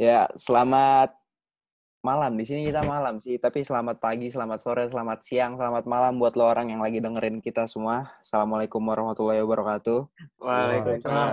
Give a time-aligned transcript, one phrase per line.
[0.00, 1.12] Ya, selamat
[2.00, 2.32] malam.
[2.40, 6.40] Di sini kita malam sih, tapi selamat pagi, selamat sore, selamat siang, selamat malam buat
[6.40, 8.08] lo orang yang lagi dengerin kita semua.
[8.24, 10.08] Assalamualaikum warahmatullahi wabarakatuh.
[10.40, 11.28] Waalaikumsalam.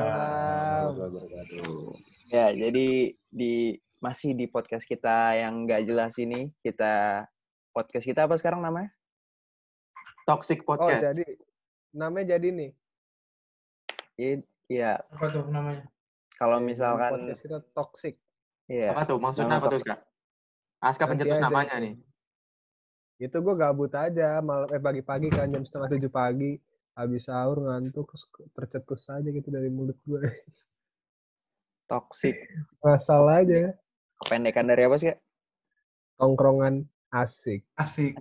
[2.27, 7.23] Ya, jadi di masih di podcast kita yang nggak jelas ini, kita
[7.71, 8.91] podcast kita apa sekarang namanya?
[10.27, 11.15] Toxic Oh, Podcast.
[11.15, 11.23] jadi
[11.95, 12.71] namanya jadi nih.
[14.67, 15.87] Iya, Apa tuh namanya?
[16.35, 18.19] kalau misalkan podcast kita toxic.
[18.67, 18.91] Iya.
[18.93, 19.17] Apa tuh?
[19.17, 19.89] Maksudnya apa tuh, toxic.
[19.91, 19.99] Kak?
[20.77, 21.43] Aska Nanti pencetus aja.
[21.43, 21.93] namanya nih.
[23.17, 26.61] Itu gue gabut aja malam eh pagi-pagi kan jam setengah tujuh pagi
[26.93, 28.13] habis sahur ngantuk
[28.53, 30.21] tercetus aja gitu dari mulut gue.
[31.89, 32.35] Toxic.
[32.83, 33.73] Ngasal aja.
[34.21, 35.19] Kependekan dari apa sih, Kak?
[36.17, 37.63] Tongkrongan asik.
[37.77, 38.17] Asik.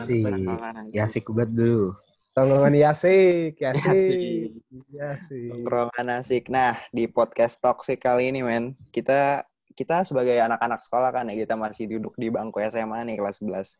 [0.00, 1.92] Si, Bakalan ya asik banget dulu.
[2.32, 3.80] Tongkrongan yasik, Asik.
[3.80, 4.50] yasik.
[4.92, 5.48] Yasik.
[5.52, 6.44] Tongkrongan asik.
[6.48, 9.44] Nah, di podcast Toxic kali ini, men, kita
[9.76, 13.76] kita sebagai anak-anak sekolah kan ya, kita masih duduk di bangku SMA nih, kelas 11.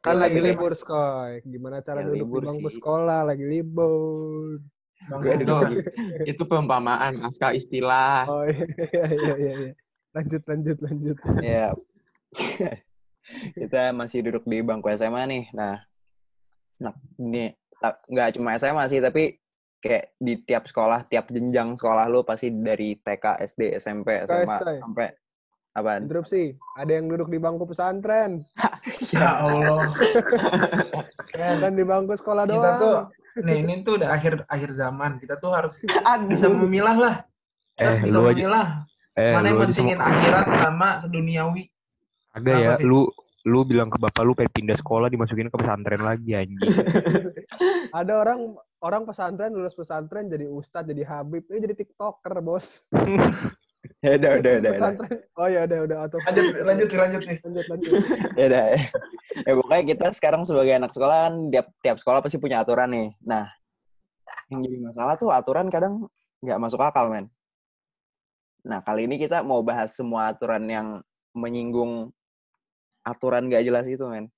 [0.00, 1.44] Kan Gila, lagi libur, Skoy.
[1.44, 2.76] Gimana cara Ya, duduk libur di bangku sih.
[2.80, 4.60] sekolah lagi libur.
[5.04, 5.84] Gue Itu, duduk
[6.24, 8.24] itu perumpamaan Aska istilah.
[8.24, 9.52] Oh iya iya iya iya.
[9.68, 9.72] iya.
[10.16, 11.16] Lanjut lanjut lanjut.
[11.44, 11.76] Ya.
[13.56, 15.44] kita masih duduk di bangku SMA nih.
[15.52, 15.80] Nah,
[16.80, 17.52] nah ini
[17.84, 19.36] nggak cuma SMA sih, tapi
[19.84, 25.12] kayak di tiap sekolah, tiap jenjang sekolah lu pasti dari TK, SD, SMP, SMA sampai
[25.74, 26.06] apaan?
[26.06, 26.54] Interupsi.
[26.74, 28.46] Ada yang duduk di bangku pesantren.
[29.10, 29.90] Ya Allah.
[31.34, 32.78] Ya kan di bangku sekolah Kita doang.
[32.78, 32.96] tuh
[33.40, 35.18] nih ini tuh udah akhir akhir zaman.
[35.18, 36.28] Kita tuh harus Aduh.
[36.28, 37.14] bisa memilah lah.
[37.72, 38.66] Kita Eh, harus bisa memilah
[39.12, 41.64] eh, mana yang pentingin sama, akhirat sama duniawi.
[42.30, 42.84] agak ya, Fit?
[42.84, 43.06] lu
[43.44, 46.58] lu bilang ke bapak lu pengen pindah sekolah dimasukin ke pesantren lagi anjing.
[47.90, 48.40] Ada orang
[48.78, 52.84] orang pesantren lulus pesantren jadi ustadz jadi habib ini jadi tiktoker bos
[54.04, 54.72] Ya udah, udah, udah,
[55.40, 57.36] oh ya udah udah atau Lanjut lanjut lanjut nih.
[57.40, 57.90] lanjut lanjut
[58.36, 58.64] ya udah.
[59.44, 63.08] Ya pokoknya kita sekarang sebagai anak sekolah kan tiap tiap sekolah pasti punya aturan nih.
[63.24, 63.44] Nah,
[64.52, 66.08] yang jadi masalah tuh aturan kadang
[66.44, 67.28] nggak masuk akal, men.
[68.64, 71.04] Nah, kali ini kita mau bahas semua aturan yang
[71.36, 72.08] menyinggung
[73.04, 74.32] aturan gak jelas itu, men.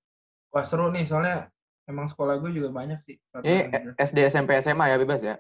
[0.51, 1.47] Wah seru nih soalnya
[1.87, 3.15] emang sekolah gue juga banyak sih.
[3.43, 3.95] Ini peraturan.
[4.03, 5.37] SD, SMP, SMA ya bebas ya?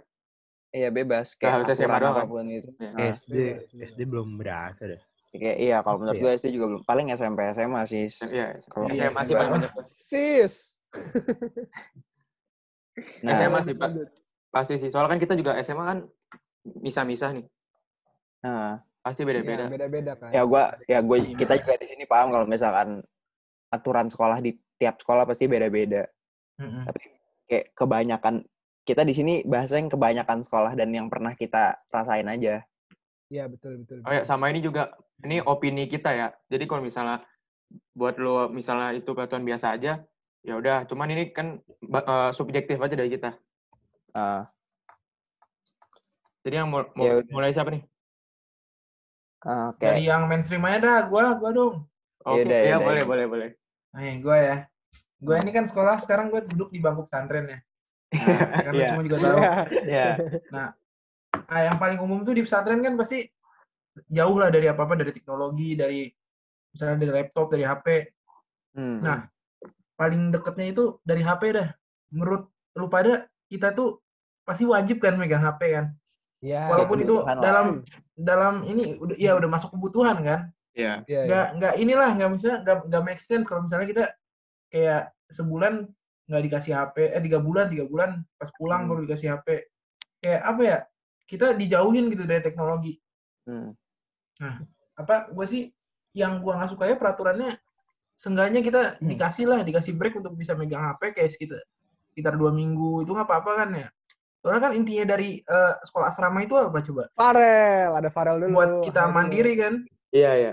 [0.70, 2.22] Iya bebas kayak harus SMA aturan doang, kan?
[2.22, 2.70] apa pun itu.
[2.76, 2.90] Ya.
[2.90, 5.00] Nah, SD bebas, SD belum berasa deh.
[5.30, 6.22] kayak iya kalau menurut Iya.
[6.22, 8.06] gue SD juga belum paling SMP SMA sih.
[8.26, 8.46] Iya.
[8.66, 9.52] Kalau Iya, SMA sih SMA.
[9.52, 9.70] banyak.
[9.86, 10.54] sis
[13.20, 13.88] Nah, SMA sih, Pak.
[14.48, 14.88] Pasti sih.
[14.88, 15.98] Soalnya kan kita juga SMA kan
[16.64, 17.46] misah-misah nih.
[18.38, 19.64] nah, Pasti ya, beda-beda.
[19.68, 23.06] beda-beda kan ya gua ya gue kita juga di sini paham kalau misalkan
[23.68, 26.10] aturan sekolah di tiap sekolah pasti beda-beda.
[26.56, 26.88] Mm-mm.
[27.44, 28.42] kayak kebanyakan
[28.86, 32.62] kita di sini bahasanya yang kebanyakan sekolah dan yang pernah kita rasain aja.
[33.26, 34.94] iya betul betul Oh ya, sama ini juga,
[35.26, 36.28] ini opini kita ya.
[36.46, 37.26] Jadi kalau misalnya
[37.90, 40.06] buat lo misalnya itu peraturan biasa aja,
[40.46, 40.86] ya udah.
[40.86, 43.34] Cuman ini kan eh, subjektif aja dari kita.
[44.14, 44.46] Ah,
[46.46, 47.82] Jadi yang mul- Ya mulai siapa nih?
[49.42, 49.82] ah, Oke.
[49.82, 51.74] Dari yang mainstream aja dah, gua gua dong.
[52.22, 53.06] Oke, Yaudah, ya yaudah, boleh, yaudah.
[53.10, 53.48] boleh, boleh.
[53.98, 54.56] Nih gue ya.
[55.18, 57.58] Gue ini kan sekolah sekarang gue duduk di bangku pesantren ya.
[58.16, 58.88] Nah, kan lu Iya.
[58.88, 59.38] semua juga tahu.
[59.84, 60.06] Iya.
[60.50, 60.64] Ya,
[61.46, 63.28] Ah, yang paling umum tuh di pesantren kan pasti
[64.08, 66.08] jauh lah dari apa-apa dari teknologi, dari
[66.72, 67.86] misalnya dari laptop, dari HP.
[68.74, 68.98] Hmm.
[69.04, 69.18] Nah,
[69.94, 71.68] paling deketnya itu dari HP dah.
[72.10, 74.00] Menurut lu pada kita tuh
[74.42, 75.86] pasti wajib kan megang HP kan.
[76.40, 77.42] Iya, Walaupun itu kebutuhan lah.
[77.42, 77.66] dalam
[78.16, 80.40] dalam ini udah ya udah masuk kebutuhan kan.
[80.76, 81.00] ya.
[81.04, 81.20] Iya, iya.
[81.24, 84.04] Nggak nggak inilah nggak misalnya nggak nggak make sense kalau misalnya kita
[84.68, 85.02] kayak
[85.32, 85.88] sebulan
[86.26, 88.90] nggak dikasih HP eh tiga bulan tiga bulan pas pulang Hmm.
[88.90, 89.46] baru dikasih HP
[90.18, 90.78] kayak apa ya
[91.24, 92.98] kita dijauhin gitu dari teknologi
[93.46, 93.70] Hmm.
[94.96, 95.62] apa gue sih
[96.12, 97.54] yang gua nggak suka ya peraturannya
[98.14, 99.06] seenggaknya kita Hmm.
[99.06, 101.60] dikasih lah dikasih break untuk bisa megang HP kayak sekitar
[102.10, 103.88] sekitar dua minggu itu nggak apa-apa kan ya
[104.40, 108.72] soalnya kan intinya dari eh, sekolah asrama itu apa coba Farel ada Farel dulu buat
[108.82, 109.14] kita Aduh.
[109.14, 109.74] mandiri kan
[110.14, 110.52] Iya, iya.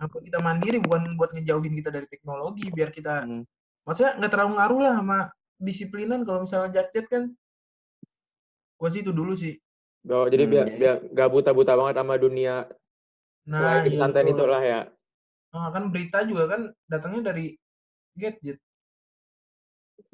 [0.00, 3.44] Nah, buat kita mandiri bukan buat ngejauhin kita dari teknologi biar kita Hmm.
[3.84, 5.18] Maksudnya nggak terlalu ngaruh lah sama
[5.60, 7.22] disiplinan kalau misalnya jaket kan
[8.80, 9.56] gua sih itu dulu sih
[10.04, 12.68] Oh, jadi Hmm, biar biar nggak buta-buta banget sama dunia
[13.48, 14.80] nah iya itu lah ya.
[15.54, 16.60] Nah, kan berita juga kan
[16.90, 17.54] datangnya dari
[18.18, 18.58] gadget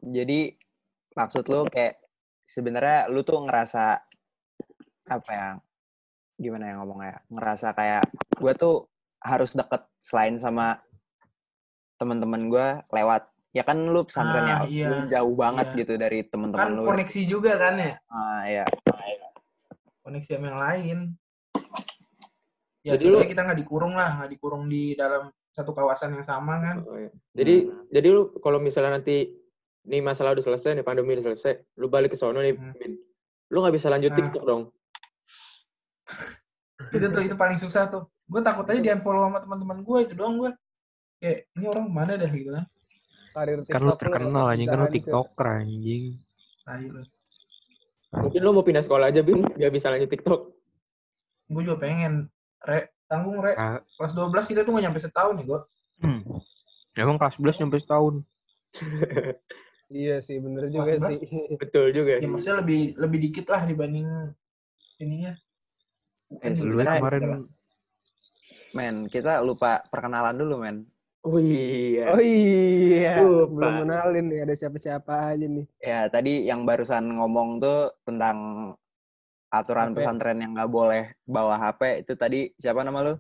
[0.05, 0.53] Jadi
[1.17, 1.97] maksud lu kayak
[2.45, 4.05] sebenarnya lu tuh ngerasa
[5.09, 5.49] apa ya?
[6.37, 7.17] Gimana ya ngomongnya?
[7.33, 8.05] Ngerasa kayak
[8.37, 8.77] gue tuh
[9.21, 10.81] harus deket selain sama
[11.97, 14.87] teman-teman gue lewat ya kan lu pesantren ya, Ah, iya.
[14.87, 15.79] lu jauh banget Iya.
[15.79, 16.83] gitu dari kan teman-teman lu.
[16.87, 18.65] koneksi juga kan ya Ah, ya.
[20.01, 20.99] koneksi sama yang lain
[22.81, 26.57] Ya Jadi lu- kita nggak dikurung lah, nggak dikurung di dalam satu kawasan yang sama
[26.59, 26.81] kan.
[26.81, 27.13] Oh, iya.
[27.37, 27.55] Jadi
[27.93, 29.29] jadi lu kalau misalnya nanti
[29.85, 32.73] nih masalah udah selesai nih pandemi udah selesai, lu balik ke sono nih, Hmm.
[32.73, 32.97] Bin.
[33.49, 34.17] Lu nggak bisa lanjut Nah.
[34.17, 34.63] TikTok dong.
[36.91, 38.09] Itu tuh itu paling susah tuh.
[38.25, 40.51] Gue takut aja di unfollow sama teman-teman gue itu doang gue.
[41.21, 42.65] Kayak ini orang mana dah gitu kan.
[43.31, 46.05] Karir Kan lu TikTok terkenal anjing, kan lu tiktoker anjing.
[48.11, 50.41] Mungkin lu mau pindah sekolah aja, Bin, biar bisa lanjut TikTok.
[51.51, 52.27] Gue juga pengen
[52.63, 53.79] re tanggung re Ah.
[53.99, 55.61] kelas 12 kita tuh nggak nyampe setahun nih gue.
[56.03, 56.21] Hmm.
[56.95, 58.15] Emang kelas 11 nyampe setahun.
[59.91, 61.19] Iya sih, bener juga 14.
[61.19, 61.27] sih.
[61.61, 64.07] Betul juga Ya maksudnya lebih lebih dikit lah dibanding
[65.03, 65.35] ininya.
[66.47, 67.23] Eh, sebenarnya kemarin
[68.71, 70.87] men kita lupa perkenalan dulu men
[71.21, 72.17] Oh iya.
[72.17, 73.53] Oh iya, Lupa.
[73.61, 75.67] belum kenalin nih ada siapa-siapa aja nih.
[75.85, 78.73] ya tadi yang barusan ngomong tuh tentang
[79.53, 79.97] aturan HP.
[80.01, 83.15] pesantren yang nggak boleh bawa HP itu tadi siapa nama lu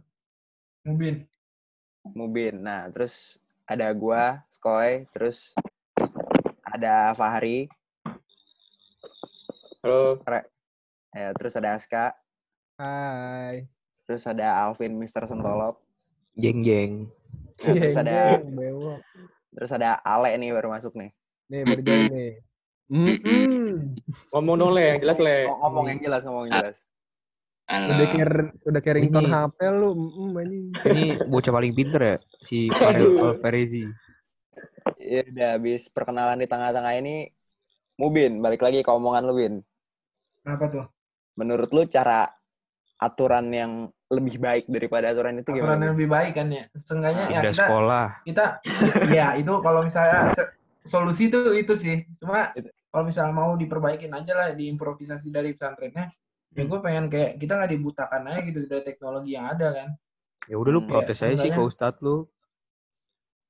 [0.88, 1.28] Mubin.
[2.16, 3.36] Mubin nah terus
[3.68, 5.52] ada gua Skoy terus
[6.64, 7.68] ada Fahri
[9.84, 10.16] Halo.
[11.12, 12.16] ya, terus ada Aska
[12.80, 13.68] Hai.
[14.08, 15.84] terus ada Alvin Mister Sentolop
[16.32, 16.92] jeng jeng.
[17.60, 19.00] Nah, terus ada bewok.
[19.50, 21.10] terus ada Ale nih baru masuk nih
[21.46, 22.32] Nih berjalan nih.
[22.86, 23.94] Mm-mm.
[24.30, 25.36] Ngomong dong, Le, yang jelas, Le.
[25.44, 26.78] Ng- ngomong yang jelas ngomong yang jelas
[27.68, 28.50] Udah Halo.
[28.64, 29.90] udah kayak ringtone Ini- HP lu.
[29.92, 30.64] Mm, anjing.
[30.74, 32.66] Ini bocah paling pinter ya si.
[32.68, 33.86] Farel Alvarezi.
[34.96, 37.28] ya udah habis perkenalan di tengah-tengah ini
[37.94, 39.54] Mubin balik lagi ke omongan lu Bin
[40.40, 40.86] Kenapa tuh?
[41.32, 42.26] menurut lu cara
[42.96, 43.72] aturan yang
[44.10, 45.82] lebih baik daripada aturan itu Aturan gimana?
[45.86, 46.64] yang lebih baik kan ya.
[46.74, 48.06] Seenggaknya ya Pindah kita sekolah.
[48.26, 48.44] kita
[49.08, 50.34] ya itu kalau misalnya
[50.82, 51.96] solusi itu itu sih.
[52.18, 52.68] Cuma Itu.
[52.90, 56.10] kalau misalnya mau diperbaikin aja lah diimprovisasi dari pesantrennya.
[56.50, 59.88] Ya gue pengen kayak kita nggak dibutakan aja gitu dari teknologi yang ada kan.
[60.50, 62.26] Ya udah lu Hmm, protes aja sih ke ustadz lu.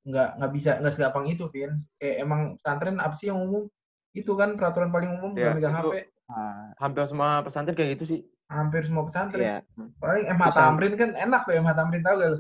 [0.05, 1.81] Nggak nggak bisa nggak segampang itu, Vin.
[1.97, 3.65] Kayak emang pesantren apa sih yang umum?
[4.13, 5.89] Itu kan peraturan paling umum nggak megang itu.
[5.89, 5.97] HP.
[6.29, 8.21] Nah, Hampir semua pesantren kayak gitu sih.
[8.51, 9.41] Hampir semua pesantren.
[9.41, 9.59] iya,
[9.97, 12.39] Paling MH Tamrin kan enak tuh MH Tamrin tahu gak lu?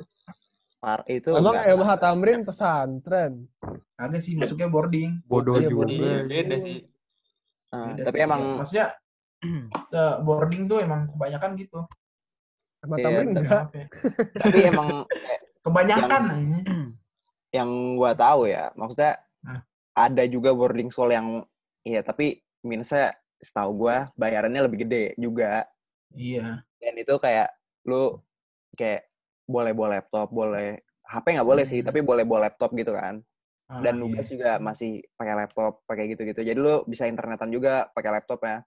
[0.80, 3.32] par itu Emang enggak- MH Tamrin pesantren.
[3.94, 5.20] Kagak sih masuknya boarding.
[5.22, 5.86] Bodoh Iya, juga.
[5.86, 5.92] bodoh.
[5.94, 6.28] Iya, sih.
[6.32, 6.78] beda sih.
[7.70, 8.24] Nah, Beda tapi sih.
[8.24, 8.86] emang maksudnya
[9.86, 11.78] se- boarding tuh emang kebanyakan gitu.
[12.80, 13.62] MH Iya, Tamrin tapi- enggak.
[13.62, 13.74] HP.
[14.34, 16.94] tapi emang eh, Kebanyakan Yang-
[17.52, 19.60] yang gua tahu ya, maksudnya Nah.
[19.92, 21.44] ada juga boarding school yang
[21.82, 25.68] iya tapi minusnya setahu gua bayarannya lebih gede juga
[26.12, 26.66] Iya.
[26.80, 27.48] dan itu kayak
[27.86, 28.18] lu
[28.74, 29.06] kayak
[29.44, 31.88] boleh bawa laptop, boleh HP nggak boleh sih, Hmm.
[31.90, 33.18] tapi boleh bawa laptop gitu kan.
[33.66, 34.00] Ah, Dan iya.
[34.00, 36.42] nugas juga masih pakai laptop, pakai gitu-gitu.
[36.42, 38.62] Jadi lu bisa internetan juga pakai laptop ya.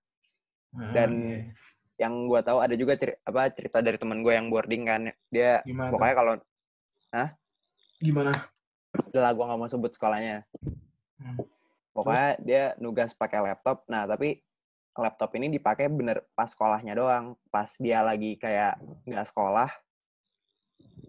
[0.73, 1.51] Ah, dan- iya.
[1.93, 5.01] Yang gua tahu ada juga ceri- apa cerita dari temen gue yang boarding kan.
[5.29, 5.93] Dia gimana?
[5.93, 6.33] pokoknya kalau
[8.01, 8.31] Gimana?
[9.13, 10.43] lah gua nggak mau sebut sekolahnya.
[11.21, 11.37] Hmm.
[11.93, 13.85] Pokoknya dia nugas pakai laptop.
[13.87, 14.41] Nah, tapi
[14.93, 17.33] laptop ini dipakai bener pas sekolahnya doang.
[17.49, 18.77] Pas dia lagi kayak
[19.09, 19.69] nggak sekolah,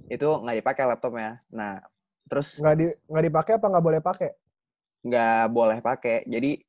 [0.08, 1.40] itu nggak dipakai laptopnya.
[1.52, 1.81] Nah,
[2.28, 4.31] terus Nggak di nggak dipakai apa nggak boleh pakai?
[5.04, 6.25] nggak boleh pakai.
[6.25, 6.64] Jadi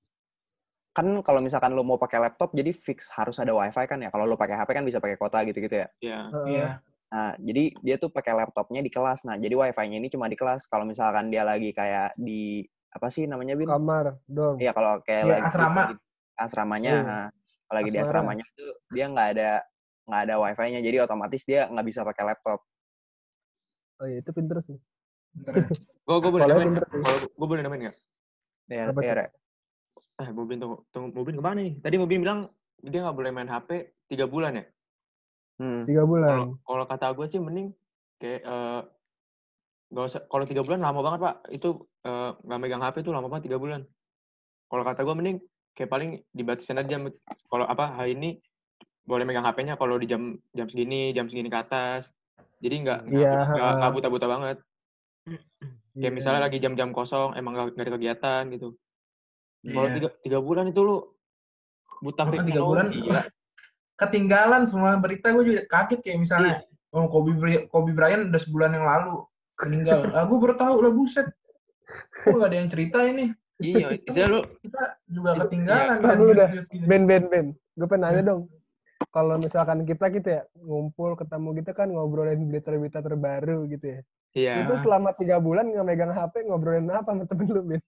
[0.96, 4.12] kan kalau misalkan lu mau pakai laptop, jadi fix harus ada wifi kan ya.
[4.12, 5.88] Kalau lu pakai HP kan bisa pakai kota gitu-gitu ya.
[6.00, 6.20] Iya.
[6.48, 6.70] Iya.
[7.16, 9.24] Nah, jadi dia tuh pakai laptopnya di kelas.
[9.24, 10.68] Nah, jadi wifi-nya ini cuma di kelas.
[10.68, 13.68] Kalau misalkan dia lagi kayak di apa sih namanya bin?
[13.68, 14.56] Kamar, dong.
[14.60, 15.82] Iya kalau kayak Iya, lagi asrama.
[15.92, 16.00] lagi-
[16.36, 17.20] asramanya, Iya.
[17.66, 19.50] kalau lagi di asramanya tuh dia nggak ada
[20.06, 22.62] nggak ada wifi-nya, jadi otomatis dia nggak bisa pakai laptop.
[24.00, 24.78] Oh iya, itu pinter sih.
[25.34, 25.68] Bentar ya.
[26.06, 26.46] Gue gue boleh.
[26.46, 27.98] Kalau gue boleh namain nggak?
[28.70, 29.14] Ya, iya?
[29.18, 29.30] Rek.
[30.22, 31.10] Eh, Bobin tunggu, tunggu.
[31.10, 31.82] Bobin ke mana nih?
[31.82, 32.46] Tadi Bobin bilang
[32.78, 34.66] dia nggak boleh main HP tiga bulan ya?
[35.58, 35.82] Hmm.
[35.90, 36.54] Tiga bulan.
[36.62, 37.74] kalau kata gue sih mending
[38.22, 38.82] kayak eh,
[39.90, 40.22] nggak usah.
[40.30, 41.36] Kalau tiga bulan lama banget pak.
[41.50, 43.82] Itu eh, nggak megang HP tuh lama banget tiga bulan.
[44.70, 45.38] Kalau kata gue mending
[45.76, 46.88] kayak paling dibatasin aja.
[46.90, 47.12] jam-
[47.46, 48.40] Kalau apa hari ini
[49.06, 52.10] boleh megang HP-nya kalau di jam jam segini, jam segini ke atas.
[52.58, 53.78] Jadi nggak nggak Iya, nggak ha.
[53.78, 54.58] nggak buta-buta banget.
[55.94, 56.10] Kayak Iya.
[56.10, 58.68] misalnya lagi jam-jam kosong, emang nggak nggak ada kegiatan gitu.
[59.62, 59.96] Kalau Iya.
[60.00, 60.98] tiga, tiga bulan itu lu
[62.02, 63.22] buta kan fake tiga bulan gila.
[63.96, 66.56] ketinggalan semua berita gue juga kaget kayak misalnya
[66.92, 67.32] oh Kobe
[67.72, 69.24] Kobe Bryant udah sebulan yang lalu
[69.64, 70.12] meninggal.
[70.12, 71.28] Ah gue baru tahu lah buset.
[72.28, 73.32] Kok gak ada yang cerita ini?
[73.56, 76.48] Iya, istilah lu Kita juga ketinggalan Ntar kan dulu dah.
[76.52, 76.86] news-news gini.
[76.86, 77.46] Ben, Ben, Ben.
[77.74, 78.42] Gue pengen nanya dong.
[79.12, 84.00] Kalau misalkan kita gitu ya, ngumpul, ketemu gitu kan, ngobrolin berita-berita terbaru gitu ya.
[84.34, 84.54] iya.
[84.64, 87.82] Itu selama tiga bulan nggak megang HP, ngobrolin apa sama temen lu, Ben?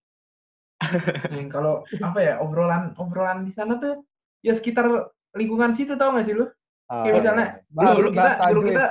[1.32, 4.06] Nih, kalau apa ya obrolan obrolan di sana tuh
[4.40, 4.88] ya sekitar
[5.34, 6.48] lingkungan situ tau gak sih lu?
[6.88, 7.76] Oh, Kayak misalnya iya.
[7.76, 8.86] Bahas- guru kita bahas kita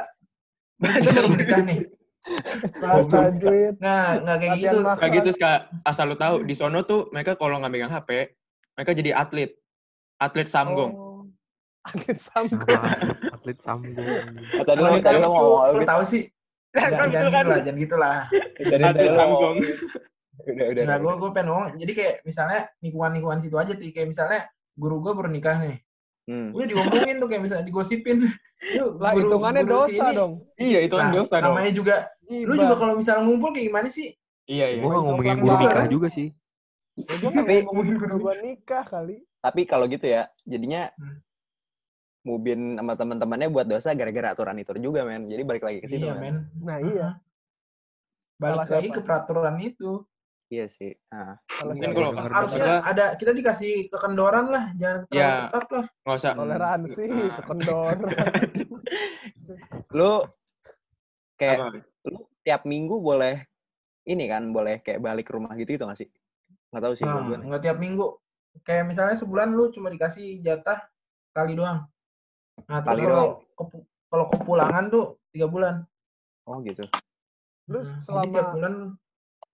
[1.00, 1.78] kita baru nikah nih.
[2.26, 3.74] Duit.
[3.78, 4.76] Nggak, nggak kayak gitu.
[4.82, 5.60] Kayak gitu Kak.
[5.82, 8.10] asal lu tahu di sono tuh mereka kalau nggak megang HP,
[8.74, 9.50] mereka jadi atlet.
[10.16, 10.92] Atlet samgong.
[10.92, 11.04] Oh.
[12.18, 12.66] Sambung.
[12.66, 12.98] Nah,
[13.30, 13.94] atlet sambung.
[13.94, 16.22] Ah, Tadi lo tadi lo mau ngomong Lu tahu sih.
[16.74, 17.40] Kan Jangan, jangan kan?
[17.40, 18.16] gitu lah, jangan gitu lah.
[18.90, 19.56] Atlet samgong.
[20.46, 20.82] Udah udah.
[20.84, 21.66] Nah, gue gue pengen ngomong.
[21.78, 23.86] Jadi kayak misalnya lingkungan-lingkungan situ aja tuh.
[23.86, 24.40] Kayak misalnya
[24.74, 25.76] guru gue baru nikah nih.
[26.26, 26.50] Hmm.
[26.50, 28.16] Udah diomongin tuh kayak misalnya digosipin.
[28.74, 30.16] Lu Lah hitungannya dosa ini.
[30.16, 30.32] dong.
[30.58, 31.44] Iya, itu kan Nah, dosa dong.
[31.46, 31.94] namanya juga
[32.28, 34.14] lu juga kalau misalnya ngumpul kayak gimana sih?
[34.44, 34.80] Iya, iya.
[34.80, 35.90] Gue ngomongin guru juga nikah kan?
[35.90, 36.28] juga sih.
[36.96, 39.16] Ya, gue Tapi- ngomongin guru gue nikah kali.
[39.38, 41.18] Tapi kalau gitu ya, jadinya Hmm.
[42.22, 45.26] Mubin sama teman-temannya buat dosa gara-gara aturan itu juga, men.
[45.26, 46.22] Jadi balik lagi ke situ, Iya, men.
[46.22, 46.36] men.
[46.58, 47.08] Nah iya.
[48.36, 48.96] Balik Salah lagi siapa?
[48.96, 49.90] ke peraturan itu.
[50.46, 50.90] Iya sih.
[51.08, 51.38] Ah.
[51.48, 55.30] Salah Mungkin kalau Harusnya ada kita dikasih kekendoran lah, jangan terlalu Ya.
[55.46, 55.86] ketat lah.
[56.02, 56.32] Nggak usah.
[56.34, 57.42] toleransi, Nah.
[57.42, 57.96] kendor.
[59.92, 60.12] Lu
[61.36, 61.66] kayak Apa?
[62.46, 63.42] Tiap minggu boleh
[64.06, 66.08] ini kan, boleh kayak balik ke rumah gitu gitu nggak sih?
[66.70, 68.06] Nggak tahu sih nggak tiap minggu.
[68.62, 70.86] Kayak misalnya sebulan lu cuma dikasih jatah
[71.34, 71.90] kali doang.
[72.70, 73.26] Nah, terus kalau
[74.06, 75.82] kalau kepulangan tuh tiga bulan.
[76.46, 76.86] Oh gitu.
[77.66, 78.74] Lu Nah, selama tiap bulan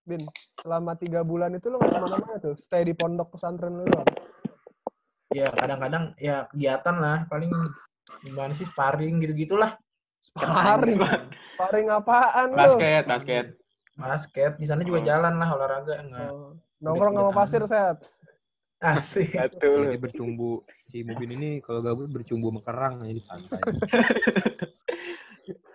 [0.02, 0.22] Bin,
[0.58, 4.10] selama tiga bulan itu lu nggak ke mana-mana tuh, stay di pondok pesantren lu doang.
[5.32, 7.48] ya kadang-kadang ya kegiatan lah, paling
[8.20, 9.80] gimana sih sparring gitu-gitulah.
[10.22, 11.02] Sparring,
[11.44, 12.78] sparring apaan lu?
[12.78, 13.44] Basket, basket.
[13.92, 15.06] Basket di sana juga Oh.
[15.06, 16.30] jalan lah olahraga enggak.
[16.30, 17.98] Oh, Nongkrong sama pasir set.
[18.78, 19.34] Asik.
[19.34, 19.90] Betul.
[19.90, 20.50] Jadi bercumbu
[20.86, 23.60] si Mubin ini kalau gabut bercumbu sama kerang ya di pantai.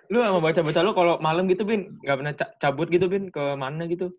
[0.08, 3.60] Lu sama baca-baca lu kalau malam gitu, Bin, nggak pernah ca- cabut gitu, Bin, ke
[3.60, 4.16] mana gitu?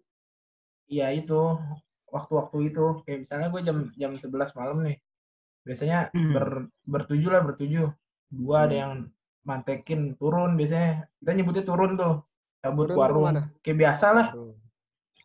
[0.84, 1.56] Iya itu
[2.08, 5.00] waktu-waktu itu kayak misalnya gue jam jam 11 malam nih.
[5.64, 6.32] Biasanya Hmm.
[6.36, 6.46] ber
[6.84, 7.88] bertujuh lah bertujuh.
[8.28, 8.80] Dua ada Hmm.
[8.84, 8.92] yang
[9.48, 11.08] mantekin turun biasanya.
[11.16, 12.20] Kita nyebutnya turun tuh.
[12.60, 13.24] Cabut Turun warung.
[13.64, 14.28] Kayak biasa lah.
[14.36, 14.52] Oh.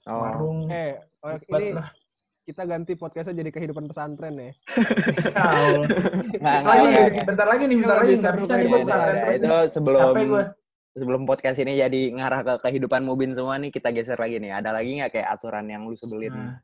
[0.08, 0.72] Warung.
[0.72, 1.88] Eh, oh, Debat ini lah.
[2.44, 4.52] kita ganti podcastnya jadi kehidupan pesantren ya.
[6.40, 6.88] Nggak, lagi
[7.24, 8.14] bentar lagi nih, bentar lagi.
[8.20, 10.16] Nggak bisa nih gue pesantren Ya, terus itu sebelum
[10.94, 14.60] sebelum podcast ini jadi ngarah ke kehidupan Mubin semua nih kita geser lagi nih.
[14.60, 16.36] Ada lagi nggak kayak aturan yang lu sebelin?
[16.36, 16.60] Nah,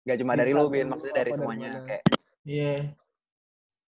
[0.00, 1.84] Gak cuma dari lu, Bin, maksudnya dari semuanya.
[1.84, 2.02] Kayak
[2.48, 2.96] Iya.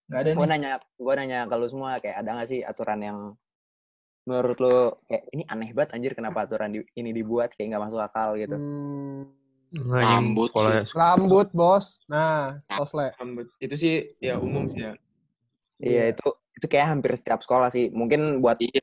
[0.09, 0.50] Nggak ada gue nih.
[0.50, 3.18] nanya, gue nanya ke lu semua kayak ada nggak sih aturan yang
[4.23, 8.00] menurut lu kayak ini aneh banget anjir kenapa aturan di- ini dibuat kayak nggak masuk
[8.00, 8.54] akal gitu.
[8.54, 9.26] Hmm,
[9.73, 12.04] Rambut sekolah rambut bos.
[12.06, 13.11] Nah, tosle.
[13.16, 13.49] Rambut.
[13.56, 14.92] Itu sih ya umum sih ya.
[15.82, 17.88] Iya itu itu kayak hampir setiap sekolah sih.
[17.90, 18.78] Mungkin buat Iya.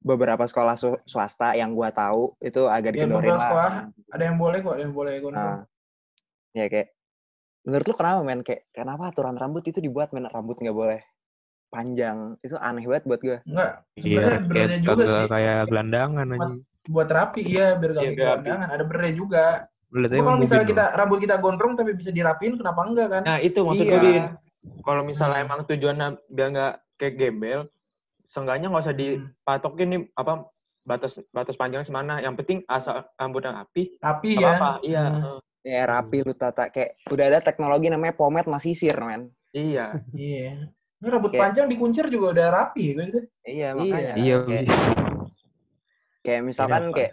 [0.00, 3.44] beberapa sekolah su- swasta yang gua tahu itu agak Ya, dikendorin beberapa lah.
[3.44, 3.72] sekolah
[4.14, 5.42] Ada yang boleh kok, ada yang boleh gondrong.
[5.42, 5.60] Nah,
[6.54, 6.88] ya kayak
[7.66, 11.02] menurut lu kenapa men kayak kenapa aturan rambut itu dibuat men rambut nggak boleh
[11.66, 15.26] panjang itu aneh banget buat gue Enggak, Iya, sebenarnya kayak bernya juga sih.
[15.28, 16.48] kayak gelandangan aja.
[16.86, 18.68] Buat rapi, iya, biar gak Iya, gelandangan.
[18.70, 19.44] Ada bernya juga.
[19.90, 20.70] Kalau misalnya loh.
[20.70, 23.22] kita rambut kita gondrong tapi bisa dirapiin, kenapa enggak kan?
[23.26, 23.92] Nah, itu maksud Iya.
[23.92, 24.14] gue.
[24.80, 25.46] Kalau misalnya Hmm.
[25.50, 27.60] emang tujuannya biar nggak kayak gembel,
[28.24, 29.02] seenggaknya nggak usah Hmm.
[29.02, 30.32] dipatokin nih apa
[30.82, 32.14] batas batas panjangnya semana.
[32.20, 34.48] Yang penting asal rambutnya rapi, Rapi nggak ya.
[34.52, 34.70] apa-apa.
[34.80, 35.38] Iya, Hmm.
[35.66, 39.98] Ya rapi lu tata kayak udah ada teknologi namanya pomade sama sisir men iya.
[40.14, 40.70] Iya.
[40.96, 43.20] Ini rambut Kayak- panjang dikuncir juga udah rapi ya gitu.
[43.42, 44.64] iya makanya Iya, kayak,
[46.22, 47.12] kayak misalkan kayak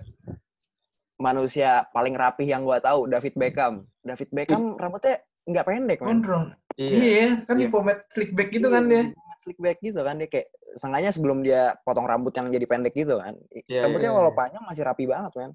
[1.17, 6.45] manusia paling rapih yang gua tahu David Beckham David Beckham rambutnya nggak pendek men Gondrong.
[6.73, 6.89] Iya.
[6.95, 7.71] Iya, kan di Iya.
[7.71, 9.03] pomade slick back gitu kan dia.
[9.37, 13.19] slick back gitu kan dia kayak sengaja sebelum dia potong rambut yang jadi pendek gitu
[13.19, 13.35] kan
[13.67, 14.39] Iya, rambutnya iya, walau iya.
[14.39, 15.51] panjang masih rapi banget men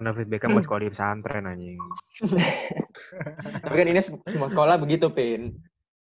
[0.00, 1.80] David Beckham buat sekolah di pesantren anjing.
[3.62, 5.60] Tapi kan ini sem- semua sekolah begitu, Pin.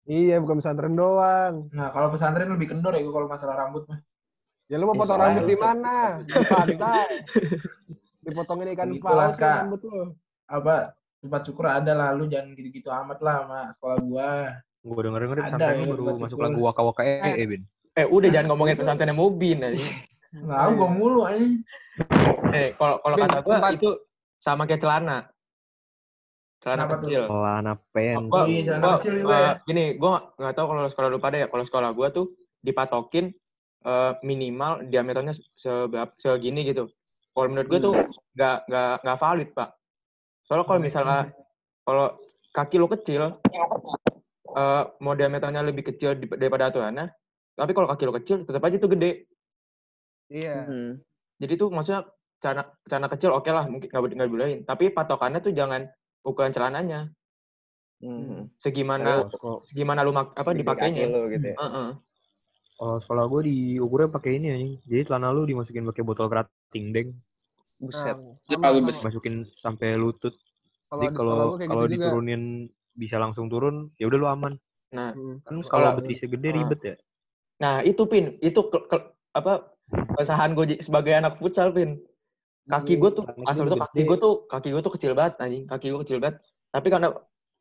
[0.08, 1.68] Iya, bukan pesantren doang.
[1.74, 4.00] Nah, kalau pesantren lebih kendor ya gua kalau masalah rambut mah.
[4.70, 5.96] Ya lu mau Iya, potong rambut di mana?
[6.24, 7.08] Di pantai.
[8.22, 10.14] Dipotongin ikan Gitu paus rambut lu.
[10.48, 14.30] Apa tempat syukur ada lah lu jangan gitu-gitu amat lah sama sekolah gua.
[14.86, 17.62] Gue denger denger pesantren ya, baru tempat masuk lagu waka waka eh eh bin.
[17.98, 19.82] Eh, udah jangan ngomongin pesantrennya Mubin aja.
[20.32, 21.44] Nggak, gua mulu aja.
[22.54, 23.90] Eh, kalau kalau kata gua tempat- itu
[24.38, 25.18] sama kayak celana.
[26.58, 27.02] Celana Kenapa tuh?
[27.06, 27.22] kecil.
[27.30, 28.16] Celana pen.
[28.28, 29.52] Gua- iya, celana gua, kecil juga ya.
[29.64, 31.48] Gini, gua nggak- tahu kalau sekolah lu pada ya.
[31.48, 32.26] Kalau sekolah gua tuh
[32.62, 33.32] dipatokin
[33.86, 36.90] eh, minimal diameternya seberapa segini gitu.
[37.32, 37.94] Kalau menurut gua tuh
[38.34, 39.70] nggak nggak nggak valid pak.
[40.44, 41.20] Soalnya kalau misalnya
[41.86, 42.08] kalau
[42.52, 43.38] kaki lu kecil,
[44.52, 47.14] eh, mau diameternya lebih kecil daripada aturannya,
[47.54, 49.30] tapi kalau kaki lu kecil tetap aja tuh gede.
[50.28, 50.68] Iya.
[50.68, 50.92] Hmm.
[51.38, 52.04] Jadi tuh maksudnya
[52.38, 54.60] celana celana kecil oke lah mungkin nggak nggak dibolehin.
[54.64, 55.90] Tapi patokannya tuh jangan
[56.22, 57.10] ukuran celananya.
[57.98, 58.54] Hmm.
[58.62, 61.10] Segimana Lalu, segimana lu mak, apa dipakainya.
[61.10, 61.58] lu gitu ya.
[61.58, 61.90] Heeh.
[62.78, 64.74] Kalau sekolah gue diukurnya pakai ini anjing.
[64.86, 67.10] Jadi celana lu dimasukin pakai botol kerating deng.
[67.82, 68.14] Buset.
[68.14, 69.06] Nah, sama, kalau sama.
[69.10, 70.34] Masukin sampai lutut.
[70.88, 72.06] Kalau Jadi kalau kalau gitu juga.
[72.06, 72.44] diturunin
[72.94, 74.54] bisa langsung turun, ya udah lu aman.
[74.94, 75.42] Nah, Hmm.
[75.42, 76.96] Kan kalau betisnya gede ribet ya.
[77.58, 79.74] nah itu pin, itu ke, ke- apa
[80.14, 81.98] kesahan gue sebagai anak futsal pin.
[82.68, 84.08] Kaki gue tuh asal tuh kaki gede.
[84.12, 86.44] gue tuh kaki gue tuh kecil banget anjing, kaki gue kecil banget.
[86.68, 87.08] Tapi karena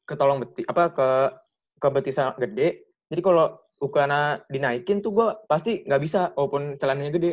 [0.02, 1.08] ketolong beti apa ke
[1.76, 2.68] ke betisnya gede,
[3.06, 3.46] jadi kalau
[3.78, 7.32] ukurannya dinaikin tuh gue pasti nggak bisa walaupun celananya gede.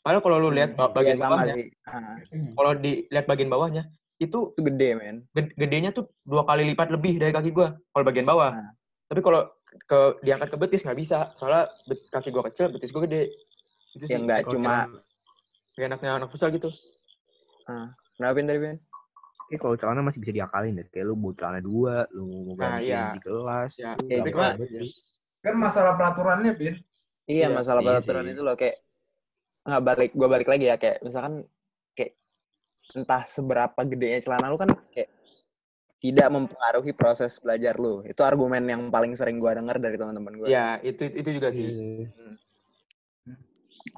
[0.00, 1.66] Padahal kalau lu lihat ba- Iya, bagian sama bawahnya, sih.
[1.84, 2.16] Ah,
[2.56, 3.82] kalau dilihat bagian bawahnya
[4.20, 5.16] itu itu gede, men.
[5.32, 8.52] ged- gedenya tuh dua kali lipat lebih dari kaki gua kalau bagian bawah.
[8.52, 8.72] Nah.
[9.08, 9.48] Tapi kalau
[9.86, 13.32] ke diangkat ke betis nggak bisa, soalnya bet- kaki gua kecil, betis gua gede.
[13.92, 14.74] Itu Ya sih enggak Kalau cuma
[15.80, 16.68] kayak enaknya anak futsal gitu.
[18.14, 18.76] kenapa Pin, tadi, Pin?
[19.40, 20.86] Oke, kalau celana masih bisa diakalin deh.
[20.92, 23.16] Kayak lu buat celana dua, lu mau Nah, ganti iya.
[23.16, 23.70] di kelas.
[23.74, 24.54] Ya, Ya, cuma-.
[25.40, 26.74] Kan masalah peraturannya, Pin.
[27.24, 28.32] Iya, Iya, masalah iya peraturan sih.
[28.34, 28.76] itu loh kayak
[29.60, 31.44] nggak balik gua balik lagi ya kayak misalkan
[31.92, 32.16] kayak
[32.96, 35.12] entah seberapa gedenya celana lu kan kayak
[36.00, 38.02] tidak mempengaruhi proses belajar lu.
[38.02, 40.46] Itu argumen yang paling sering gua denger dari teman-teman gua.
[40.48, 41.66] ya itu itu juga sih.
[41.70, 42.08] Iya.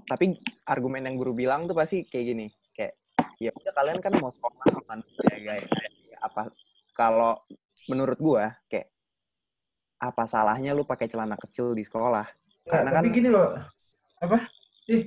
[0.02, 2.94] Tapi argumen yang guru bilang tuh pasti kayak gini, kayak
[3.38, 5.66] ya udah kalian kan mau sekolah kan ya guys.
[6.20, 6.50] Apa
[6.92, 7.38] kalau
[7.86, 8.90] menurut gua kayak
[9.98, 12.26] apa salahnya lu pakai celana kecil di sekolah?
[12.66, 13.48] Nggak, Karena tapi kan- gini loh.
[14.18, 14.38] Apa?
[14.86, 15.06] Ih,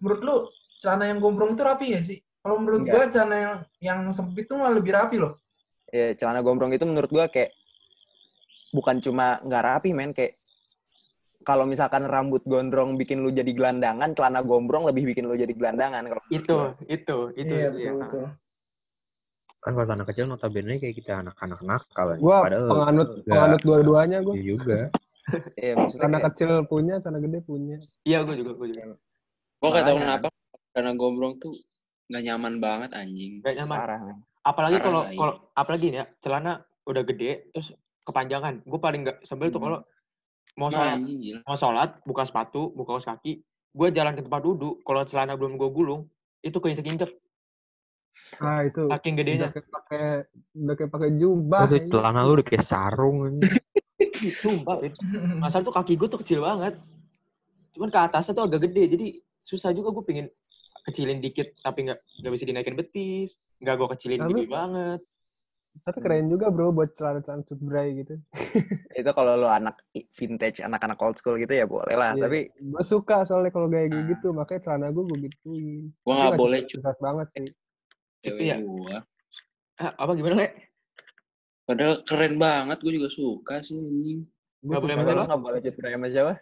[0.00, 0.34] menurut lu
[0.76, 2.20] celana yang gombrong itu rapi ya sih?
[2.40, 2.94] Kalau menurut Enggak.
[2.94, 5.36] gua celana yang yang sempit tuh malah lebih rapi loh.
[5.86, 7.54] ya celana gombrong itu menurut gua kayak
[8.74, 10.34] bukan cuma nggak rapi men kayak
[11.46, 16.02] kalau misalkan rambut gondrong bikin lu jadi gelandangan celana gombrong lebih bikin lu jadi gelandangan
[16.02, 16.58] kalau menurut Itu,
[16.90, 17.54] itu, itu.
[17.54, 17.94] iya, iya.
[17.94, 18.24] betul, betul.
[19.62, 22.06] Kan pas anak kecil notabene kayak kita anak-anak nakal.
[22.14, 22.22] anjing.
[22.22, 24.34] Gua Padahal penganut penganut dua-duanya gua.
[24.34, 24.80] Iya juga.
[25.58, 27.82] Iya, maksudnya Anak kayak, kecil punya, sana gede punya.
[28.06, 28.94] Iya, gua juga, gua juga.
[29.58, 30.22] Gue gak tahu Makanya.
[30.22, 30.26] kenapa
[30.70, 31.50] karena gombrong tuh
[32.06, 33.32] nggak nyaman banget anjing.
[33.42, 33.74] Gak nyaman.
[33.74, 34.00] parah.
[34.46, 35.18] Apalagi kalau iya.
[35.18, 36.52] kalau apalagi nih ya, celana
[36.86, 37.74] udah gede terus
[38.06, 38.62] kepanjangan.
[38.62, 39.66] Gue paling nggak sebel tuh Hmm.
[39.66, 39.78] kalau
[40.56, 41.38] mau Nah, sholat, gila.
[41.44, 45.54] mau sholat, buka sepatu, buka kaos kaki, gue jalan ke tempat duduk, kalau celana belum
[45.54, 46.08] gue gulung,
[46.40, 47.12] itu keinjek-injek,
[48.40, 48.88] Ah itu.
[48.88, 49.48] saking Udah gedenya.
[49.52, 50.24] pakai
[50.56, 51.60] udah kayak pakai jubah.
[51.60, 51.92] Oh, anjing.
[51.92, 53.36] celana lu udah kayak sarung.
[54.32, 54.96] Sumpah, Fit.
[55.36, 56.80] Masalah tuh kaki gue tuh kecil banget.
[57.76, 59.06] Cuman ke atasnya tuh agak gede, jadi
[59.44, 60.26] susah juga gue pingin
[60.82, 65.00] kecilin dikit, tapi nggak nggak bisa dinaikin betis, nggak gue kecilin Tapi- gede banget.
[65.82, 68.14] Tapi keren juga bro buat celana-celana cutbray gitu.
[68.98, 69.76] itu kalau lu anak
[70.14, 72.22] vintage anak-anak old school gitu ya boleh lah Iya.
[72.24, 74.04] tapi gue suka soalnya kalau kayak Ah.
[74.08, 75.92] gitu, makanya celana gue gue gituin.
[75.92, 77.48] Gue nggak boleh cepat banget sih.
[78.22, 78.56] cewek Iya.
[78.58, 78.96] gue.
[79.76, 80.48] Ah, apa gimana, Le?
[81.62, 83.76] Padahal keren banget, gue juga suka sih.
[83.76, 84.24] Gue
[84.64, 86.34] Nggak boleh lu nggak boleh cut sama siapa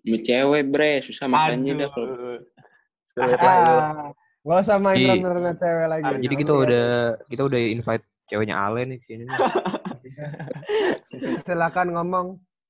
[0.00, 3.36] Sama cewek bre, susah makanya dah kalau itu.
[3.40, 4.10] Ah,
[4.44, 5.24] Gak usah main Iya.
[5.24, 6.04] runner cewek lagi.
[6.04, 6.88] Ah, Jadi kita udah
[7.32, 9.24] kita udah invite ceweknya Ale nih sini.
[11.40, 12.26] Silakan ngomong.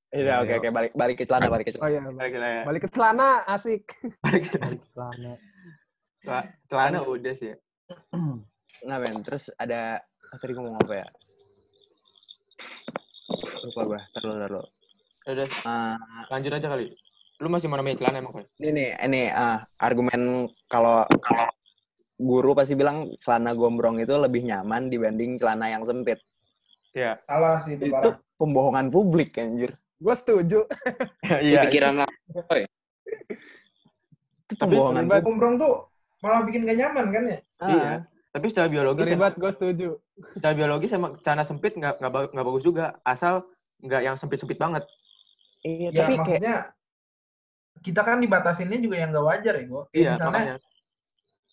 [0.09, 2.63] Iya oke oke balik balik ke celana balik ke Oh celana iya, Balik ke ya.
[2.63, 3.83] balik ke celana asik.
[4.21, 5.33] Balik ke Celana.
[6.23, 7.57] Cela- Celana udah sih ya.
[8.81, 11.07] nah men terus ada ah, tadi ngomong apa ya
[13.61, 14.61] lupa gua terlalu terlalu
[15.25, 15.97] Udah, Ah,
[16.29, 16.93] lanjut aja kali.
[17.41, 18.45] Lu masih mau namanya celana emang, Fe?
[18.61, 20.21] ini nih ini ah, argumen
[20.65, 21.49] kalau kalau
[22.17, 26.19] guru pasti bilang celana gombrong itu lebih nyaman dibanding celana yang sempit
[26.91, 27.19] Iya.
[27.21, 28.15] Salah sih itu, itu parah.
[28.35, 30.63] pembohongan publik anjir Gue setuju.
[31.43, 31.67] Iya.
[31.67, 32.11] pikiran lah.
[34.45, 35.73] itu Tapi pembohongan terlibat- publik Gombrong tuh
[36.21, 37.39] malah bikin gak nyaman kan ya?
[37.57, 37.91] Ah, Iya.
[38.29, 39.89] Tapi secara biologis, Terlibat gue setuju.
[40.33, 42.85] secara biologis emang celana sempit nggak nggak ba- nggak bagus juga.
[43.01, 43.47] Asal
[43.77, 44.83] nggak yang sempit-sempit banget.
[45.61, 46.55] iya Ya tapi kayak maksudnya
[47.81, 49.79] kita kan dibatasinnya juga yang gak wajar ya, Go.
[49.85, 50.55] Kayak Iya, misalnya makanya.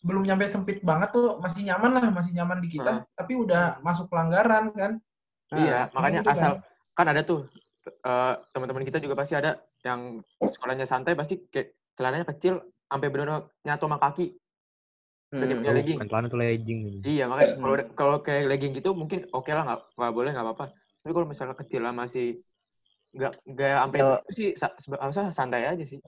[0.02, 3.14] Belum nyampe sempit banget tuh masih nyaman lah, masih nyaman di kita, Heeh.
[3.14, 4.92] tapi udah masuk pelanggaran kan.
[5.54, 6.36] Iya, makanya gitu kan.
[6.36, 6.52] asal
[6.92, 7.46] kan ada tuh
[7.86, 13.46] eh, teman-teman kita juga pasti ada yang sekolahnya santai pasti kayak celananya kecil sampai benar
[13.62, 14.36] nyatu sama kaki.
[15.32, 15.60] Udah Hmm.
[15.64, 15.98] punya legging.
[16.04, 16.80] Celana tuh legging.
[17.02, 20.66] Iya, makanya kalau kalau kayak legging gitu mungkin oke lah nggak nggak boleh nggak apa-apa.
[21.02, 22.42] Tapi kalau misalnya kecil lah masih
[23.12, 24.48] nggak nggak sampai itu sih
[24.96, 26.00] harusnya santai aja sih.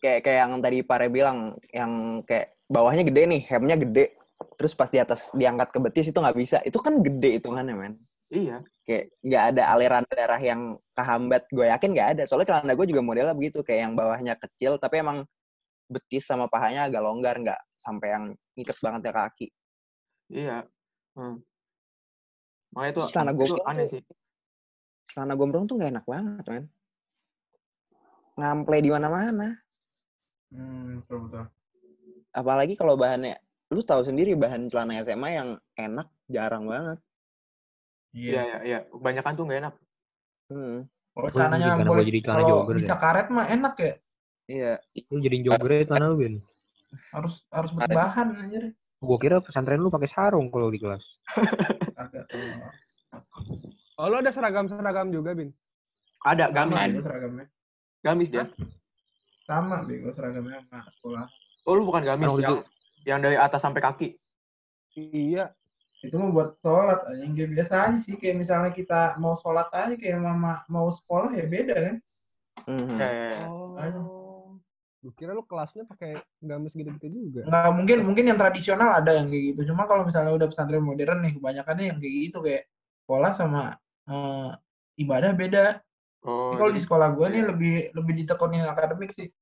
[0.00, 4.14] kayak kayak yang tadi Pare bilang yang kayak bawahnya gede nih hemnya gede
[4.54, 7.94] terus pas di atas diangkat ke betis itu nggak bisa itu kan gede hitungannya men
[8.30, 8.62] Iya.
[8.86, 10.60] kayak nggak ada aliran darah yang
[10.94, 14.78] kehambat gue yakin nggak ada soalnya celana gue juga modelnya begitu kayak yang bawahnya kecil
[14.78, 15.26] tapi emang
[15.90, 19.46] betis sama pahanya agak longgar nggak sampai yang ngikat banget ke kaki
[20.30, 20.62] Iya.
[21.18, 21.42] Hmm.
[22.70, 24.02] Makanya itu, celana gombrong aneh tuh- sih.
[25.10, 26.64] celana gombrong tuh nggak enak banget men
[28.38, 29.48] ngample di mana-mana.
[30.48, 31.44] Hmm, betul betul.
[32.30, 33.34] Apalagi kalau bahannya,
[33.68, 36.98] lu tahu sendiri bahan celana SMA yang enak jarang banget.
[38.10, 38.30] Iya.
[38.30, 38.78] Iya, iya, iya.
[38.88, 39.74] Kebanyakan tuh nggak enak.
[40.50, 40.78] Hmm,
[41.14, 42.98] Kalau celananya jadi- boleh jadi celana kalau jogger bisa deh.
[42.98, 43.92] karet mah enak ya.
[44.46, 44.72] iya.
[45.06, 46.34] Lu jadiin jogger ya celana lu, Ben.
[47.14, 48.64] Harus harus berbahan anjir.
[48.98, 51.02] Gua kira pesantren lu pakai sarung kalau di kelas.
[51.96, 52.26] Agak
[53.94, 55.52] Oh, lo ada seragam-seragam juga, Bin?
[56.20, 57.46] Ada gamis, bego seragamnya.
[58.00, 58.48] gamis dia.
[59.44, 61.26] Sama bego seragamnya sama sekolah.
[61.68, 62.64] Oh, lu bukan gamis yang
[63.04, 64.08] yang dari atas sampai kaki.
[64.96, 65.52] Iya.
[66.00, 67.24] Itu mah buat sholat aja.
[67.24, 68.14] Kayak biasa aja sih.
[68.16, 71.96] Kayak misalnya kita mau sholat aja kayak mama mau sekolah ya beda kan.
[72.96, 73.32] Ya.
[73.48, 74.56] Oh.
[75.00, 77.48] Gue kira lu kelasnya pakai gamis gitu-gitu juga.
[77.48, 79.72] Nggak mungkin mungkin yang tradisional ada yang kayak gitu.
[79.72, 82.62] Cuma kalau misalnya udah pesantren modern nih kebanyakannya yang kayak gitu kayak
[83.04, 83.62] sekolah sama
[84.08, 84.50] eh,
[85.00, 85.80] ibadah beda.
[86.20, 89.32] Oh, kalau di jadi- sekolah gue nih lebih lebih ditekunin akademik sih.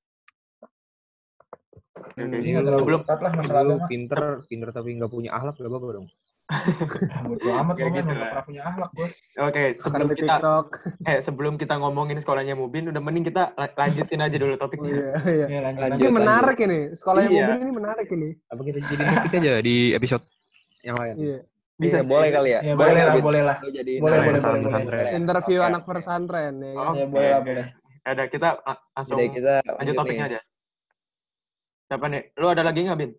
[2.20, 2.32] Hmm.
[2.32, 3.86] Jadi nggak terlalu ketat lah masalah Lu agama.
[3.86, 6.08] pinter, pinter tapi nggak punya akhlak gak apa-apa dong.
[6.48, 6.64] Ah,
[7.22, 9.08] Bodo amat Kayak gue gitu nggak pernah punya akhlak gue.
[9.38, 10.66] Oke, sebelum kita TikTok.
[11.10, 14.88] eh sebelum kita ngomongin sekolahnya Mubin, udah mending kita la- lanjutin aja dulu topiknya.
[14.88, 15.46] iya, iya.
[15.46, 16.00] Ya lanjut.
[16.00, 16.80] Ini menarik ini.
[16.90, 17.44] Sekolahnya Iya.
[17.46, 18.28] mobil ini menarik ini.
[18.48, 20.24] Apa kita jadi topik aja di episode
[20.82, 21.14] yang lain?
[21.14, 21.38] Iya.
[21.76, 22.60] Bisa Bisa boleh kali ya?
[22.60, 23.56] Ya boleh lah, boleh lah.
[23.62, 25.12] Jadi Boleh, boleh, boleh, boleh.
[25.14, 25.68] Interview Oke.
[25.68, 26.92] anak pesantren ya kan.
[26.92, 27.66] Ya boleh lah, boleh.
[28.02, 30.40] Ada kita la- langsung Jadi kita lanjut topiknya aja.
[31.88, 32.36] Siapa nih?
[32.36, 33.16] Lu ada lagi nggak, Bin?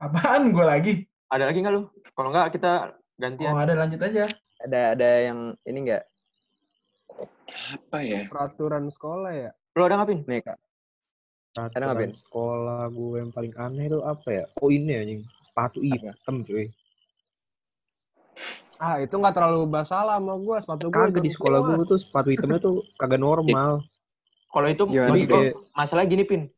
[0.00, 0.92] Apaan gue lagi?
[1.28, 1.92] Ada lagi nggak lu?
[2.16, 3.52] Kalau nggak kita Oh gantian.
[3.52, 4.24] ada lanjut aja.
[4.64, 6.08] Ada ada yang ini enggak?
[7.76, 8.24] Apa ya?
[8.32, 9.50] Peraturan sekolah ya.
[9.76, 10.20] Lu ada nggak, Bin?
[10.24, 10.56] Nih, Kak.
[11.52, 12.12] Ada nggak, Peraturan Ben?
[12.16, 14.44] sekolah gue yang paling aneh itu apa ya?
[14.64, 15.20] Oh ini anjing.
[15.52, 16.72] Sepatu hitam cuy.
[18.80, 20.62] Ah, itu nggak terlalu masalah sama gua.
[20.64, 23.84] Sepatu gua Kagak di sekolah gue tuh sepatu hitamnya tuh kagak normal.
[24.48, 26.48] Kalau itu Gimana masalah gini, Pin.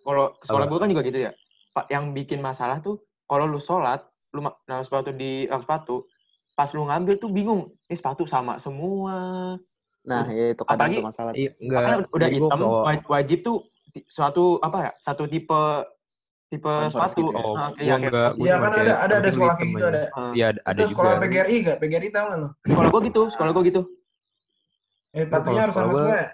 [0.00, 1.32] Kalau sekolah gue kan juga gitu ya.
[1.70, 6.06] Pak, yang bikin masalah tuh kalau lu sholat, lu naruh sepatu di rak sepatu,
[6.52, 7.70] pas lu ngambil tuh bingung.
[7.86, 9.54] Ini sepatu sama semua.
[10.00, 11.32] Nah, ya itu kadang Apalagi- tuh masalah.
[11.32, 11.80] Iya, enggak.
[12.10, 13.56] Udah hitam, kalau- wa- wajib tuh
[14.06, 14.90] suatu apa ya?
[14.98, 15.62] Satu tipe
[16.48, 17.20] tipe Converse sepatu.
[17.20, 17.44] gitu ya?
[17.44, 18.30] Oh, Nah, iya, enggak.
[18.34, 20.02] Iya kan ada ada ada sekolah kayak gitu ada.
[20.10, 20.90] Ah, Iya, ada, ada Itu juga.
[20.90, 21.76] sekolah PGRI gak?
[21.78, 22.48] PGRI tahu nggak lo?
[22.64, 23.82] sekolah gue gitu, sekolah gue gitu.
[25.10, 26.28] Eh sepatunya harus sama semua ya?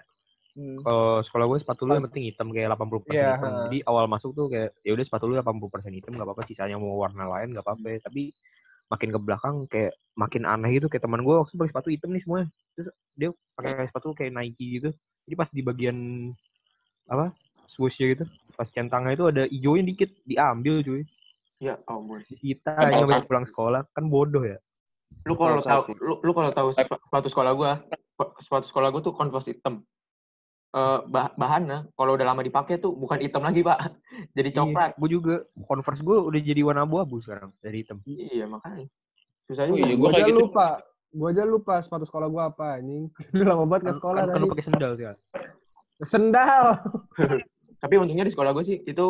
[0.57, 0.81] Hmm.
[0.81, 3.45] Kalau sekolah gue sepatu lu yang penting hitam kayak 80% Iya, hitam.
[3.45, 3.61] ha.
[3.69, 6.97] Jadi awal masuk tuh kayak ya udah sepatu lu 80% hitam nggak apa-apa sisanya mau
[6.97, 8.01] warna lain nggak apa-apa.
[8.01, 8.33] Tapi
[8.89, 12.23] makin ke belakang kayak makin aneh gitu kayak teman gue waktu pakai sepatu hitam nih
[12.25, 12.47] semuanya.
[12.73, 14.89] Terus dia pakai sepatu kayak Nike gitu.
[15.29, 15.97] Jadi pas di bagian
[17.05, 17.37] apa
[17.69, 21.03] swooshnya gitu, pas centangnya itu ada hijaunya dikit diambil cuy.
[21.61, 22.17] Ya ampun.
[22.23, 23.27] Kita aja offside.
[23.27, 24.57] pulang sekolah kan bodoh ya.
[25.27, 29.01] Lu kalau tahu lu, lu kalau tahu sepa- sepatu sekolah gua, sep- sepatu sekolah gua
[29.03, 29.83] tuh Converse hitam.
[30.67, 33.79] Eh bah- bahannya kalau udah lama dipakai tuh bukan hitam lagi, Pak.
[34.37, 34.91] Jadi coklat.
[34.99, 38.03] Gue juga Converse gue udah jadi warna abu-abu sekarang dari hitam.
[38.03, 38.85] Iya, makanya.
[39.47, 39.87] Susah Oh juga.
[39.87, 40.41] iya, Gua gue kayak aja gitu.
[40.43, 40.67] lupa.
[41.07, 43.07] Gua aja lupa sepatu sekolah gua apa anjing.
[43.31, 45.05] Udah lama banget ke Kan, sekolah kan, kan lu pakai sendal sih.
[46.03, 46.65] Sendal.
[47.81, 49.05] Tapi untungnya di sekolah gue sih itu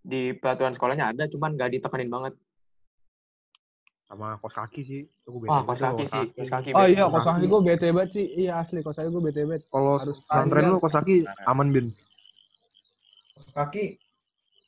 [0.00, 2.34] di peraturan sekolahnya ada, cuman gak ditekanin banget.
[4.10, 5.02] Sama kos kaki sih.
[5.46, 6.68] Wah, bete kos kaki sih, kos kaki.
[6.74, 8.26] Oh iya, Kos kaki gua bete banget sih.
[8.26, 9.62] Iya asli kos kaki gua bete banget.
[9.70, 11.14] Kalau Harus pesantren lu kos kaki
[11.46, 11.86] aman bin.
[13.38, 13.84] Kos kaki.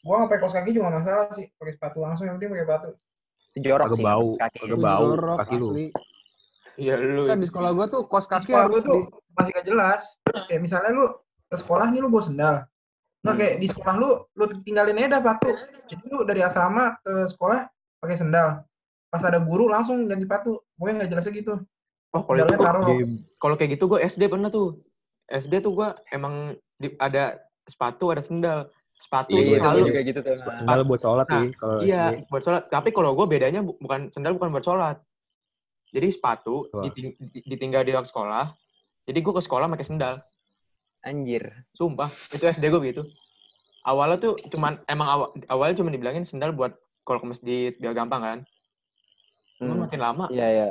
[0.07, 1.51] Gua nggak pakai kos kaki juga masalah sih.
[1.59, 2.91] Pakai sepatu langsung yang penting pakai sepatu.
[3.53, 4.07] Itu jorok Agak sih.
[4.07, 4.59] bau, Kaki.
[4.65, 5.67] agak bau Jorok, kaki lu.
[5.69, 5.87] asli.
[6.79, 7.23] Iya, lu.
[7.27, 10.03] Kan di sekolah gua tuh kos kaki sekolah harus gue tuh di- masih gak jelas.
[10.47, 11.05] Kayak misalnya lu
[11.51, 12.55] ke sekolah nih lu bawa sendal.
[13.23, 13.41] Nggak Hmm.
[13.43, 15.51] kayak di sekolah lu, lu tinggalin aja dah sepatu.
[15.91, 17.61] Jadi lu dari asrama ke sekolah
[17.99, 18.49] pakai sendal.
[19.12, 20.64] Pas ada guru langsung ganti sepatu.
[20.81, 21.55] Pokoknya nggak jelasnya gitu.
[22.16, 22.85] Oh, kalau itu taruh
[23.37, 24.81] kalau kayak gitu gue SD pernah tuh.
[25.29, 27.37] SD tuh gue emang di- ada
[27.68, 28.72] sepatu, ada sendal.
[28.96, 30.35] Sepatu Iya, itu selalu juga gitu tuh.
[30.57, 32.31] Sendal buat sholat Nah, sih kalau Iya, SD.
[32.33, 32.62] buat sholat.
[32.72, 34.96] Tapi kalau gue bedanya bu- bukan sendal bukan buat sholat.
[35.92, 36.88] Jadi sepatu Wah.
[36.88, 38.57] diting- di- ditinggal di ruang sekolah.
[39.05, 40.14] Jadi gue ke sekolah pakai sendal.
[41.05, 41.53] Anjir.
[41.77, 43.03] Sumpah, itu SD gue gitu.
[43.83, 46.72] Awalnya tuh cuman emang awal, awalnya cuma dibilangin sendal buat
[47.03, 48.38] kalau ke masjid biar gampang kan.
[49.62, 49.83] Cuma Hmm.
[49.87, 50.66] makin lama Iya, iya.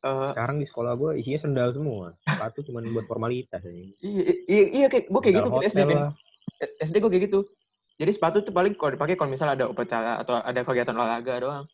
[0.00, 2.16] eh, Sekarang di sekolah gue isinya sendal semua.
[2.24, 3.82] Sepatu cuma buat formalitas aja.
[4.00, 6.10] iya, iya, iya kayak gue kayak gitu SD lah.
[6.80, 7.40] SD gue kayak gitu.
[7.94, 11.64] Jadi sepatu tuh paling kalau dipakai kalau misalnya ada upacara atau ada kegiatan olahraga doang.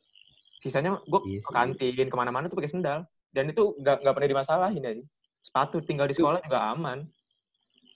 [0.59, 3.07] Sisanya gue Iya ke kantin ke mana-mana tuh pakai sendal.
[3.31, 4.93] Dan itu nggak nggak pernah dimasalahin ya.
[5.47, 7.07] Sepatu tinggal di sekolah juga aman.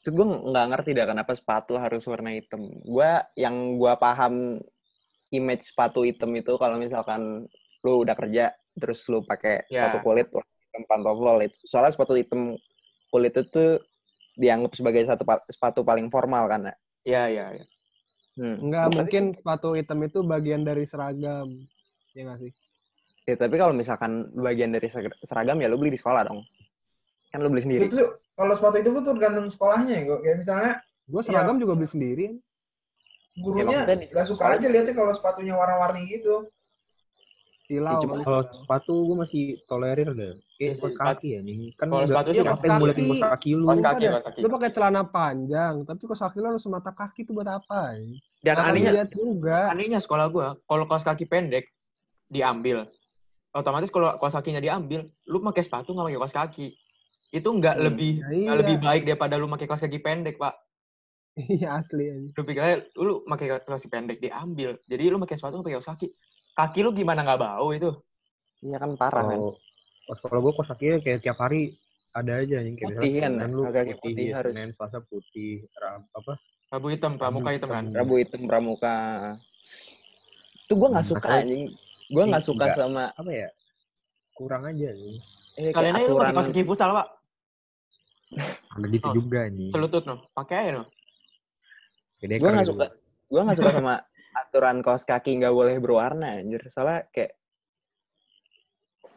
[0.00, 2.62] Itu gue nggak ngerti dah kenapa sepatu harus warna hitam.
[2.86, 4.62] Gue yang gue paham
[5.28, 7.50] image sepatu hitam itu kalau misalkan
[7.84, 9.86] lu udah kerja terus lu pakai Ya.
[9.86, 11.58] sepatu kulit hitam pantofel itu.
[11.68, 12.56] Soalnya sepatu hitam
[13.12, 13.78] kulit itu tuh
[14.34, 16.74] dianggap sebagai satu pa- sepatu paling formal kan ya.
[17.04, 17.64] Iya, iya, iya.
[18.34, 18.56] Hmm.
[18.58, 21.46] Enggak, Tapi- mungkin sepatu hitam itu bagian dari seragam.
[22.16, 22.50] Ya nggak sih?
[23.24, 26.42] Ya, tapi kalau misalkan bagian dari ser- seragam ya lu beli di sekolah dong.
[27.30, 27.86] Kan lu beli sendiri.
[27.86, 28.00] Itu
[28.34, 30.02] kalau sepatu itu tuh tergantung sekolahnya ya.
[30.08, 30.20] kok.
[30.20, 30.72] Kayak misalnya
[31.04, 32.26] Gue seragam juga beli sendiri.
[33.34, 34.58] gurunya di nggak suka sekolah.
[34.58, 36.46] aja lihatnya kalau sepatunya warna-warni gitu.
[37.64, 37.96] Silau.
[37.96, 38.20] cuma-.
[38.20, 40.36] Kalau sepatu gue masih tolerir deh.
[40.54, 41.56] Iya Kayak sih, kaos kaki ya nih.
[41.72, 42.68] Kan kalau nggak- sepatu sih kaos kaki.
[42.68, 43.64] kaos kaki lu?
[43.64, 44.38] Kaos Lu kaki, kaos kaki.
[44.38, 47.80] Lu pakai celana panjang, tapi kos kaki lu harus semata kaki itu buat apa?
[47.94, 48.04] Ya?
[48.44, 49.58] Dan Akan anehnya, juga.
[49.68, 51.72] anehnya sekolah gua, kalau kaos kaki pendek
[52.26, 52.84] diambil,
[53.50, 56.66] otomatis kalau kaos kakinya diambil, lu pakai sepatu nggak pakai kaos kaki.
[57.30, 57.84] Itu nggak Hmm.
[57.84, 58.60] lebih Nah, nggak iya.
[58.60, 60.54] lebih baik daripada lu pakai kaos kaki pendek, Pak.
[61.34, 62.30] Iya asli aja.
[62.30, 64.78] Lu pikir aja, lu pakai kaos kaki pendek diambil.
[64.84, 66.08] Jadi lu pakai sepatu nggak pakai kaos kaki.
[66.54, 67.90] Kaki lu gimana nggak bau itu?
[68.62, 69.38] Iya kan parah kan.
[69.42, 69.58] Kalau
[70.04, 71.74] pas kalau gue kos kakinya kayak tiap hari
[72.14, 73.62] ada aja nih kayak Putih kan, lu
[73.98, 74.54] putih ya, harus.
[74.54, 76.38] Senin Selasa putih, Rab- apa?
[76.70, 77.84] Rabu hitam, pramuka hitam kan.
[77.90, 78.94] Rabu hitam pramuka.
[80.64, 81.62] Itu gue nggak Hmm, suka anjing.
[82.06, 82.78] Gue nggak suka enggak.
[82.78, 83.48] sama Apa ya?
[84.34, 85.16] Kurang aja nih.
[85.54, 86.34] eh, Kalian aja pakai aturan.
[86.34, 87.06] kaos kaki futsal, Pak.
[88.74, 89.70] Ada gitu Oh, juga nih.
[89.70, 90.14] Selutut no.
[90.34, 90.84] Pakai aja no.
[92.22, 92.86] Gue nggak suka.
[92.86, 92.88] gua.
[93.30, 93.94] Gue nggak suka sama
[94.34, 96.66] aturan kaos kaki nggak boleh berwarna anjir.
[96.68, 97.38] Soalnya kayak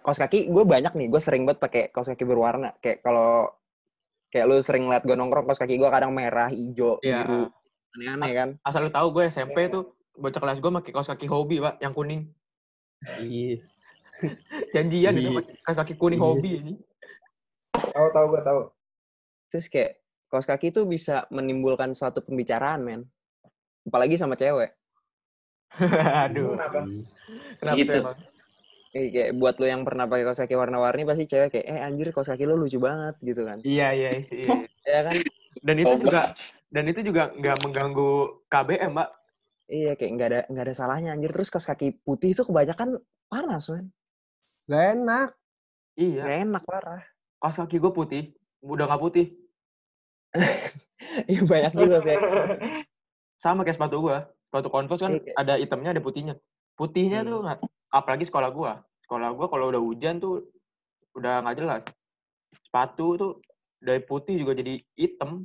[0.06, 1.08] kaos kaki gue banyak nih.
[1.10, 2.78] Gue sering banget pakai kaos kaki berwarna.
[2.80, 3.52] Kayak kalau
[4.30, 7.24] kayak lu sering liat gue nongkrong kaos kaki gue kadang merah, hijau, Iya.
[7.24, 7.42] biru,
[7.98, 8.50] aneh-aneh kan.
[8.62, 11.94] Asal lu tahu gue SMP tuh bocah kelas gue pakai kaos kaki hobi, Pak, yang
[11.96, 12.22] kuning.
[13.20, 13.64] Iya.
[14.74, 15.42] Janjian gitu Iya.
[15.66, 16.28] kaos kaki kuning Iya.
[16.28, 16.74] hobi ini.
[17.74, 18.60] Tahu tahu gue tahu.
[19.48, 19.92] Terus kayak
[20.28, 23.02] kaos kaki itu bisa menimbulkan suatu pembicaraan, men.
[23.88, 24.76] Apalagi sama cewek.
[26.26, 26.56] Aduh.
[26.56, 26.80] Kenapa?
[27.60, 28.00] Kenapa Gitu.
[28.02, 28.18] emang?
[28.96, 32.10] Eh, kayak buat lo yang pernah pakai kaos kaki warna-warni pasti cewek kayak eh anjir
[32.16, 33.60] kaos kaki lo lucu banget gitu kan.
[33.62, 34.48] Iya, iya, sih.
[34.88, 35.16] Ya kan?
[35.62, 36.34] Dan itu Oh, juga
[36.72, 38.12] dan itu juga nggak mengganggu
[38.48, 39.10] KBM, Mbak.
[39.68, 43.68] Iya kayak nggak ada nggak ada salahnya anjir terus kaos kaki putih itu kebanyakan panas
[43.68, 43.92] men.
[44.66, 45.30] Gak enak.
[46.00, 46.22] Iya.
[46.24, 47.02] Nggak enak parah.
[47.38, 48.24] Kaos kaki gue putih,
[48.64, 49.26] udah nggak putih.
[51.30, 52.18] Iya banyak juga sih.
[53.44, 54.18] Sama kayak sepatu gue.
[54.48, 56.36] Sepatu Converse kan kayak- ada hitamnya, ada putihnya.
[56.74, 57.30] Putihnya Hmm.
[57.30, 57.58] tuh nggak,
[57.92, 58.72] apalagi sekolah gue.
[59.04, 60.48] Sekolah gue kalau udah hujan tuh
[61.14, 61.84] udah nggak jelas.
[62.64, 63.32] Sepatu tuh
[63.78, 65.44] dari putih juga jadi hitam.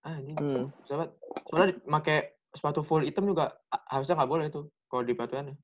[0.00, 0.70] Ah, ini Hmm.
[0.86, 1.10] soalnya
[1.50, 2.18] soalnya pakai
[2.54, 3.50] sepatu full hitam juga
[3.90, 5.56] harusnya nggak boleh tuh kalau di peraturannya.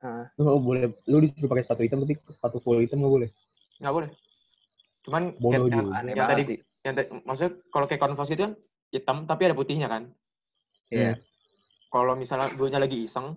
[0.00, 3.28] Ah, Lu boleh, lu disuruh pakai sepatu hitam tapi sepatu full hitam nggak boleh.
[3.78, 4.10] Nggak boleh.
[5.06, 6.00] Cuman Bodoh yang, yang, juga.
[6.02, 6.58] yang tadi sih.
[6.80, 8.52] yang tadi, maksudnya kalau kayak Converse itu kan
[8.90, 10.02] hitam tapi ada putihnya kan.
[10.90, 11.20] Iya.
[11.90, 13.34] Kalau misalnya gue lagi iseng,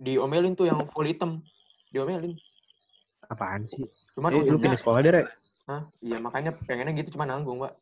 [0.00, 1.44] diomelin tuh yang full hitam,
[1.92, 2.32] diomelin.
[3.28, 3.84] Apaan sih?
[4.16, 5.26] Cuman Lu, lu ujungnya, pindah sekolah deh, Rek.
[5.68, 5.84] Hah?
[6.00, 7.72] iya makanya pengennya gitu cuma nanggung, Mbak.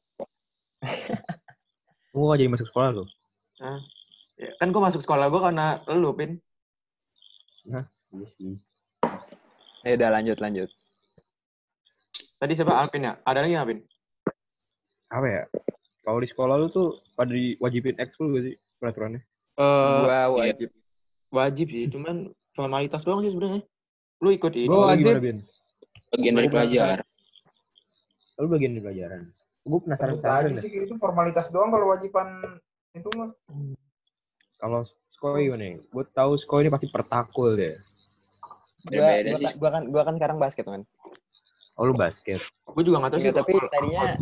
[2.18, 3.04] Lu nggak jadi masuk sekolah lu.
[4.40, 6.40] Ya, kan gue masuk sekolah gue karena lu, Pin.
[7.62, 7.84] Iya
[8.34, 8.56] sih.
[9.84, 10.68] Ya udah lanjut lanjut.
[12.40, 12.72] Tadi siapa?
[12.72, 13.20] Alvin ya?
[13.20, 13.78] Ada lagi Pin?
[15.12, 15.42] Apa ya?
[16.02, 19.20] Kalau di sekolah lu tuh pada diwajibin ekskul gak sih peraturannya?
[19.56, 20.68] Eh, Gua wajib.
[21.32, 23.64] wajib sih, cuman formalitas doang sih sebenarnya.
[24.20, 24.68] Lu ikut ini.
[24.68, 25.16] Gua wajib.
[25.16, 25.42] gimana?
[26.12, 26.96] Bagian dari pelajar.
[28.36, 29.22] Lu bagian dari pelajaran.
[29.66, 32.38] Gue penasaran sih itu formalitas doang kalau wajiban
[32.94, 33.34] itu mah.
[34.60, 34.86] Kalau
[35.42, 35.82] gimana nih?
[35.90, 37.74] Gue tahu Skoy ini pasti pertakul deh.
[38.86, 39.46] Gua, gua, sih.
[39.50, 40.86] kan- gua kan gua kan sekarang basket man.
[41.74, 42.38] Oh lu basket.
[42.62, 43.32] Gue juga nggak tahu sih.
[43.34, 44.16] Tapi tadinya-.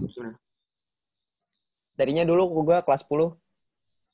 [1.95, 3.37] Tadinya dulu gua kelas 10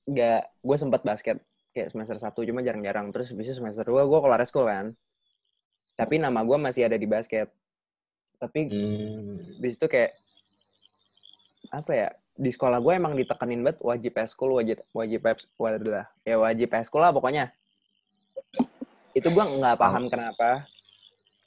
[0.08, 1.38] nggak gue sempat basket
[1.70, 4.92] kayak semester 1 cuma jarang-jarang terus itu semester 2 gue keluar school kan.
[5.94, 7.52] Tapi nama gua masih ada di basket.
[8.40, 9.60] Tapi Hmm.
[9.60, 10.16] Habis itu kayak
[11.70, 12.08] apa ya
[12.40, 17.04] di sekolah gue emang ditekenin banget wajib eskul wajib wajib peps wadah ya wajib eskul
[17.04, 17.52] lah pokoknya
[19.12, 20.64] itu gue nggak paham kenapa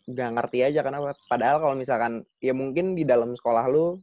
[0.05, 3.99] nggak ngerti aja kenapa padahal kalau misalkan ya mungkin di dalam sekolah lu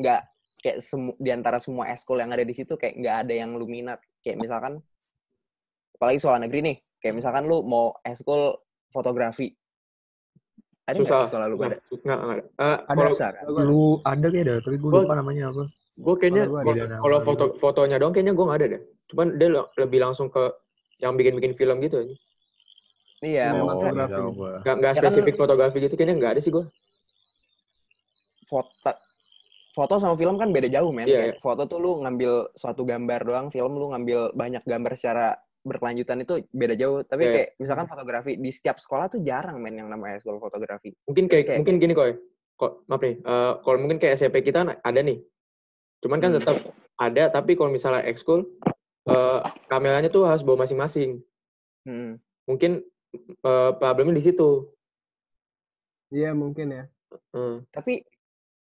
[0.00, 0.31] nggak
[0.62, 3.66] kayak semu di antara semua eskul yang ada di situ kayak nggak ada yang lu
[3.66, 4.78] minat kayak misalkan
[5.92, 8.54] apalagi sekolah negeri nih kayak misalkan lu mau eskul
[8.88, 9.50] fotografi
[10.82, 12.42] ada nggak sekolah lu pada Nggak, ada.
[12.42, 12.78] Eh, Ada.
[12.88, 15.64] kalau susah kan Lu ada kayak ada, tapi gue Gua- lupa namanya apa.
[15.92, 18.66] gue kayaknya Kalau gua kalau- ada nama kalau foto fotonya doang kayaknya gue nggak ada
[18.68, 18.82] deh.
[19.06, 20.42] Cuman dia le- lebih langsung ke
[20.98, 22.14] yang bikin-bikin film gitu aja.
[23.20, 24.06] iya Oh, maksudnya.
[24.62, 26.64] Nggak nggak Ya kan- spesifik fotografi gitu kayaknya nggak ada sih gue.
[28.42, 28.90] foto
[29.72, 31.08] foto sama film kan beda jauh men.
[31.08, 35.26] Iya, Kayak Foto tuh lu ngambil suatu gambar doang, film lu ngambil banyak gambar secara
[35.64, 37.00] berkelanjutan itu beda jauh.
[37.02, 37.32] Tapi Iya.
[37.32, 40.92] kayak misalkan fotografi di setiap sekolah tuh jarang men yang namanya sekolah fotografi.
[41.08, 42.20] Mungkin kayak, kayak- mungkin gini kok.
[42.52, 45.18] kok maaf nih, eh, kalau mungkin kayak SMP kita ada nih.
[45.98, 46.38] Cuman kan Hmm.
[46.38, 46.56] tetap
[46.94, 48.46] ada, tapi kalau misalnya ekskul,
[49.08, 51.18] eh, kameranya tuh harus bawa masing-masing.
[51.82, 52.22] Hmm.
[52.46, 52.86] Mungkin
[53.42, 54.72] eh, problemnya di situ.
[56.14, 56.84] Iya mungkin ya.
[57.34, 57.64] Hmm.
[57.68, 58.00] Tapi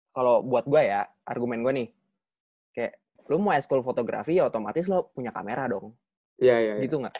[0.10, 1.88] kalau buat gue ya, argumen gue nih,
[2.72, 2.94] kayak
[3.28, 5.94] lu mau eskul fotografi ya otomatis lo punya kamera dong.
[6.38, 6.84] Iya, iya, iya.
[6.84, 7.16] Gitu nggak?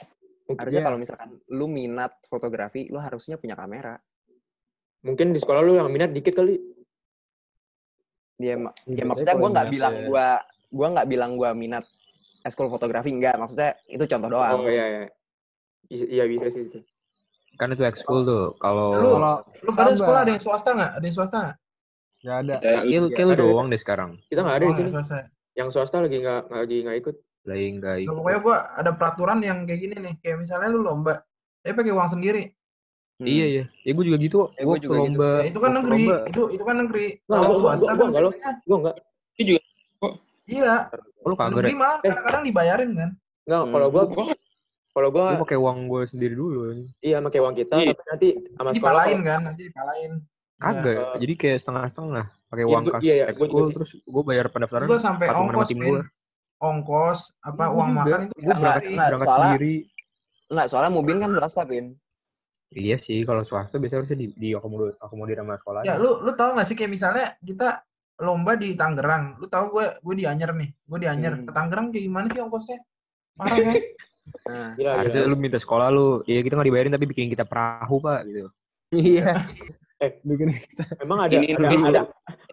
[0.58, 0.88] Harusnya Iya.
[0.88, 4.02] kalau misalkan lu minat fotografi, lu harusnya punya kamera.
[5.00, 6.58] Mungkin di sekolah lu yang minat dikit kali.
[8.36, 10.28] Dia, ma- ya Biasanya maksudnya gue nggak minat bilang ya- gue
[10.70, 11.86] gue nggak bilang gue minat
[12.40, 15.02] eskul fotografi enggak maksudnya itu contoh doang Oh iya, iya.
[15.90, 16.80] Iya bisa sih itu.
[17.58, 18.56] Kan itu ekskul tuh.
[18.56, 19.98] Kalau Lu- Kalau Lu pada Sabar.
[19.98, 20.92] sekolah ada yang swasta nggak?
[20.96, 21.58] Ada yang swasta nggak?
[22.20, 22.54] Nggak ada.
[22.58, 23.40] Kita Kil, Iya, kil ada.
[23.40, 24.12] doang deh sekarang.
[24.26, 24.90] Kita nggak ada Oh, di sini.
[24.92, 25.18] swasta.
[25.54, 27.16] Yang swasta lagi nggak lagi nggak ikut.
[27.42, 28.16] Lagi enggak Nah, ikut.
[28.16, 30.14] pokoknya gua ada peraturan yang kayak gini nih.
[30.20, 31.24] Kayak misalnya lu lomba,
[31.60, 32.44] tapi pakai uang sendiri.
[33.16, 33.28] Hmm.
[33.28, 33.64] Iya iya.
[33.84, 34.38] Ya gue juga gitu.
[34.54, 35.04] Ya, gue gua juga gitu.
[35.04, 35.30] lomba.
[35.30, 35.92] Ya, itu kan negeri.
[35.94, 36.16] lomba.
[36.26, 37.06] Itu itu kan negeri.
[37.20, 38.30] Nggak, Kalau gua- gua- swasta gua kan nggak, lu.
[38.30, 38.96] biasanya Gua nggak.
[40.46, 40.76] iya.
[41.20, 41.76] Oh, lu kagak Negeri deh.
[41.76, 42.04] malah Eh.
[42.06, 43.10] kadang-kadang dibayarin kan.
[43.44, 43.72] Nggak, Hmm.
[43.72, 44.26] kalau gua Gua
[44.90, 46.60] kalau gua Gue pakai uang gue sendiri dulu.
[47.00, 47.92] iya pakai uang kita Iya.
[47.92, 50.12] tapi nanti sama sekolah Dipalain kan, nanti dipalain.
[50.60, 50.86] Kagak.
[50.86, 51.18] Iya.
[51.18, 52.26] Jadi kayak setengah-setengah.
[52.50, 55.26] Pakai Iya, uang gua- kas iya, iya, gua ekskul terus gue bayar pendaftaran Gua sampai
[55.30, 56.02] ongkos, tim gue.
[56.60, 59.76] Ongkos, apa Iya, uang makan itu Gue Enggak, berangkat, enggak, berangkat soalnya- sendiri.
[60.50, 61.86] Nggak, soalnya Mubin kan swasta, Pin.
[62.70, 65.82] Iya sih, kalau swasta biasanya harusnya di, di akomodir, akomodir sama sekolah.
[65.82, 67.82] Ya, lu lu tahu nggak sih kayak misalnya kita
[68.20, 69.40] lomba di Tangerang.
[69.40, 70.70] Lu tahu gue gue di Anyer nih.
[70.84, 71.34] Gue di Anyer.
[71.34, 71.46] Hmm.
[71.48, 72.78] Ke Tangerang kayak gimana sih ongkosnya?
[73.34, 73.76] Parah kan?
[74.46, 75.32] Nah, Gila, Harusnya gila.
[75.32, 78.50] lu minta sekolah lu, iya kita nggak dibayarin tapi bikin kita perahu pak gitu.
[78.92, 79.34] Iya.
[80.00, 80.12] Eh.
[80.24, 80.56] Bikin
[81.04, 82.02] Emang ada Ini ada, ada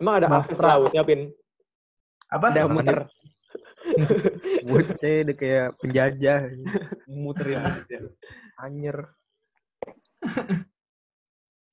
[0.03, 1.31] emang ada akses lautnya, Pin?
[2.27, 2.51] Apa?
[2.51, 2.99] udah muter.
[4.67, 6.39] Bocah udah kayak penjajah,
[7.07, 7.63] muter ya.
[8.59, 9.15] Anyer.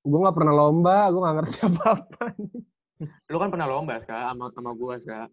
[0.04, 2.24] gue nggak pernah lomba, gue nggak ngerti apa-apa.
[3.34, 5.26] Lu kan pernah lomba, Ska, sama sama gua, Ska.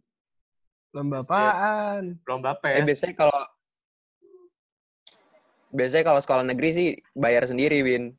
[0.97, 2.17] Lomba apaan?
[2.25, 2.87] Lomba Eh, PES.
[2.89, 3.41] biasanya kalau
[5.71, 8.17] biasanya kalau sekolah negeri sih bayar sendiri, Win.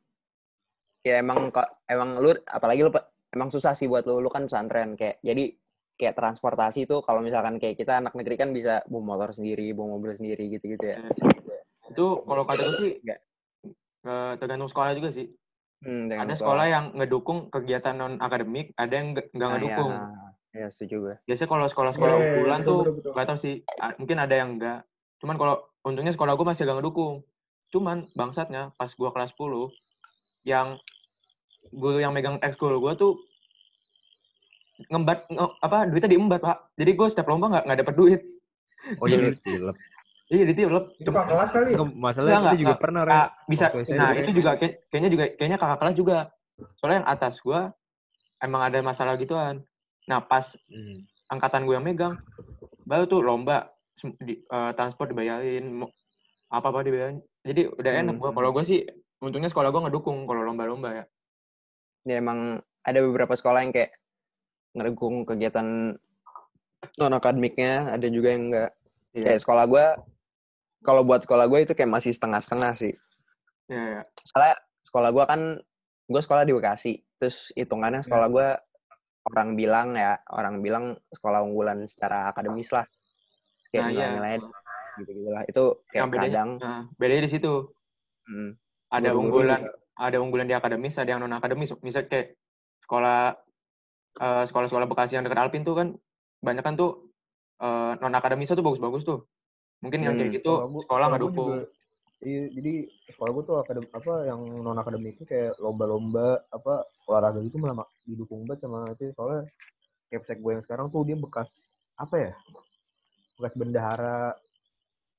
[1.02, 2.90] Ya emang kok emang lu apalagi lu
[3.34, 5.50] emang susah sih buat lu, lu kan pesantren kayak jadi
[5.98, 9.98] kayak transportasi tuh kalau misalkan kayak kita anak negeri kan bisa bawa motor sendiri, bawa
[9.98, 10.96] mobil sendiri gitu-gitu ya.
[11.90, 13.20] Itu kalau kata gue sih Nggak.
[14.02, 15.26] eh, tergantung sekolah juga sih.
[15.82, 19.90] Hmm, dengan Ada sekolah yang ngedukung kegiatan non akademik, ada yang nggak nggak Nah, ngedukung.
[20.54, 21.14] Ya, ya setuju gue.
[21.26, 23.54] Biasanya kalau sekolah-sekolah Iya, iya, unggulan betul, tuh nggak tahu sih,
[23.98, 24.86] mungkin ada yang enggak.
[25.18, 27.26] Cuman kalau untungnya sekolah gue masih agak ngedukung.
[27.74, 29.74] Cuman bangsatnya pas gua kelas 10
[30.46, 30.78] yang
[31.70, 33.22] guru yang megang ekskul gua tuh
[34.88, 38.22] ngembat nge- apa duitnya diembat pak jadi gue setiap lomba nggak nggak dapet duit
[38.98, 39.76] Oh iya, lu cilep.
[40.26, 41.70] iya ditilep Itu kakak kelas kali.
[41.94, 42.82] Masalahnya Nggak, kita juga nggak.
[42.82, 43.46] pernah, Ah, Ren.
[43.46, 46.16] bisa nah itu juga kayak- kayaknya juga kayaknya kakak kelas juga
[46.74, 47.60] soalnya yang atas gua
[48.38, 49.62] emang ada masalah gituan
[50.02, 51.06] nah pas Hmm.
[51.28, 52.18] angkatan gue yang megang
[52.82, 53.70] baru tuh lomba
[54.18, 55.78] di, eh, transport dibayarin
[56.48, 58.36] apa apa dibayarin jadi udah enak gua Hmm.
[58.36, 58.82] kalau gue sih
[59.20, 61.04] untungnya sekolah gue ngedukung kalau lomba-lomba ya
[62.02, 63.94] Ya emang ada beberapa sekolah yang kayak
[64.74, 65.94] ngedukung kegiatan
[66.98, 68.70] non akademiknya, ada juga yang enggak.
[69.14, 69.24] Iya.
[69.28, 69.86] Kayak sekolah gue,
[70.82, 72.94] kalau buat sekolah gue itu kayak masih setengah-setengah sih.
[73.70, 74.02] ya, ya.
[74.26, 75.40] Soalnya sekolah gue kan,
[76.10, 76.92] gue sekolah di Bekasi.
[77.22, 78.48] Terus hitungannya sekolah gue
[79.30, 82.82] orang bilang ya, orang bilang sekolah unggulan secara akademis lah.
[83.70, 84.06] Kayak Nah, iya.
[84.10, 84.36] nilai-nilai
[84.98, 85.42] gitu-gitu lah.
[85.46, 87.52] Itu kayak yang bedanya kadang nah, bedanya di situ
[88.26, 88.50] hmm,
[88.90, 92.36] ada unggulan juga- ada unggulan di akademis ada yang non akademis misal kayak
[92.80, 93.36] sekolah
[94.16, 95.88] eh, sekolah-sekolah Bekasi yang dekat Alpin tuh kan
[96.40, 97.12] banyak kan tuh
[97.60, 99.20] eh, non akademisnya tuh bagus-bagus tuh.
[99.82, 100.38] Mungkin yang kayak Hmm.
[100.38, 101.50] gitu Sekolah gua- sekolah nggak dukung.
[102.22, 102.72] Iya, jadi
[103.10, 107.82] sekolah gue tuh akadem apa yang non akademik itu kayak lomba-lomba apa olahraga gitu malah
[108.06, 109.10] didukung banget sama itu.
[109.18, 109.50] Soalnya
[110.06, 111.50] kayak gue yang sekarang tuh dia bekas
[111.98, 112.32] apa ya
[113.36, 114.38] bekas bendahara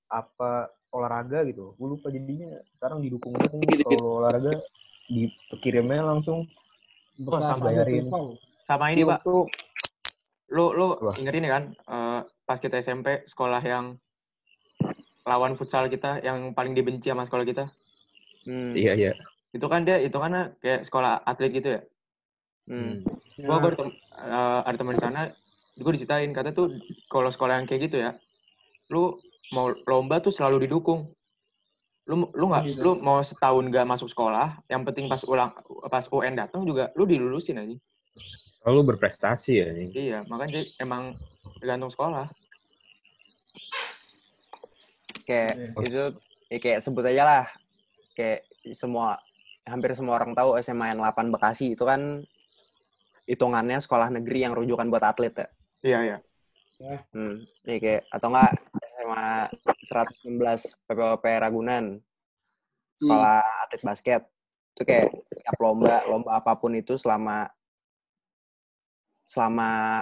[0.07, 1.73] apa olahraga gitu.
[1.75, 2.61] Gue lupa jadinya.
[2.77, 4.61] Sekarang didukung banget nih kalau olahraga
[5.09, 6.45] dikirimnya langsung.
[7.17, 8.05] Bekas sama ada bayarin.
[8.63, 9.19] Sama ini Iya, pak.
[9.25, 9.43] tuh
[10.53, 11.17] lu lu Wah.
[11.17, 13.97] inget ini kan eh, pas kita SMP sekolah yang
[15.25, 17.65] lawan futsal kita yang paling dibenci sama sekolah kita?
[18.45, 19.11] Hmm, iya iya.
[19.49, 21.81] Itu kan dia itu kan kayak sekolah atlet gitu ya?
[22.63, 23.03] Hmm.
[23.35, 25.21] gua gua ada, tem- eh, ada teman sana
[25.73, 26.79] gue diceritain kata tuh
[27.09, 28.15] kalau sekolah yang kayak gitu ya
[28.93, 29.19] lu
[29.53, 31.13] mau lomba tuh selalu didukung
[32.03, 32.81] lu lu nggak Gitu.
[32.81, 35.53] lu mau setahun nggak masuk sekolah yang penting pas ulang
[35.87, 37.77] pas UN datang juga lu dilulusin aja
[38.59, 41.15] selalu berprestasi ya nih iya makanya dia emang
[41.61, 42.27] tergantung sekolah
[45.23, 45.69] kayak Iya.
[45.87, 46.03] itu
[46.51, 47.45] ya kayak sebut aja lah
[48.13, 48.43] kayak
[48.75, 49.15] semua
[49.63, 52.19] hampir semua orang tahu SMA yang 8 Bekasi itu kan
[53.23, 55.47] hitungannya sekolah negeri yang rujukan buat atlet ya.
[55.79, 56.17] Iya, iya.
[57.15, 57.47] Hmm.
[57.63, 58.51] Nih kayak atau enggak
[58.93, 59.49] SMA
[59.89, 61.97] 116 PPOP Ragunan.
[63.01, 64.21] Sekolah atlet basket.
[64.73, 67.49] Itu kayak tiap lomba, lomba apa pun itu selama
[69.25, 70.01] selama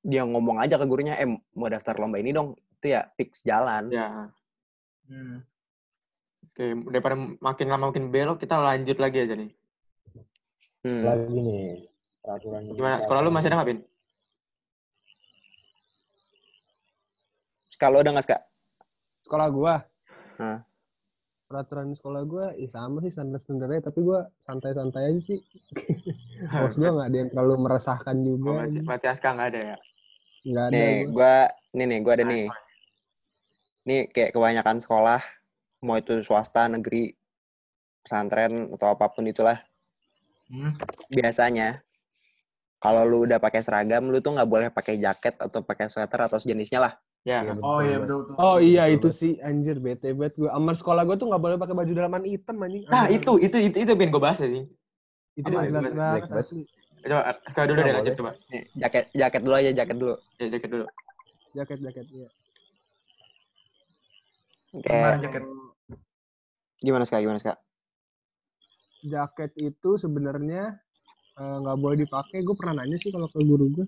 [0.00, 2.56] dia ngomong aja ke gurunya, eh mau daftar lomba ini dong.
[2.80, 3.92] Itu ya fix jalan.
[3.92, 4.32] Ya.
[5.08, 5.36] Hmm.
[6.50, 9.50] Oke, daripada makin lama makin belok, kita lanjut lagi aja nih.
[10.84, 11.02] Hmm.
[11.04, 11.64] Lagi nih
[12.24, 12.62] peraturan.
[12.72, 12.96] Gimana?
[13.04, 13.89] Sekolah lu masih ada nggak?
[17.80, 18.38] Kalau udah nggak Ska?
[19.24, 19.74] Sekolah gua.
[20.36, 20.60] Hah.
[21.48, 25.40] Peraturan sekolah gua ya sama sih standar-standarnya tapi gua santai-santai aja sih.
[26.60, 28.50] Bos gua nggak ada yang terlalu meresahkan Oh, juga.
[28.60, 29.76] berarti, berarti Aska nggak ada ya?
[30.44, 30.72] Nggak ada.
[30.76, 31.08] Nih, gua.
[31.16, 31.34] gua
[31.72, 32.46] nih nih, gua ada nih.
[33.88, 35.20] Nih kayak kebanyakan sekolah
[35.80, 37.16] mau itu swasta, negeri,
[38.04, 39.56] pesantren atau apa pun itulah.
[40.52, 40.76] Hmm.
[41.08, 41.80] Biasanya
[42.76, 46.36] kalau lu udah pakai seragam, lu tuh nggak boleh pakai jaket atau pakai sweater atau
[46.36, 46.92] sejenisnya lah.
[47.20, 47.44] Ya.
[47.44, 48.00] Iya, Oh iya betul.
[48.00, 48.34] betul betul.
[48.40, 49.20] Oh iya Betul, itu betul.
[49.20, 50.48] sih anjir bete banget gue.
[50.48, 52.82] Aman sekolah gue tuh nggak boleh pakai baju dalaman hitam anjing.
[52.88, 54.48] Nah, Aneh itu, itu, itu, itu Pin, gue bahas aja.
[55.36, 55.68] Itu itu?
[55.68, 56.62] jelas banget asli.
[57.00, 58.30] Coba, Aska dulu deh, lanjut coba.
[58.52, 60.14] Nih, jaket jaket dulu aja, jaket dulu.
[60.40, 60.84] Ya, jaket dulu.
[61.56, 62.28] Jaket jaket ya.
[64.70, 65.42] Gimana Kayak jaket?
[66.80, 67.16] gimana Ska?
[67.20, 67.52] Gimana Ska?
[69.00, 70.76] Jaket itu sebenarnya
[71.40, 72.44] eh, nggak boleh dipakai.
[72.44, 73.86] Gue pernah nanya sih kalau ke guru gue,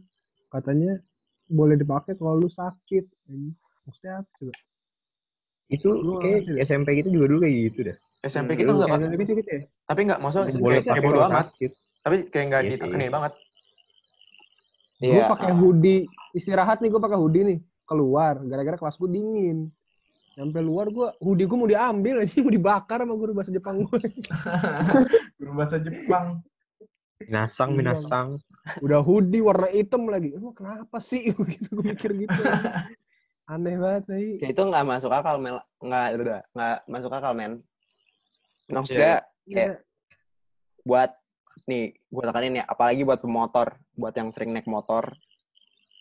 [0.49, 1.01] katanya
[1.47, 3.05] boleh dipakai kalau lu sakit.
[3.83, 4.55] Maksudnya apa coba?
[5.67, 6.61] Itu Lu kayak.
[6.61, 7.97] SMP gitu juga dulu kayak gitu dah.
[8.23, 9.03] SMP Hmm, kita nggak, kayak Pak.
[9.05, 9.63] dari gitu gitu ya?
[9.83, 11.47] tapi nggak, maksudnya Boleh kayak, pakai bodo amat.
[11.49, 11.71] sakit.
[12.03, 12.75] Tapi kayak nggak Iya sih.
[12.77, 13.33] ditekenin banget.
[14.95, 15.27] Gue Iya.
[15.29, 16.01] pakai hoodie
[16.33, 19.59] istirahat nih gue pakai hoodie nih keluar gara-gara kelas gue dingin.
[20.33, 23.99] Sampai luar gue hoodie gue mau diambil aja mau dibakar sama guru bahasa Jepang gue.
[25.39, 26.39] Guru bahasa Jepang.
[27.29, 27.79] Minasang, Iya.
[27.79, 28.29] minasang.
[28.79, 30.33] Udah hoodie warna hitam lagi.
[30.33, 31.31] Emang kenapa sih?
[31.53, 32.41] gitu gue mikir gitu.
[33.45, 34.29] Aneh banget sih.
[34.39, 35.59] Kayak itu nggak masuk akal, Mel.
[35.79, 37.53] Nggak, udah, nggak masuk akal, men.
[38.67, 39.55] Maksudnya Iya.
[39.55, 39.75] kayak
[40.83, 41.11] buat
[41.63, 45.15] nih gue tekanin ya apalagi buat pemotor buat yang sering naik motor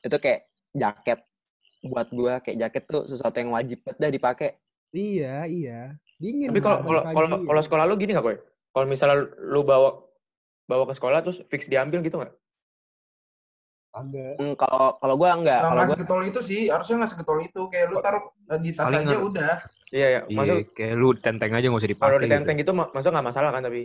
[0.01, 1.22] itu kayak jaket
[1.84, 4.49] buat gue kayak jaket tuh sesuatu yang wajib banget dah dipakai
[4.91, 5.95] Iya, iya.
[6.17, 6.51] Dingin.
[6.51, 7.45] Tapi kalau kalau ya.
[7.47, 8.36] kalau sekolah lu gini nggak, Boy?
[8.72, 10.03] Kalau misalnya lu bawa
[10.72, 12.32] bawa ke sekolah terus fix diambil gitu nggak?
[13.91, 14.39] Agak.
[14.39, 16.61] Hmm, kalau kalau gue enggak Nggak kalau nggak gue segetol itu sih.
[16.72, 17.61] Harusnya nggak segetol itu.
[17.67, 19.53] Kayak lu taruh eh, di tas Paling aja udah.
[19.91, 20.19] Iya, ya.
[20.24, 22.24] Iya, Maksud kayak lu tenteng aja nggak usah kalau dipakai.
[22.24, 23.82] ditenteng gitu, ma- maksudnya nggak masalah kan tapi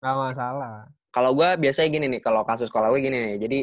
[0.00, 0.74] Nggak masalah.
[1.08, 3.58] kalau gue biasanya gini nih kalau kasus sekolah gue gini nih jadi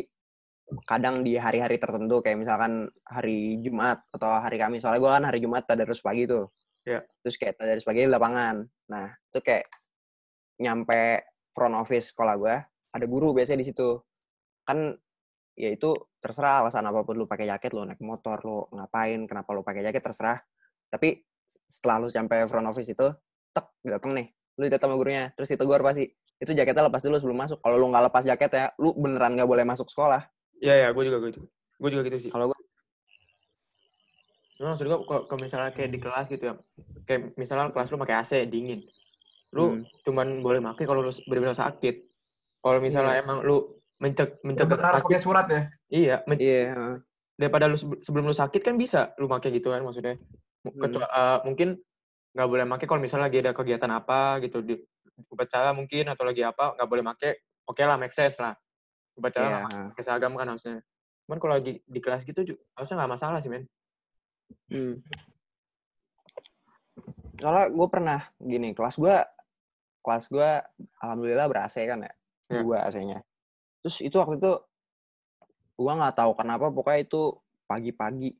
[0.88, 5.44] kadang di hari-hari tertentu kayak misalkan hari Jumat atau hari Kamis soalnya gue kan hari
[5.44, 6.48] Jumat tadarus pagi tuh
[6.82, 7.04] Iya.
[7.20, 9.68] terus kayak tadarus pagi di lapangan nah itu kayak
[10.58, 12.56] nyampe front office sekolah gue
[12.92, 14.00] ada guru biasanya di situ.
[14.68, 14.96] Kan
[15.56, 15.94] ya itu
[16.24, 19.84] terserah alasan apa pun lu pakai jaket lu naik motor lu ngapain kenapa lu pakai
[19.84, 20.40] jaket terserah.
[20.92, 23.08] Tapi setelah lu sampai front office itu
[23.52, 26.06] tek datang nih lu datang sama gurunya terus itu gue pasti
[26.42, 27.60] itu jaketnya lepas dulu sebelum masuk.
[27.62, 30.26] Kalau lu nggak lepas jaket ya lu beneran nggak boleh masuk sekolah.
[30.62, 31.42] Iya, ya, gue juga gitu.
[31.82, 32.32] Gue juga gitu sih.
[32.34, 32.58] kalau gue
[34.62, 36.56] Cuma maksud gue kalau misalnya kayak di kelas gitu ya,
[37.10, 38.86] kayak misalnya kelas lu pakai AC dingin,
[39.52, 39.84] lu Hmm.
[40.08, 41.96] cuman boleh pakai kalau lu benar-benar sakit.
[42.62, 43.24] Kalau misalnya Iya.
[43.24, 43.58] emang lu
[44.00, 45.62] menceg mencegah Bener harus sakit, pakai surat ya.
[45.90, 46.98] iya, men- iya
[47.36, 50.16] daripada lu sebe- sebelum lu sakit kan bisa lu pakai gitu kan maksudnya.
[50.62, 50.82] Mu- Hmm.
[50.82, 51.70] Kecuali eh, mungkin
[52.32, 54.78] nggak boleh pakai kalau misalnya lagi ada kegiatan apa gitu di
[55.28, 57.32] upacara mungkin atau lagi apa nggak boleh pakai.
[57.68, 58.56] Oke lah, make sense lah.
[59.14, 59.88] Upacara Iya, nggak heeh.
[59.92, 60.80] pakai seragam kan harusnya.
[61.28, 62.40] Cuman kalau lagi di kelas gitu
[62.74, 63.66] harusnya nggak masalah sih men.
[64.70, 65.02] Hmm.
[67.38, 69.16] Soalnya gue pernah gini, kelas gue,
[70.02, 70.50] kelas gue
[71.02, 72.14] alhamdulillah ber AC kan ya,
[72.52, 72.62] Ya.
[72.68, 73.24] dua AC-nya.
[73.80, 74.52] Terus itu waktu itu
[75.80, 78.36] gue nggak tahu kenapa, pokoknya itu pagi-pagi.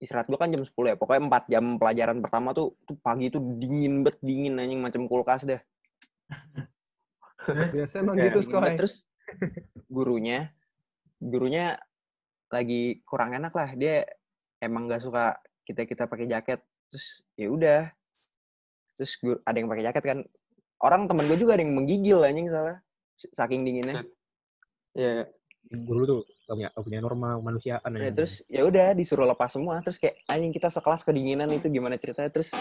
[0.00, 3.38] Istirahat gue kan jam 10 ya, pokoknya 4 jam pelajaran pertama tuh, tuh pagi itu
[3.38, 5.60] dingin bet dingin anjing macam kulkas deh.
[7.46, 8.72] Biasa emang gitu sekolah.
[8.72, 8.78] bet.
[8.80, 8.94] Terus
[9.86, 10.50] gurunya,
[11.20, 11.76] gurunya
[12.48, 14.08] lagi kurang enak lah, dia
[14.58, 16.60] emang gak suka kita kita pakai jaket
[16.90, 17.88] terus ya udah
[18.92, 19.16] terus
[19.48, 20.18] ada yang pakai jaket kan
[20.82, 22.78] orang temen gue juga ada yang menggigil anjing salah
[23.32, 24.02] saking dinginnya
[24.92, 25.24] Iya,
[25.72, 27.90] Guru tuh gak punya, gak punya norma kemanusiaan.
[27.96, 31.96] Ya, terus ya udah disuruh lepas semua terus kayak anjing kita sekelas kedinginan itu gimana
[31.96, 32.52] ceritanya terus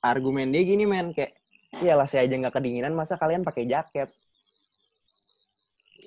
[0.00, 1.36] argumen dia gini men kayak
[1.84, 4.08] iyalah saya aja nggak kedinginan masa kalian pakai jaket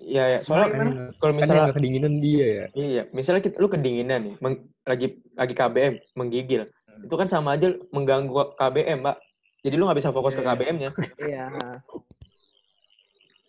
[0.01, 0.39] iya, iya.
[0.41, 0.73] Soalnya?
[0.73, 2.65] Kan- kalau misalnya kedinginan dia ya.
[2.73, 6.65] Iya, misalnya kita, lu kedinginan nih, meng- lagi lagi KBM, menggigil.
[6.65, 7.05] Hmm.
[7.05, 9.17] Itu kan sama aja mengganggu KBM, Mbak.
[9.61, 10.57] Jadi lu nggak bisa fokus ke Iya, iya.
[10.57, 10.89] KBM-nya.
[11.29, 11.45] Iya.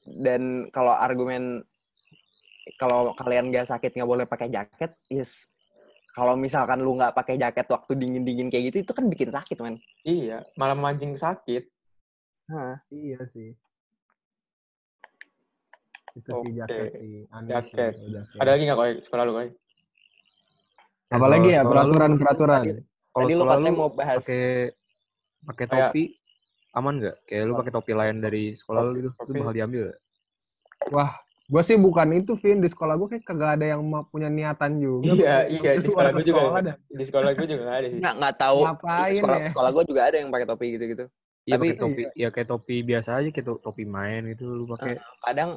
[0.02, 1.64] Dan kalau argumen
[2.76, 5.50] kalau kalian nggak sakit nggak boleh pakai jaket, yes.
[6.12, 9.80] Kalau misalkan lu nggak pakai jaket waktu dingin-dingin kayak gitu, itu kan bikin sakit, men.
[10.04, 11.64] Iya, malah mancing sakit.
[12.52, 13.56] Nah, Iya sih.
[16.12, 16.58] Itu sih Oke.
[16.60, 17.24] jaket sih.
[17.32, 17.92] Aneh Jaket.
[17.96, 18.36] sih jaket.
[18.36, 19.48] Ada lagi nggak koi sekolah lu koi?
[21.08, 22.62] Apalagi ya peraturan-peraturan.
[23.12, 24.76] Kalau tadi lu katanya mau bahas pakai
[25.44, 26.04] pakai Kayak- topi
[26.72, 27.16] aman nggak?
[27.24, 29.98] Kayak lu pakai topi lain dari sekolah lu gitu, itu bakal diambil nggak?
[30.88, 31.12] Wah,
[31.44, 32.58] gue sih bukan itu, Vin.
[32.58, 35.12] Di sekolah gue kayak kagak ada yang punya niatan juga.
[35.12, 36.40] Iya, iya, di sekolah gue juga.
[36.60, 36.76] dah.
[36.88, 37.98] Di sekolah gue juga nggak ada sih.
[38.00, 38.58] nggak nggak tahu.
[38.64, 39.48] Ngapain sekolah ya?
[39.52, 41.04] sekolah gue juga ada yang pakai topi gitu-gitu.
[41.42, 44.64] Iya Tapi- pakai topi, ya kayak topi biasa aja kayak to- topi main gitu lu
[44.64, 44.94] pakai.
[45.20, 45.50] Kadang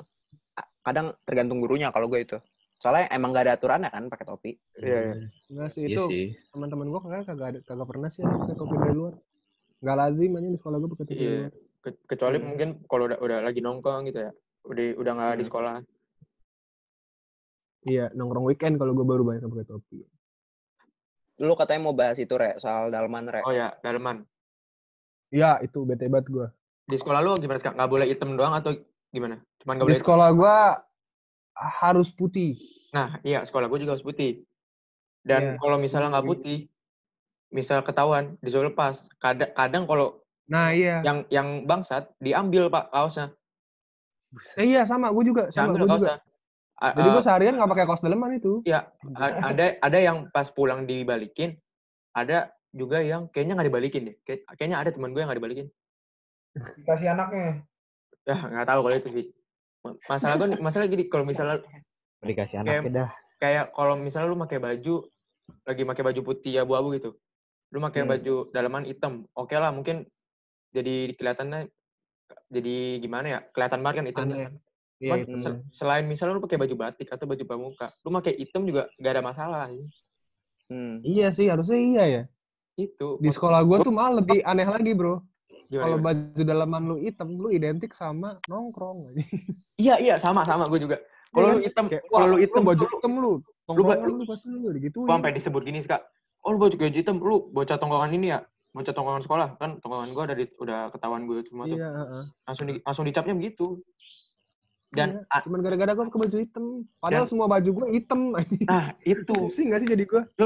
[0.82, 2.38] kadang tergantung gurunya kalau gue itu.
[2.76, 4.52] Soalnya emang nggak ada aturannya kan pakai topi.
[4.78, 5.14] Iya, iya.
[5.48, 6.04] Enggak sih, Iya itu
[6.52, 9.14] teman-teman gue kagak kagak ada- kagak pernah sih ada pakai topi dari luar.
[9.86, 11.50] Nggak lazim aja di sekolah gue pakai topi dari Iya.
[11.78, 12.46] Ke- Kecuali Hmm.
[12.50, 14.32] mungkin kalau udah udah lagi nongkrong gitu ya.
[14.66, 15.50] Udah udah nggak di Hmm.
[15.54, 15.76] sekolah.
[17.86, 20.00] Iya, nongkrong weekend kalau gue baru banyak pakai topi.
[21.38, 23.46] Lu katanya mau bahas itu, Re, soal dalman, Re.
[23.46, 24.26] Oh ya, daleman.
[25.30, 26.48] Iya, itu bete banget gue.
[26.82, 27.78] Di sekolah lu gimana Kak?
[27.78, 28.74] Nggak boleh hitam doang atau
[29.12, 29.38] gimana?
[29.62, 30.06] Cuman nggak Di boleh hitam?
[30.10, 30.58] sekolah gue
[31.54, 32.58] harus putih.
[32.90, 34.42] Nah, iya sekolah gue juga harus putih.
[35.22, 35.62] Dan Iya.
[35.62, 36.58] kalau misalnya nggak putih,
[37.56, 39.08] misal ketahuan disuruh lepas.
[39.18, 41.02] Kadang kadang kalau Nah iya.
[41.02, 43.32] yang yang bangsat diambil pak kaosnya.
[44.60, 45.48] Eh, iya sama, gue juga.
[45.50, 46.16] Sama, Diambil gue juga.
[46.76, 48.60] A- Jadi gue seharian nggak pakai kaos daleman itu.
[48.68, 48.92] a-
[49.48, 51.56] ada ada yang pas pulang dibalikin,
[52.12, 54.16] ada juga yang kayaknya nggak dibalikin deh.
[54.22, 55.68] Kayak- Kayaknya ada teman gue yang nggak dibalikin.
[56.54, 57.64] Dikasih anaknya.
[58.28, 59.26] Ya nggak tahu kalau itu sih.
[59.82, 61.64] Ma- Masalah gue, masalah gini kalau misalnya
[62.20, 63.10] Dikasih Kayak- anaknya dah.
[63.38, 64.96] kayak kalau misalnya lu pakai baju
[65.62, 67.14] lagi pakai baju putih abu-abu gitu
[67.70, 68.12] lu pakai Hmm.
[68.12, 70.06] baju dalaman hitam oke lah mungkin
[70.70, 71.70] jadi kelihatannya
[72.50, 74.54] jadi gimana ya kelihatan banget kan kan.
[74.96, 75.38] Iya, itu.
[75.44, 79.14] se- selain misalnya lu pakai baju batik atau baju pramuka lu pakai hitam juga gak
[79.18, 79.68] ada masalah
[80.66, 80.98] Hmm.
[81.06, 82.24] Iya sih, harusnya iya ya.
[82.74, 85.22] itu Di sekolah gue tuh malah lebih aneh lagi, bro.
[85.70, 89.14] Kalau baju dalaman lu hitam, lu identik sama nongkrong.
[89.78, 90.98] iya iya sama sama gue juga
[91.30, 91.66] kalau Iya lu kan?
[91.70, 93.32] hitam kalau lu hitam baju lu- hitam lu.
[93.70, 95.06] Tongkrongan lu- lu pasti lu gitu.
[95.06, 96.02] gua sampai disebut gini sih kak
[96.46, 97.18] oh lu baju baju hitam.
[97.18, 98.40] Lu bocah tongkongan ini ya?
[98.72, 99.48] Bocah tongkongan sekolah.
[99.58, 101.78] Kan tongkongan gue ada di, udah ketahuan gue semua tuh.
[101.82, 102.24] Iya, heeh.
[102.46, 103.82] langsung di, langsung dicapnya begitu.
[104.96, 106.66] Dan Iya, cuman gara-gara gue pakai baju hitam.
[107.02, 108.20] Padahal Dan- semua baju gue hitam.
[108.70, 109.34] nah itu.
[109.34, 110.22] Pusing gak sih jadi gue?
[110.40, 110.46] lu,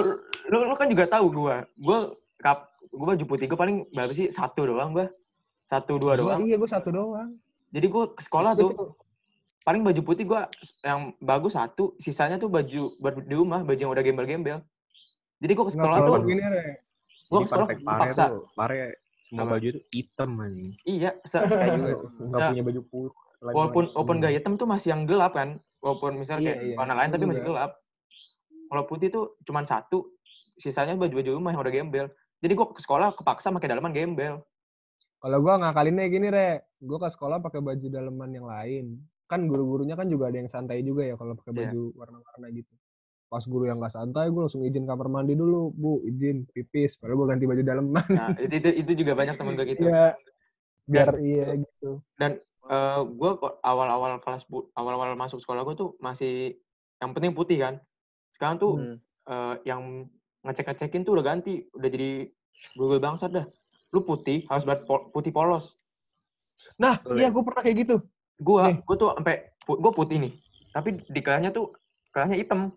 [0.49, 1.67] lu, lu kan juga tahu gua.
[1.77, 4.31] Gua kap gua baju putih gua paling berapa sih?
[4.31, 5.11] Satu doang gua.
[5.69, 6.41] Satu dua doang.
[6.47, 7.35] Iya, gue satu doang.
[7.69, 8.97] jadi gua ke sekolah tuh
[9.61, 10.49] paling baju putih gua
[10.81, 14.65] yang bagus satu sisanya tuh baju baju di rumah baju yang udah gembel-gembel
[15.39, 16.63] jadi gua ke sekolah tuh gini, Re.
[17.25, 18.77] gua Jadi ke sekolah paksa tuh, pare
[19.23, 19.51] semua Apa?
[19.55, 20.69] baju itu hitam anjing.
[20.83, 21.95] iya se- Saya juga.
[22.17, 23.17] Enggak Sa- punya baju putih.
[23.39, 26.75] walaupun baju- walaupun gak hitam tuh masih yang gelap kan walaupun misalnya Iya, kayak iya.
[26.75, 27.49] warna lain tapi masih juga.
[27.49, 27.71] gelap
[28.67, 30.11] kalau putih tuh cuman satu
[30.55, 32.05] sisanya baju-baju rumah yang udah gembel
[32.37, 34.43] jadi gua ke sekolah kepaksa pakai dalaman gembel
[35.19, 36.63] Kalau gue ngakalinnya gini, Re.
[36.77, 39.03] Gue ke sekolah pakai baju daleman yang lain.
[39.25, 41.59] Kan guru-gurunya kan juga ada yang santai juga ya kalau pakai Iya.
[41.67, 42.71] baju warna-warna gitu.
[43.29, 45.69] Pas guru yang nggak santai, gue langsung izin kamar mandi dulu.
[45.71, 46.97] Bu, izin pipis.
[46.97, 48.05] Padahal gue ganti baju daleman.
[48.09, 50.17] nah itu itu, itu juga banyak temen gue gitu Iya.
[50.83, 52.01] Biar iya gitu.
[52.69, 53.31] eh gue
[53.63, 56.53] awal-awal kelas bu- awal-awal masuk sekolah gue tuh masih
[56.97, 57.73] yang penting putih kan
[58.29, 58.95] sekarang tuh Hmm.
[59.25, 60.05] eh, yang
[60.41, 62.29] ngecek-ngecekin tuh udah ganti udah jadi
[62.75, 63.45] google bangsat dah
[63.89, 65.73] lu putih harus banget po- putih polos
[66.75, 67.23] Nah, Boleh.
[67.23, 67.95] iya gue pernah kayak gitu.
[68.37, 70.33] gue gue tuh sampai gue putih nih
[70.69, 71.73] tapi di kelahnya tuh
[72.09, 72.69] kelahnya hitam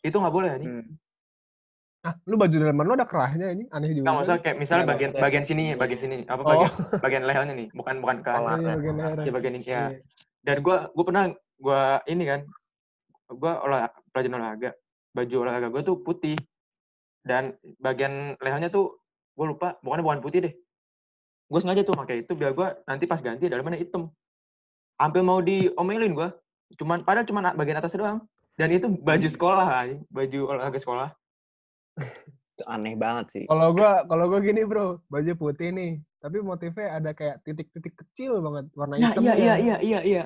[0.00, 0.86] itu nggak boleh nih Hmm.
[1.98, 4.06] Nah, lu baju daleman lu ada kerahnya ini, aneh juga.
[4.06, 6.46] nggak maksudnya kayak misalnya Iya, bagian bagian sini bagian sini apa Oh.
[6.46, 6.70] bagian
[7.04, 8.62] bagian lehernya nih bukan bukan kelahnya Kepala.
[8.62, 9.18] Iya, bagian leher.
[9.18, 9.88] ya bagian ini ya Iya.
[10.40, 11.24] dan gue gue pernah
[11.58, 12.40] gue ini kan
[13.28, 14.70] gue olah pelajaran olahraga
[15.10, 16.36] baju olahraga gue tuh putih
[17.20, 17.42] dan
[17.76, 18.94] bagian lehernya tuh
[19.34, 20.54] gue lupa pokoknya bukan putih deh
[21.44, 24.06] gue sengaja tuh pakai itu biar gue nanti pas ganti dalamnya hitam
[24.94, 26.28] hampir mau diomelin gue
[26.76, 28.22] cuman padahal cuma bagian atas doang
[28.58, 30.02] dan itu baju sekolah anjing.
[30.08, 31.08] baju olahraga sekolah
[32.52, 33.44] Itu aneh banget sih.
[33.44, 38.38] Kalau gua kalau gua gini, Bro, baju putih nih, tapi motifnya ada kayak titik-titik kecil
[38.40, 39.22] banget warna nah hitam.
[39.22, 40.22] iya iya iya iya iya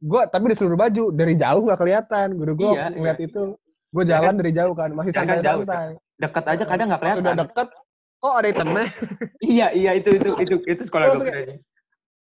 [0.00, 2.28] Gua tapi di seluruh baju dari jauh nggak kelihatan.
[2.34, 3.42] Guru gua Iya, ngeliat itu,
[3.88, 5.90] gua Ya jalan dari jauh kan, masih Ya kan jauh, santai-santai.
[6.14, 7.68] dekat aja kadang nggak kelihatan deket,
[8.20, 8.86] kok ada hitamnya?
[9.40, 11.62] iya iya itu itu itu itu sekolah gue kayak-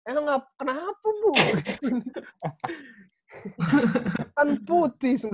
[0.03, 1.31] Emang ngap- kenapa, Bu?
[4.37, 5.33] kan putih 90%.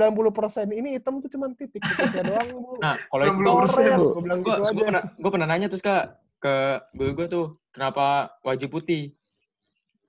[0.69, 2.73] Ini hitam tuh cuma titik-titiknya doang, Bu.
[2.81, 4.07] nah kalau itu 60%, Bu.
[4.17, 4.73] Gue bilang gue gitu aja.
[4.73, 6.55] pernah gue pernah nanya terus kak ke
[6.97, 9.15] guru gue tuh kenapa wajib putih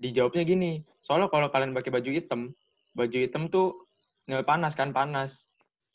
[0.02, 2.50] dijawabnya gini soalnya kalau kalian pakai baju hitam
[2.98, 3.84] baju hitam tuh
[4.24, 5.44] Ya, panas kan panas.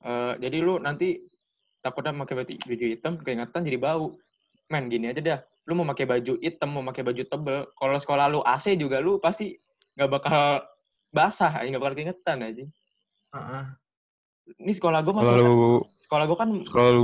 [0.05, 1.25] Eh, jadi lu nanti
[1.81, 4.15] takutnya pakai baju, baju hitam keringetan jadi bau.
[4.69, 5.39] Men gini aja dah.
[5.65, 7.59] Lu mau pakai baju hitam, mau pakai baju tebel.
[7.73, 9.57] Kalau sekolah lu AC juga lu pasti
[9.97, 10.61] nggak bakal
[11.09, 12.65] basah, nggak bakal keringetan aja.
[13.29, 13.63] Heeh.
[14.57, 15.53] Ini sekolah gue Kalau masuk lu
[16.01, 17.01] sekolah gue kan kalau lu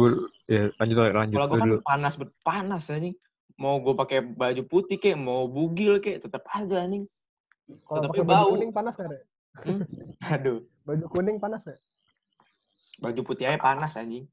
[0.49, 1.77] ya lanjut lanjut lanjut sekolah gue kan dulu.
[1.85, 3.15] panas bet panas anjing.
[3.55, 7.05] Mau gue pakai baju putih kek, mau bugil kek, tetap aja anjing.
[7.85, 8.49] Kalau pakai baju bau.
[8.51, 9.21] kuning panas Re?
[9.61, 9.79] Hmm?
[10.33, 11.79] Aduh, Baju kuning panas nggak?
[12.95, 14.25] baju putih aja panas anjing.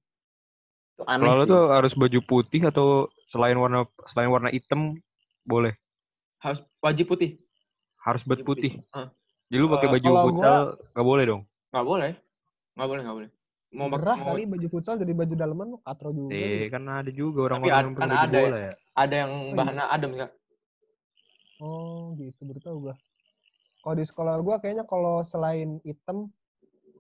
[1.03, 1.51] Aneh Kalau lu sih.
[1.51, 2.87] tuh harus baju putih atau
[3.27, 4.95] selain warna selain warna hitam
[5.43, 5.75] boleh
[6.39, 7.39] Harus wajib putih.
[8.01, 8.73] harus baju Baju putih.
[8.91, 9.11] Hah.
[9.53, 10.63] Jadi lu pakai Eh, baju gua- futsal
[10.97, 11.43] nggak boleh dong.
[11.69, 12.11] Nggak boleh.
[12.73, 13.31] Nggak boleh, nggak boleh.
[13.73, 16.33] Mau Gerah mau- kali baju futsal jadi baju dalaman lu katro juga.
[16.33, 18.45] Eh kan ada juga orang-orang yang kan pakai baju ada ya.
[18.49, 18.73] bola ya.
[18.93, 19.53] ada yang iya.
[19.53, 20.31] bahannya adem kan.
[21.61, 22.95] Oh gitu, baru tahu gua.
[23.83, 26.33] Kalau di sekolah gua kayaknya kalau selain hitam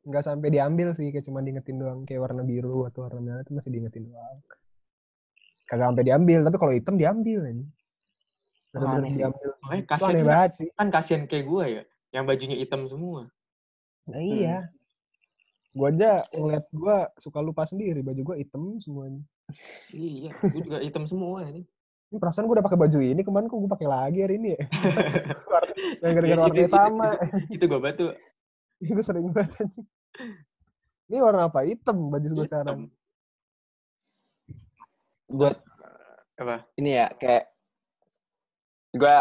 [0.04, 2.04] nggak sampai diambil sih, kayak cuma diingetin doang.
[2.04, 4.36] Kayak warna biru atau warna merah itu masih diingetin doang.
[5.64, 7.64] Kagak sampai diambil, tapi kalau hitam diambil ini.
[8.72, 9.50] Diambil.
[9.62, 10.68] Makanya kasihan kan, banget sih.
[10.72, 11.82] kan kasihan kayak gue ya,
[12.12, 13.26] yang bajunya hitam semua.
[14.06, 14.68] Nah iya.
[15.72, 19.24] Gua aja ngeliat gua suka lupa sendiri, baju gua hitam semuanya.
[19.88, 21.64] Iya, gue juga hitam semua ini.
[22.12, 24.60] Ini perasaan gua udah pakai baju ini, kemarin kok gua pakai lagi hari ini ya.
[26.04, 27.08] Yang gara-gara Ya, warnanya itu- sama.
[27.48, 28.06] Itu, itu gue batu.
[28.82, 29.86] Ini gue sering banget anjing.
[31.06, 31.62] Ini warna apa?
[31.62, 32.90] Hitam baju gue sekarang.
[35.30, 35.56] Buat
[36.34, 36.66] Apa?
[36.74, 37.46] ini ya kayak
[38.92, 39.16] gue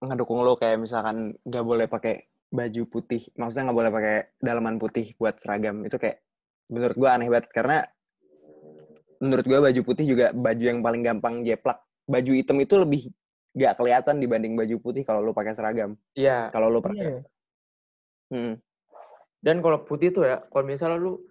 [0.00, 2.14] ngedukung lo kayak misalkan nggak boleh pakai
[2.46, 6.20] baju putih maksudnya nggak boleh pakai dalaman putih buat seragam itu kayak
[6.68, 7.78] menurut gue aneh banget karena
[9.18, 13.02] menurut gue baju putih juga baju yang paling gampang jeplak baju hitam itu lebih
[13.56, 16.52] nggak kelihatan dibanding baju putih kalau lo pakai seragam Iya.
[16.52, 17.22] kalau lo pakai ya?
[18.26, 18.54] Hmm.
[19.38, 21.22] Dan kalau putih tuh ya, kalau misalnya lu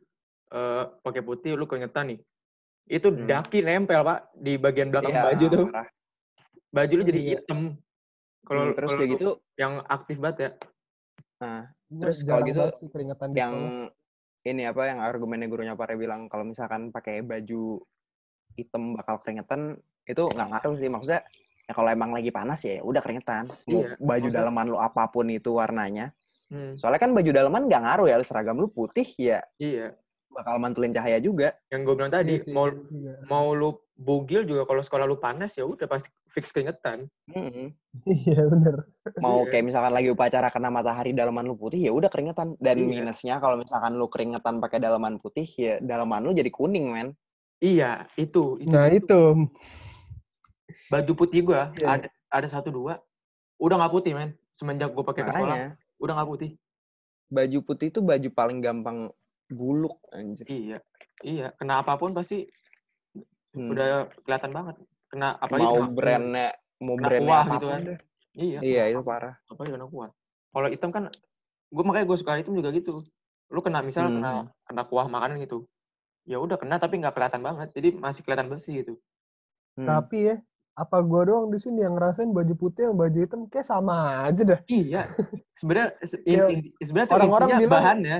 [0.48, 2.20] eh, pakai putih, lu keringetan nih,
[2.88, 3.28] itu Hmm.
[3.28, 5.66] daki nempel pak di bagian belakang Iya, baju tuh.
[5.68, 5.88] parah.
[6.72, 7.32] Baju lu jadi Iya.
[7.44, 7.60] hitam.
[8.46, 10.50] Kalau Hmm, terus kayak gitu yang aktif banget ya.
[11.36, 12.62] nah Terus kalau gitu,
[13.36, 13.54] yang
[14.42, 17.82] ini apa yang argumennya gurunya Pare bilang kalau misalkan pakai baju
[18.56, 19.76] hitam bakal keringetan
[20.06, 20.88] itu nggak ngaruh sih.
[20.88, 21.22] Maksudnya
[21.66, 23.50] ya kalau emang lagi panas ya udah keringetan.
[23.68, 26.14] Mau Iya, baju maksudnya- dalaman lu apa pun itu warnanya.
[26.46, 29.42] Hmm, soalnya kan baju dalaman nggak ngaruh ya seragam lu putih ya.
[29.58, 29.98] Iya.
[30.26, 31.56] bakal mantulin cahaya juga.
[31.72, 33.16] Yang gue bilang tadi, Iya sih, mau iya.
[33.24, 37.08] mau lu bugil juga kalau sekolah lu panas ya udah pasti fix keringetan.
[37.32, 37.72] Mm-mm.
[38.04, 38.76] Iya bener.
[39.18, 39.50] mau Iya.
[39.50, 42.88] kayak misalkan lagi upacara kena matahari dalaman lu putih ya udah keringetan dan Iya.
[42.92, 47.10] minusnya kalau misalkan lu keringetan pakai dalaman putih ya dalaman lu jadi kuning men
[47.58, 48.60] Iya, itu.
[48.60, 49.48] itu Nah itu.
[50.86, 51.88] Baju putih gua Iya.
[51.88, 53.00] ada ada satu dua
[53.56, 54.36] udah nggak putih men.
[54.52, 56.52] Semenjak gua pakai ke sekolah udah nggak putih.
[57.26, 59.10] baju putih itu baju paling gampang
[59.48, 60.78] buluk anjir Iya,
[61.22, 61.48] iya.
[61.56, 62.46] Kena apa pun pasti
[63.50, 63.72] Hmm.
[63.72, 64.76] udah kelihatan banget.
[65.16, 66.48] Kena apalagi mau kena, brandnya
[66.78, 67.80] mau kena brandnya kuah gitu kan.
[67.82, 67.98] deh.
[68.36, 68.60] Iya.
[68.60, 69.36] Iya kena itu apa- parah.
[69.48, 70.10] Apalagi kena kuah.
[70.52, 71.04] Kalau hitam kan,
[71.70, 72.94] gue makanya gue suka hitam juga gitu.
[73.48, 74.48] Lu kena misal kena Hmm.
[74.66, 75.64] kena kuah makanan gitu.
[76.24, 77.72] Ya udah kena tapi nggak kelihatan banget.
[77.72, 78.94] Jadi masih kelihatan bersih gitu.
[79.76, 79.88] Hmm.
[79.88, 80.36] Tapi ya,
[80.76, 83.96] apa gua doang di sini yang ngerasain baju putih sama baju hitam kayak sama
[84.26, 84.60] aja dah.
[84.68, 85.08] Iya.
[85.56, 86.44] Sebenarnya se- Ya,
[86.78, 88.18] sebenarnya orang-orang bilang- bahannya.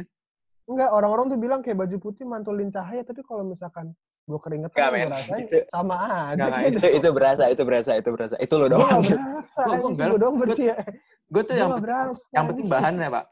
[0.66, 3.92] Enggak, orang-orang tuh bilang kayak baju putih mantulin cahaya, tapi kalau misalkan
[4.26, 5.08] gua keringetan gua men.
[5.14, 6.34] rasain Itu- sama aja.
[6.36, 8.36] Nggak, kayak itu, itu berasa, itu berasa, itu berasa.
[8.38, 8.90] Itu lo doang.
[9.00, 9.62] nggak berasa,
[10.10, 10.78] gua doang berarti ya.
[11.26, 12.26] Gue tuh yang berasa.
[12.32, 13.26] yang penting bahannya pak.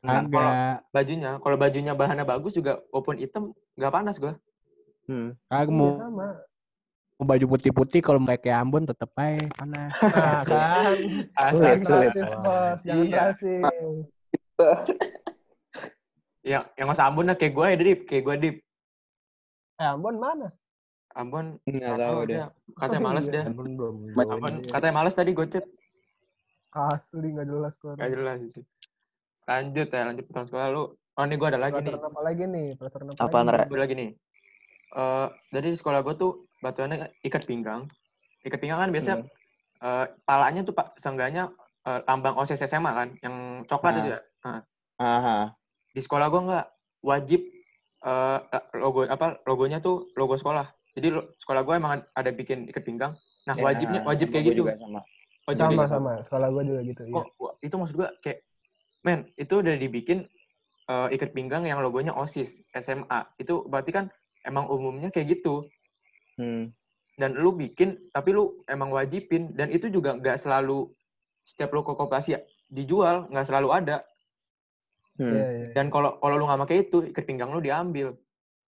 [0.00, 0.52] Nah, kalau
[0.92, 3.42] bajunya, kalau bajunya bahannya bagus juga, walaupun hitam
[3.74, 4.32] nggak panas gue.
[5.06, 5.34] Hmm.
[5.46, 6.28] Kagak Iya, mau sama.
[7.16, 9.90] mau baju putih-putih kalau pakai Ambon tetep aja panas.
[9.96, 10.96] Nah, kan.
[11.50, 12.12] Sulit, sulit.
[12.36, 12.78] bos.
[12.82, 13.12] Jangan Iya.
[13.12, 13.62] drastis.
[16.46, 18.00] Yang yang mas Ambon lah kayak gue ya, Dip.
[18.06, 18.56] Kayak gue, Dip.
[19.76, 20.48] Eh, Ambon mana?
[21.16, 22.46] Ambon, Nggak nggak tahu dia.
[22.76, 23.32] Katanya males iya.
[23.32, 23.42] dia.
[23.48, 23.96] Ambon belum.
[24.16, 25.64] Ambon, katanya males tadi gue chat.
[26.76, 27.96] Asli nggak jelas tuh.
[27.96, 28.60] Gak jelas itu.
[29.48, 30.82] Lanjut ya, lanjut tahun sekolah lu.
[31.16, 31.92] Oh, ini gue ada lagi nih.
[31.96, 32.66] Apa lagi nih?
[32.76, 33.68] Peraturan apa Apaan, lagi?
[33.72, 34.10] Gue lagi nih.
[34.92, 37.88] Eh, jadi di sekolah gue tuh batuannya ikat pinggang.
[38.44, 39.32] Ikat pinggang kan biasanya Hmm.
[39.76, 41.48] eh, palanya tuh pak seenggaknya
[41.86, 44.00] eh, lambang OSIS SMA kan, yang coklat Ah.
[44.02, 44.20] itu ya.
[44.42, 44.60] Nah,
[44.98, 45.38] Aha.
[45.94, 46.66] di sekolah gue nggak
[47.00, 47.40] wajib
[48.06, 48.38] eh,
[48.78, 50.70] logo apa logonya tuh logo sekolah.
[50.94, 53.12] Jadi lo- sekolah gue emang ada bikin ikat pinggang.
[53.44, 54.64] Nah Ya, wajibnya wajib kayak gitu.
[54.64, 55.00] juga sama.
[55.46, 55.92] Wajib Sama gitu.
[55.92, 56.12] sama.
[56.24, 57.02] Sekolah gua juga gitu.
[57.06, 57.14] Iya.
[57.14, 58.38] Kok wah, itu maksud gue kayak
[59.04, 60.18] men itu udah dibikin
[60.86, 63.20] eh, ikat pinggang yang logonya OSIS SMA.
[63.36, 64.04] Itu berarti kan
[64.42, 65.66] emang umumnya kayak gitu.
[66.38, 66.70] Hmm.
[67.16, 70.90] Dan lu bikin tapi lu emang wajibin dan itu juga nggak selalu
[71.42, 72.34] setiap lu ke koperasi
[72.68, 73.96] dijual nggak selalu ada.
[75.16, 75.32] Hmm.
[75.32, 75.66] Iya, iya.
[75.72, 78.12] Dan kalau kalau lu nggak pakai itu, ikat pinggang lu diambil.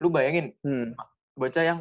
[0.00, 0.96] Lu bayangin Hmm.
[1.36, 1.78] bocah yang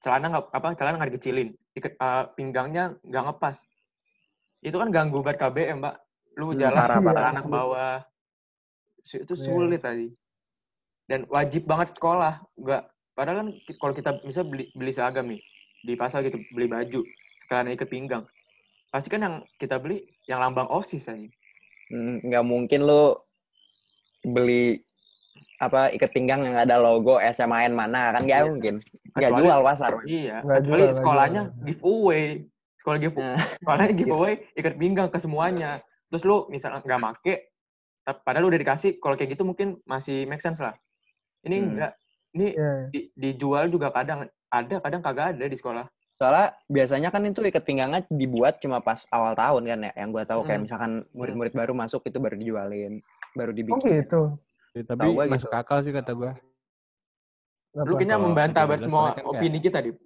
[0.00, 3.56] celana nggak apa celana nggak dikecilin, ikat eh, pinggangnya nggak ngepas.
[4.64, 5.96] Itu kan ganggu banget KBM, Mbak.
[6.38, 7.22] Lu Hmm, jalan parah, parah.
[7.30, 7.96] anak bawah.
[9.04, 9.42] Itu Iya.
[9.44, 10.08] sulit tadi.
[11.08, 12.42] Dan wajib banget sekolah.
[12.56, 12.82] Nggak
[13.12, 15.40] padahal kan kalau kita bisa beli beli seragam nih
[15.82, 17.02] di pasar gitu beli baju
[17.46, 18.24] karena ikat pinggang.
[18.88, 20.00] Pasti kan yang kita beli
[20.30, 21.28] yang lambang OSIS aja.
[21.88, 23.16] Hmm, nggak mungkin lu
[24.28, 24.82] beli
[25.58, 28.46] apa ikat pinggang yang ada logo SMAN mana kan nggak Iya.
[28.46, 28.74] mungkin
[29.12, 29.90] nggak jual pasar.
[30.04, 31.66] Iya, kecuali jual, sekolahnya jual.
[31.66, 32.24] giveaway.
[32.78, 33.34] Sekolah give Nah.
[33.60, 35.70] sekolahnya giveaway ikat pinggang ke semuanya.
[36.08, 37.34] Terus lu misalnya nggak make,
[38.22, 40.72] padahal lu udah dikasih, kalau kayak gitu mungkin masih make sense lah.
[41.42, 41.68] Ini Hmm.
[41.68, 41.92] enggak.
[42.30, 42.70] Ini Iya.
[42.88, 45.86] di- dijual juga kadang ada, kadang kagak ada di sekolah.
[46.14, 50.26] soalnya biasanya kan itu ikat pinggangnya dibuat cuma pas awal tahun kan ya yang gua
[50.26, 50.64] tahu kayak Hmm.
[50.66, 52.98] misalkan murid-murid baru masuk itu baru dijualin
[53.36, 54.22] baru Oh dibikin gitu.
[54.76, 55.32] Ya, tapi gua gitu.
[55.34, 56.32] masuk akal sih kata gua.
[57.76, 59.96] Lu kayaknya Kalau membantah 13 banget semua kan opini kita, Dip.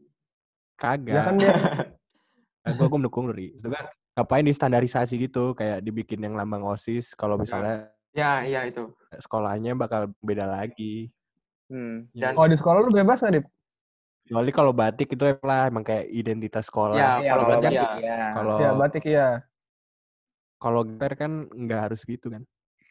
[0.79, 1.15] Kagak.
[1.15, 1.53] Ya kan dia
[2.63, 3.59] Nah, gua gua mendukung lu, Ri.
[3.59, 8.93] Itu kan ngapain distandarisasi gitu kayak dibikin yang lambang OSIS kalau misalnya Ya, iya itu.
[9.09, 11.09] sekolahnya bakal beda lagi.
[11.73, 12.13] hmm.
[12.13, 13.47] Dan Oh di sekolah lu bebas nggak, Dip?
[14.23, 16.95] Kecuali kalau batik itu lah emang kayak identitas sekolah.
[16.95, 17.83] ya, Iya, kalau kalau batik ya.
[17.83, 19.29] batik ya Kalau Ya batik iya.
[20.63, 22.43] kalau GPR kan nggak harus gitu kan.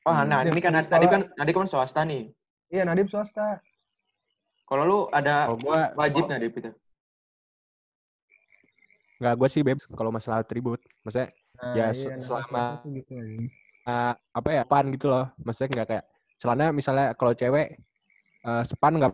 [0.01, 0.25] Oh, Hmm.
[0.25, 2.33] nah Dip, ini kan sekolah- kan tadi kan swasta nih.
[2.73, 3.61] Iya Nadib swasta.
[4.65, 6.71] Kalau lu ada Kalau gua wajib nggak Dip itu?
[9.21, 10.81] nggak gua sih bebas kalau masalah atribut.
[11.05, 11.29] Maksudnya
[11.61, 13.13] Nah, Ya, iya, selama- gitu
[13.85, 15.29] uh, apa ya pan gitu loh.
[15.37, 16.05] Maksudnya nggak kayak
[16.41, 17.77] celana misalnya kalau cewek
[18.41, 19.13] uh, sepan nggak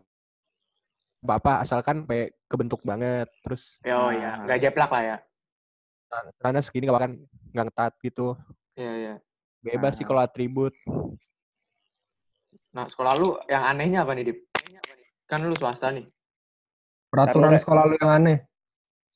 [1.28, 4.16] apa-apa asalkan kayak kebentuk banget terus Ya, oh Ah.
[4.16, 5.18] ya, nggak jeplak lah ya.
[6.40, 7.14] celana segini nggak bahkan
[7.52, 8.28] nggak ngetat gitu.
[8.80, 9.14] Iya, iya.
[9.60, 9.97] Bebas Ah.
[9.97, 10.74] sih kalau atribut.
[12.72, 14.39] Nah, sekolah lu yang anehnya apa nih, Dip?
[15.26, 16.05] Kan lu swasta nih.
[17.08, 18.38] Peraturan Taruh, sekolah lu yang aneh.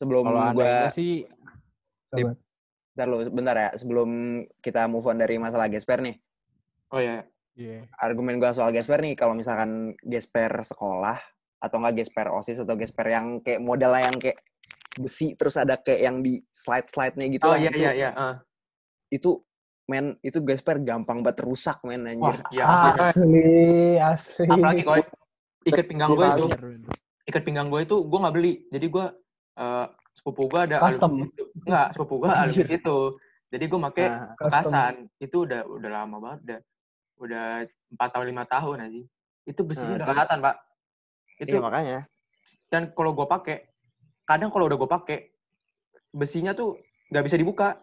[0.01, 1.29] sebelum Kalau gua sih
[2.09, 2.33] Coba.
[2.97, 4.09] bentar lu bentar ya sebelum
[4.57, 6.17] kita move on dari masalah gesper nih
[6.89, 7.21] Oh iya.
[7.53, 7.85] iya.
[8.01, 11.21] argumen gua soal gesper nih kalau misalkan gesper sekolah
[11.61, 14.41] atau enggak gesper osis atau gesper yang kayak modelnya yang kayak
[14.97, 18.09] besi terus ada kayak yang di slide slide nya gitu Oh iya iya iya.
[18.11, 18.35] ah.
[19.07, 19.37] itu
[19.89, 22.65] men itu gesper gampang banget rusak men anjir Wah, iya.
[22.95, 24.47] Asli, asli.
[24.47, 24.97] Apalagi kalau
[25.65, 26.93] ikat pinggang gue itu, Bener.
[27.27, 28.53] ikat pinggang gue itu gue nggak beli.
[28.69, 29.05] Jadi gue
[29.57, 31.11] eh, sepupu gue ada Custom.
[31.25, 31.43] itu.
[31.65, 32.97] Enggak, sepupu gue alumni itu.
[33.51, 34.93] Jadi gue make Nah, bekasan.
[35.19, 36.59] Itu udah udah lama banget udah.
[37.21, 37.45] Udah
[37.93, 39.01] empat tahun lima tahun aja.
[39.45, 40.55] Itu besinya Nah, udah kelihatan, Pak.
[41.41, 41.99] Itu iya makanya
[42.71, 43.57] dan kalau gue pakai,
[44.25, 45.17] kadang kalau udah gue pakai
[46.11, 46.79] besinya tuh
[47.11, 47.79] nggak bisa dibuka.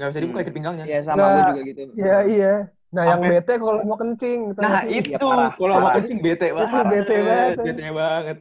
[0.00, 0.44] Nggak bisa dibuka Hmm.
[0.46, 0.84] ikat pinggangnya.
[0.86, 2.54] iya sama Nggak, gua juga gitu Iya, iya.
[2.90, 4.40] Nah, yang Sampai- bete kalau mau kencing.
[4.56, 4.98] Nah, sih?
[4.98, 6.84] itu parah, kalau mau kencing bete banget.
[6.88, 7.56] bete banget.
[7.60, 8.38] Bete banget.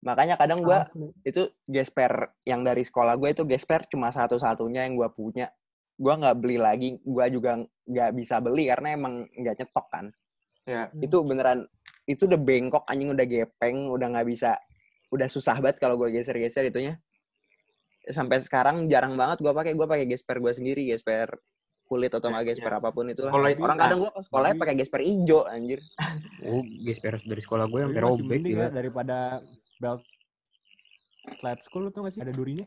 [0.00, 1.12] makanya kadang gua Asli.
[1.22, 2.12] itu gesper
[2.42, 5.52] yang dari sekolah gue itu gesper cuma satu-satunya yang gua punya
[5.94, 10.06] gua nggak beli lagi gua juga nggak bisa beli karena emang nggak nyetok kan
[10.64, 10.88] Ya.
[10.96, 11.68] itu beneran
[12.06, 14.56] itu udah bengkok anjing udah gepeng udah nggak bisa
[15.10, 16.96] udah susah banget kalau gue geser-geser itunya
[18.10, 21.34] sampai sekarang jarang banget gue pakai gue pakai gesper gue sendiri gesper
[21.84, 22.78] kulit atau nggak Ya, gesper ya.
[22.78, 25.80] apa pun itu lah Kalau itu- orang kadang gue ke sekolahnya pakai gesper hijau anjir
[26.44, 28.56] Oh, gesper dari sekolah gue masih robek ya.
[28.56, 29.18] ya daripada
[29.76, 30.02] belt
[31.40, 32.66] lab school tuh nggak sih ada durinya?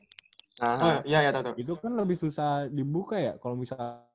[0.55, 1.55] Oh, nah, iya, iya, tahu, tahu.
[1.57, 4.05] Itu kan lebih susah dibuka ya kalau misal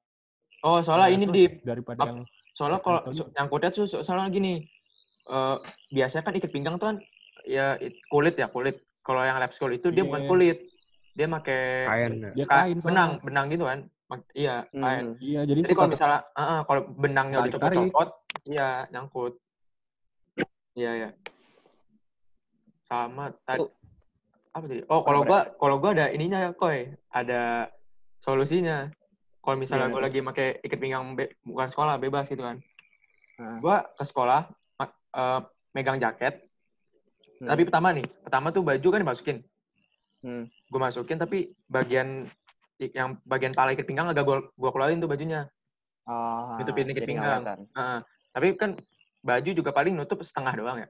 [0.59, 2.23] Oh, soalnya ini di daripada yang
[2.53, 4.67] soalnya kalau so- yang kudet tuh so- soalnya gini.
[5.27, 5.57] eh
[5.93, 6.97] biasanya kan ikat pinggang tuh kan
[7.45, 8.81] ya it- kulit ya, kulit.
[9.01, 10.29] Kalau yang lab school itu dia bukan Iya.
[10.29, 10.59] kulit.
[11.19, 12.13] Dia pakai Kain.
[12.31, 13.25] dia ka- kain benang, soalnya.
[13.27, 13.79] benang gitu kan.
[14.39, 15.03] Iya, kain.
[15.03, 15.15] hmm.
[15.19, 18.09] Iya, jadi Jadi kalau misalnya ah, kalau benangnya udah copot-copot,
[18.47, 19.35] iya nyangkut.
[20.79, 21.11] Iya, iya.
[22.87, 23.69] Sama tadi Tuh.
[24.55, 24.81] apa sih?
[24.87, 26.95] Oh, kalau gua kalau gua ada ininya ya, Koy.
[27.11, 27.67] Ada
[28.23, 28.87] solusinya.
[29.43, 30.07] Kalau misalnya Gimana gua tuh?
[30.07, 32.63] lagi pakai ikat pinggang be- bukan sekolah, bebas gitu kan.
[33.43, 33.59] Nah.
[33.59, 34.47] Gua ke sekolah
[34.79, 35.41] ma- eh,
[35.75, 36.47] megang jaket.
[37.43, 37.51] Hmm.
[37.51, 39.39] Tapi pertama nih, pertama tuh baju kan dimasukin.
[40.23, 40.47] Hmm.
[40.69, 42.29] Gue masukin tapi bagian
[42.79, 45.51] yang bagian pala ikat pinggang agak gua, gua keluarin tuh bajunya.
[46.07, 47.43] Oh, Nutupin ikat nggak pinggang.
[47.75, 48.01] Heeh.
[48.29, 48.71] tapi kan
[49.25, 50.89] baju juga paling nutup setengah doang ya.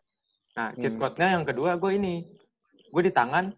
[0.59, 1.01] Nah, cheat Hmm.
[1.01, 2.29] code-nya yang kedua gue ini.
[2.93, 3.49] Gue di tangan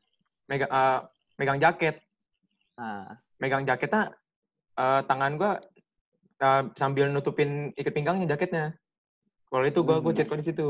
[0.47, 1.01] megang eh,
[1.41, 1.99] megang jaket.
[2.79, 4.15] Nah, Megang jaketnya
[4.79, 5.53] eh, tangan gue
[6.39, 8.77] eh, sambil nutupin ikat pinggangnya jaketnya.
[9.51, 10.19] Kalau itu gue gue Hmm.
[10.23, 10.69] cheat code di situ.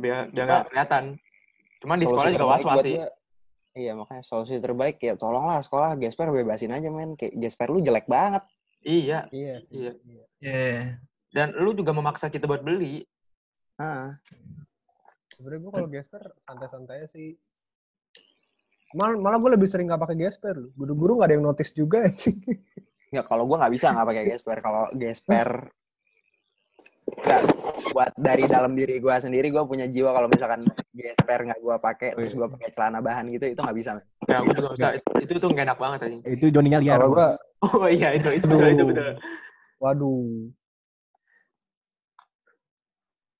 [0.00, 1.04] Biar biar nggak kelihatan.
[1.84, 2.96] Cuman di sekolah juga was-was buat sih.
[3.70, 8.10] Iya makanya solusi terbaik ya tolonglah sekolah gesper bebasin aja men kayak gesper lu jelek
[8.10, 8.42] banget
[8.80, 9.56] Iya, Iya.
[9.68, 9.92] Iya.
[10.08, 10.24] iya.
[10.40, 10.80] Iya.
[11.30, 13.04] dan lu juga memaksa kita buat beli.
[13.76, 14.16] Ah,
[15.36, 17.36] Sebenarnya gue kalau gesper santai-santai sih.
[18.96, 20.72] Mal malah gue lebih sering nggak pakai gesper loh.
[20.74, 22.34] Guru-guru nggak ada yang notice juga sih.
[23.14, 24.56] ya kalau gue nggak bisa nggak pakai gesper.
[24.58, 25.48] Kalau gesper
[27.20, 27.42] nggak
[27.90, 32.08] buat dari dalam diri gue sendiri gue punya jiwa kalau misalkan gesper nggak gue pakai
[32.14, 33.90] terus gue pakai celana bahan gitu itu nggak bisa.
[34.24, 34.88] Ya, gue juga bisa.
[35.18, 36.16] Itu tuh gak enak banget aja.
[36.24, 36.96] Itu Joninya liar.
[36.96, 37.28] Kalau gue,
[37.60, 39.10] Oh iya, itu itu betul, itu betul.
[39.76, 40.48] waduh.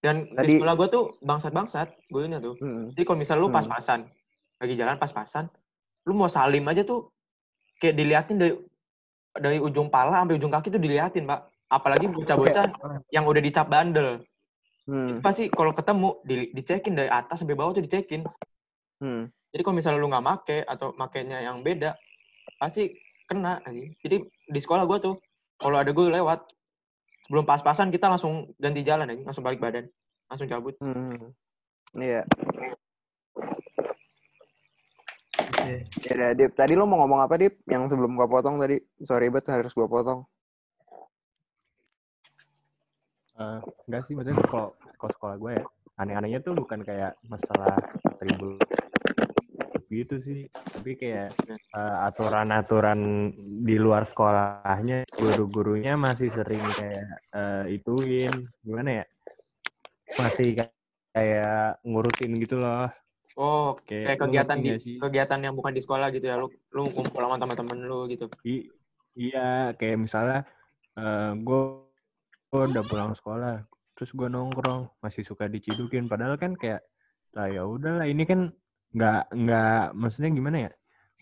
[0.01, 2.57] Dan Tadi- di sekolah gue tuh bangsat-bangsat, gue ini tuh.
[2.59, 2.85] Mm-mm.
[2.91, 3.57] Jadi kalau misal lu Hmm.
[3.61, 4.09] pas-pasan,
[4.57, 5.45] lagi jalan pas-pasan,
[6.05, 7.13] lu mau salim aja tuh
[7.77, 8.53] kayak diliatin dari
[9.31, 11.41] dari ujung pala sampai ujung kaki tuh diliatin, Pak.
[11.71, 12.67] Apalagi bocah-bocah
[13.15, 14.19] yang udah dicap bandel.
[14.91, 15.17] Hmm.
[15.17, 18.27] Itu pasti kalau ketemu di, dicekin dari atas sampai bawah tuh dicekin.
[18.99, 19.31] Hmm.
[19.55, 21.95] Jadi kalau misalnya lu nggak make atau makainya yang beda,
[22.59, 22.91] pasti
[23.31, 23.95] kena anjing.
[24.03, 25.15] Jadi di sekolah gua tuh
[25.63, 26.43] kalau ada gue lewat
[27.31, 29.87] sebelum pas-pasan kita langsung ganti jalan anjing, langsung balik badan,
[30.27, 30.75] langsung cabut.
[30.83, 31.31] Hmm.
[31.95, 32.27] Iya.
[35.39, 35.75] Oke.
[36.11, 36.55] Ya Dip.
[36.59, 37.63] Tadi lo mau ngomong apa, Dip?
[37.71, 38.83] Yang sebelum gua potong tadi.
[39.03, 40.27] Sorry banget harus gua potong.
[43.41, 45.65] Eh, enggak sih, maksudnya kalau kalau sekolah gue ya,
[45.97, 47.73] aneh-anehnya tuh bukan kayak masalah
[48.21, 48.61] tribul
[49.89, 53.33] gitu sih, tapi kayak eh, aturan-aturan
[53.65, 59.05] di luar sekolahnya, guru-gurunya masih sering kayak eh, ituin, gimana ya?
[60.21, 60.61] Masih
[61.17, 62.93] kayak, ngurutin gitu loh.
[63.41, 64.97] Oh, Kayak, kayak kegiatan di sih?
[65.01, 66.37] kegiatan yang bukan di sekolah gitu ya.
[66.37, 68.29] Lu lu kumpul sama teman-teman lu gitu.
[68.45, 68.69] I-
[69.17, 70.45] iya, kayak misalnya
[71.01, 71.90] eh gue
[72.51, 73.63] udah pulang sekolah,
[73.95, 76.83] terus gue nongkrong masih suka dicidukin, padahal kan kayak
[77.31, 78.51] lah ya udahlah ini kan
[78.91, 80.71] nggak nggak maksudnya gimana ya?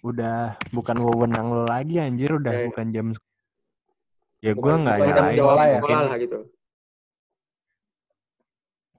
[0.01, 2.69] Udah bukan wewenang lo lagi anjir, udah Iya, iya.
[2.73, 3.07] bukan jam
[4.39, 5.79] ya gue nggak nyalain sih ya?
[5.83, 6.39] sekolah lah gitu.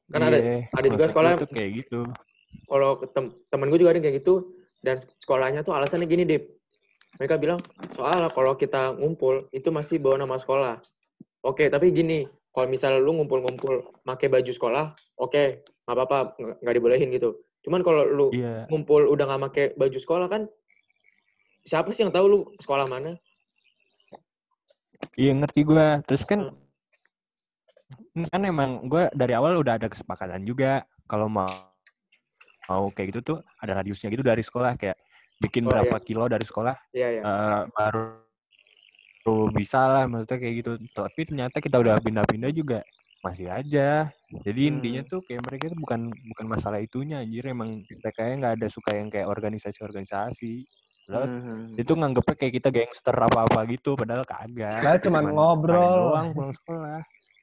[0.09, 1.99] Kan ada- Iya, ada juga sekolah gue tuh kayak gitu.
[2.69, 4.33] Kalau tem temen gue juga ada yang kayak gitu
[4.85, 6.45] dan sekolahnya tuh alasannya gini, Dip.
[7.17, 7.57] Mereka bilang,
[7.97, 10.77] soalnya kalau kita ngumpul itu masih bawa nama sekolah.
[11.39, 14.85] Oke, tapi gini, kalau misalnya lu ngumpul-ngumpul pakai baju sekolah,
[15.15, 17.39] oke, nggak apa-apa, nggak dibolehin gitu.
[17.63, 20.41] Cuman kalau lu Iya, ngumpul udah nggak pakai baju sekolah kan,
[21.63, 23.15] siapa sih yang tahu lu sekolah mana?
[25.15, 25.87] iya ngerti gue.
[26.07, 26.51] Terus kan
[28.15, 28.27] Hmm.
[28.27, 31.47] kan emang gue dari awal udah ada kesepakatan juga kalau mau
[32.69, 34.99] mau kayak gitu tuh ada radiusnya gitu dari sekolah kayak
[35.39, 37.21] bikin Oh, berapa kilo dari sekolah Iya, iya.
[37.23, 38.28] baru baru
[39.49, 42.79] bisa lah maksudnya kayak gitu tapi ternyata kita udah pindah-pindah juga
[43.19, 44.07] masih aja
[44.41, 44.71] jadi Hmm.
[44.71, 45.99] intinya tuh kayak mereka tuh bukan
[46.29, 50.63] bukan masalah itunya anjir emang mereka nggak ada suka yang kayak organisasi-organisasi
[51.03, 51.73] Padahal Hmm.
[51.73, 55.93] itu nganggepnya kayak kita gangster apa-apa gitu padahal kagak Padahal cuman Cuman ngobrol.
[56.05, 56.99] doang pulang sekolah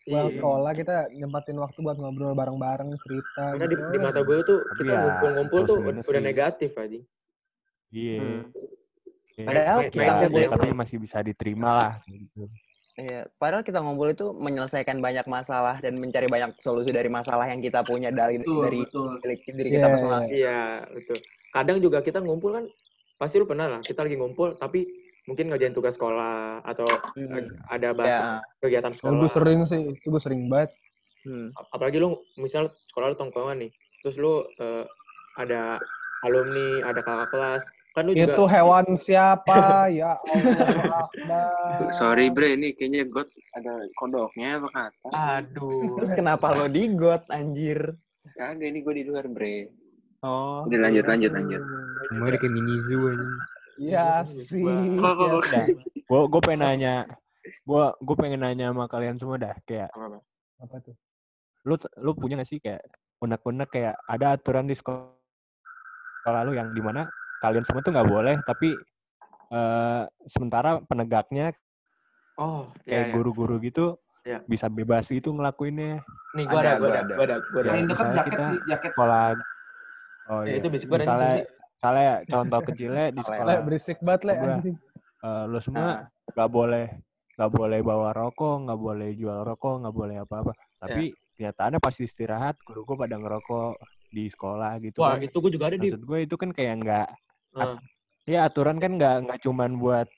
[0.06, 0.34] Pulang Iya.
[0.38, 3.42] sekolah kita nyempatin waktu buat ngobrol bareng-bareng cerita.
[3.50, 3.90] Karena di, gitu.
[3.90, 6.22] di mata gue tuh Tapi kita ya, ngumpul-ngumpul tuh udah sih.
[6.22, 6.98] negatif aja.
[7.90, 8.42] iya Hmm.
[9.36, 12.48] Iya, Padahal kita ngumpul tapi itu- masih bisa diterima lah gitu.
[12.96, 17.60] Iya, padahal kita ngumpul itu menyelesaikan banyak masalah dan mencari banyak solusi dari masalah yang
[17.60, 19.08] kita punya dari Betul, dari betul.
[19.20, 20.20] diri diri kita Iya, personal.
[20.22, 20.32] iya.
[20.32, 21.18] Iya, betul.
[21.52, 22.64] Kadang juga kita ngumpul kan,
[23.14, 24.88] pasti lu pernah lah, kita lagi ngumpul, tapi
[25.28, 27.52] mungkin ngerjain tugas sekolah, atau Hmm.
[27.68, 28.40] ada bahas Ya.
[28.64, 29.20] kegiatan Itu sekolah.
[29.20, 30.72] gue sering sih, itu gue sering banget.
[31.20, 31.52] Hmm.
[31.52, 33.70] Ap- Apalagi lu, misal sekolah lu tongkrongan nih,
[34.00, 34.84] terus lu eh,
[35.36, 35.76] ada
[36.22, 37.62] alumni, ada kakak kelas,
[37.96, 38.36] kan lu juga...
[38.36, 39.56] Itu hewan siapa?
[39.98, 41.08] ya Allah.
[41.08, 41.88] Akbar.
[41.96, 45.08] Sorry bre, ini kayaknya got ada kodoknya apa kata?
[45.16, 45.96] Aduh.
[45.96, 47.96] Terus kenapa lo di got anjir?
[48.36, 49.72] Kagak, ini gue di luar bre.
[50.20, 50.68] Oh.
[50.68, 51.62] Udah lanjut, lanjut, lanjut.
[52.12, 53.26] Semua udah kayak mini zoo aja.
[53.80, 54.60] Ya sih.
[54.60, 55.64] Ya.
[56.06, 56.94] gue gue pengen nanya
[57.46, 59.90] gue gue pengen nanya sama kalian semua dah kayak?
[60.60, 60.94] Apa tuh?
[61.66, 62.78] lu lu punya gak sih kayak
[63.18, 65.10] unek-unek kayak ada aturan di sekolah
[66.22, 67.10] sekolah lu yang di mana
[67.46, 68.74] kalian semua tuh nggak boleh tapi
[69.48, 71.54] eh sementara penegaknya
[72.36, 73.14] Oh, kayak iya, iya.
[73.14, 74.42] guru-guru gitu Iya.
[74.44, 76.02] bisa bebas itu ngelakuinnya
[76.34, 77.64] Nih, gua Ada, ada, gua ada, gua ada, gua ada.
[77.64, 78.90] Ya, Paling dekat misalnya jaket kita- sih, jaket.
[78.92, 79.24] sekolah
[80.26, 81.34] oh Ya, iya itu basic banget misalnya
[81.72, 83.30] misalnya contoh kecilnya di Salah.
[83.30, 84.32] sekolah Le, berisik banget, Le.
[84.34, 84.76] Gua- anjing.
[85.22, 85.96] eh, lu semua Nah,
[86.28, 86.86] nggak boleh
[87.36, 92.56] nggak boleh bawa rokok nggak boleh jual rokok nggak boleh apa-apa tapi kenyataannya pas istirahat
[92.60, 93.76] guru gue pada ngerokok
[94.08, 95.84] di sekolah gitu Wah, kan itu gua juga ada di...
[95.84, 97.08] maksud gue itu kan kayak nggak
[97.56, 97.76] Eh,
[98.28, 100.08] ya aturan kan nggak nggak cuman buat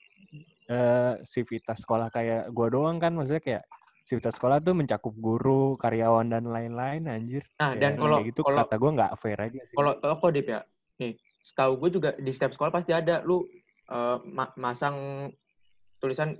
[0.69, 3.63] eh sivitas sekolah kayak gue doang kan maksudnya kayak
[4.05, 7.41] sivitas sekolah tuh mencakup guru karyawan dan lain-lain anjir.
[7.57, 9.75] Nah, Kayak- dan kalau kayak gitu kalau kata gue nggak fair aja sih.
[9.77, 10.61] kalau kok Dip ya?
[10.99, 11.11] Nih
[11.41, 13.23] setahu gue juga di setiap sekolah pasti ada.
[13.23, 13.47] Lu
[13.89, 15.29] eh, ma- masang
[15.97, 16.37] tulisan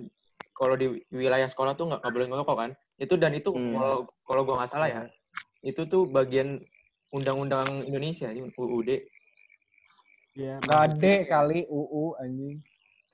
[0.53, 2.71] kalau di wilayah sekolah tuh nggak boleh ngerokok kan?
[3.01, 3.73] Itu dan itu Hmm.
[3.73, 3.95] kalau
[4.27, 5.01] kalau gue nggak salah ya
[5.65, 6.61] itu tuh bagian
[7.09, 8.89] undang-undang Indonesia UUD
[10.39, 12.57] Iya, Nggak ada kali UU anjing.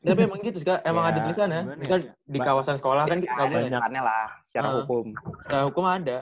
[0.05, 0.86] tapi emang gitu sih Kak.
[0.86, 1.82] emang Ya, ada tulisannya gimana ya?
[1.82, 1.97] misal
[2.30, 4.73] di Ba- kawasan sekolah kan Ya, nggak ada boleh aturannya lah secara Ah.
[4.78, 5.05] hukum.
[5.41, 6.19] secara hukum ada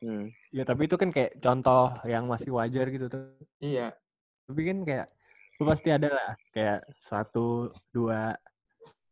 [0.00, 0.24] Hmm.
[0.48, 3.20] Ya tapi itu kan kayak contoh yang masih wajar gitu tuh.
[3.58, 3.92] iya
[4.44, 5.06] Tapi kan kayak
[5.56, 8.32] lu pasti ada lah kayak satu dua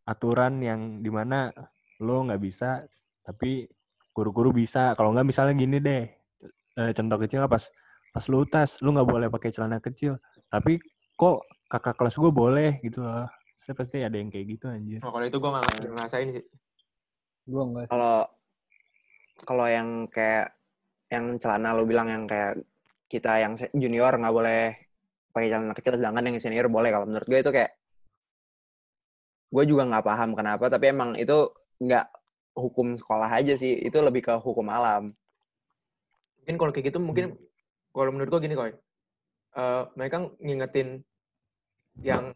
[0.04, 1.52] aturan yang di mana
[1.98, 2.84] lo nggak bisa
[3.20, 3.68] tapi
[4.12, 4.96] guru-guru bisa.
[4.96, 6.04] Kalau nggak misalnya gini deh,
[6.74, 7.64] eh, contoh kecil pas
[8.09, 10.16] pas lu tas lu nggak boleh pakai celana kecil.
[10.48, 10.80] Tapi
[11.19, 13.27] kok kakak kelas gue boleh gitu loh.
[13.59, 15.03] Saya pasti ada yang kayak gitu anjir.
[15.03, 16.45] oh, kalau itu gue nggak ngerasain sih
[17.49, 17.87] Gua enggak.
[17.89, 18.16] Kalau
[19.49, 20.53] kalau yang kayak
[21.09, 22.61] yang celana lo bilang yang kayak
[23.09, 24.77] kita yang junior nggak boleh
[25.33, 27.73] pakai celana kecil sedangkan yang senior boleh kalau menurut gue itu kayak
[29.49, 31.49] gue juga nggak paham kenapa tapi emang itu
[31.81, 32.12] nggak
[32.53, 35.09] hukum sekolah aja sih itu lebih ke hukum alam
[36.45, 37.33] mungkin kalau kayak gitu mungkin
[37.97, 38.73] kalau menurut gue gini koy
[39.59, 41.02] Eh, mereka ngingetin
[41.98, 42.30] yang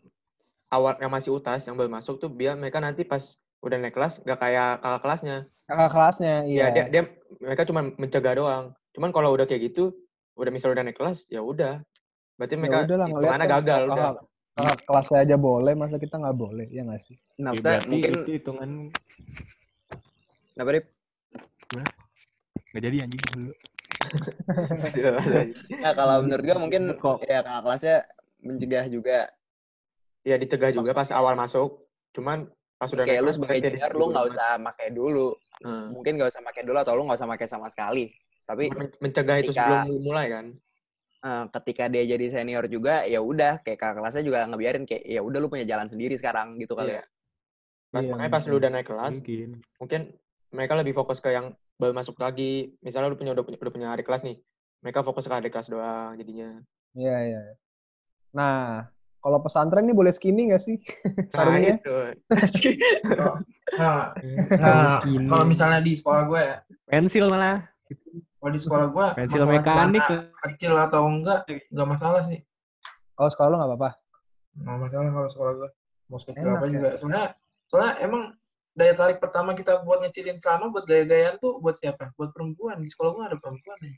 [0.74, 3.22] awal yang masih utas yang baru masuk tuh biar mereka nanti pas
[3.62, 6.68] udah naik kelas gak kayak kakak kelasnya Kakak kelasnya, Iya, iya.
[6.74, 7.02] dia, dia
[7.38, 8.64] mereka cuma mencegah doang.
[8.92, 9.94] Cuman kalau udah kayak gitu,
[10.34, 11.80] udah misal udah naik kelas, ya udah.
[12.36, 13.94] Berarti mereka ya udah lah ngeliat hitungannya kan gagal udah.
[13.94, 14.14] kakak,
[14.52, 17.16] kakak kelasnya aja boleh, masa kita nggak boleh, ya nggak sih?
[17.40, 18.70] nah Ya, mungkin itu hitungan
[20.52, 20.84] kenapa Dip?
[22.74, 23.52] nggak jadi anjing dulu.
[25.78, 27.24] Nah, kalau menurut gue mungkin Kok.
[27.24, 27.96] ya kakak kelasnya
[28.40, 29.18] mencegah juga
[30.22, 31.82] ya dicegah juga pas awal masuk.
[32.12, 32.46] Cuman
[32.76, 35.94] pas udah kayak lu sebagai junior lu nggak usah pakai dulu Hmm.
[35.94, 38.10] mungkin nggak usah pakai dulu atau lu nggak usah pakai sama sekali
[38.42, 40.46] tapi Men- mencegah itu ketika- sebelum mulai kan.
[41.22, 45.22] eh, ketika dia jadi senior juga ya udah kayak kakak kelasnya juga ngebiarin kayak ya
[45.22, 46.98] udah lu punya jalan sendiri sekarang gitu kali Iya.
[46.98, 47.04] ya
[47.88, 49.48] Pas, Iya, makanya pas lu udah naik kelas, Mungkin.
[49.78, 50.00] mungkin
[50.50, 52.70] mereka lebih fokus ke yang baru masuk lagi.
[52.78, 54.38] Misalnya lu punya udah punya, udah punya adik kelas nih,
[54.78, 56.62] mereka fokus ke adik kelas doang jadinya.
[56.94, 57.40] Iya, iya.
[58.30, 58.86] Nah,
[59.18, 60.78] kalau pesantren nih boleh skinny nggak sih?
[61.02, 61.74] Nah, Sarungnya?
[61.82, 61.96] itu.
[63.72, 65.24] Nah, Kalau nah skinny.
[65.26, 67.64] kalau misalnya di sekolah gue ya, pensil malah
[68.36, 70.04] kalau di sekolah gue pensil mekanik
[70.44, 72.44] kecil atau enggak nggak masalah sih.
[73.16, 73.90] Kalau sekolah lu nggak apa-apa.
[74.60, 75.70] Nggak masalah kalau sekolah gue.
[76.12, 76.72] Mau sekecil Enak apa ya.
[76.76, 76.88] juga.
[77.00, 77.24] Soalnya,
[77.64, 78.22] soalnya emang
[78.72, 82.12] daya tarik pertama kita buat ngecilin celana buat gaya-gayaan tuh buat siapa?
[82.16, 82.80] Buat perempuan.
[82.80, 83.96] Di sekolah gue ada perempuan nih.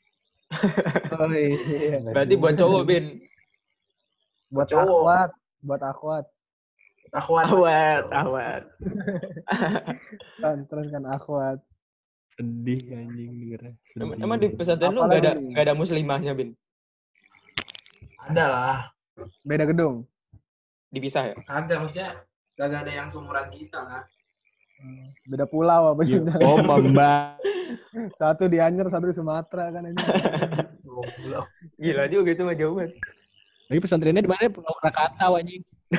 [1.14, 2.02] Oh iya.
[2.02, 3.22] Berarti buat cowok, Bin.
[4.50, 4.98] Buat cowok.
[5.02, 5.30] akwat,
[5.62, 6.24] buat akwat.
[7.14, 7.46] Akhwat.
[7.46, 8.62] Awet, awet.
[10.34, 11.58] Pesantren kan akwat.
[12.34, 13.72] sedih anjing dengernya.
[13.94, 14.18] Sedih.
[14.18, 16.50] Emang di pesantren lu nggak ada nggak ada muslimahnya, Bin?
[18.26, 18.78] Ada lah.
[19.46, 20.02] Beda gedung.
[20.90, 21.34] Dipisah ya?
[21.46, 22.10] Kagak maksudnya
[22.58, 24.02] kagak ada yang seumuran kita lah.
[24.80, 26.26] Hmm, Beda pulau apa gitu.
[26.42, 27.40] oh, Mbak.
[28.20, 30.02] Satu di Anyer, satu di Sumatera kan ini.
[31.78, 32.98] Gila juga itu mah jauh banget.
[33.70, 34.50] Lagi pesantrennya di mana?
[34.50, 35.62] Pulau Krakatau anjing.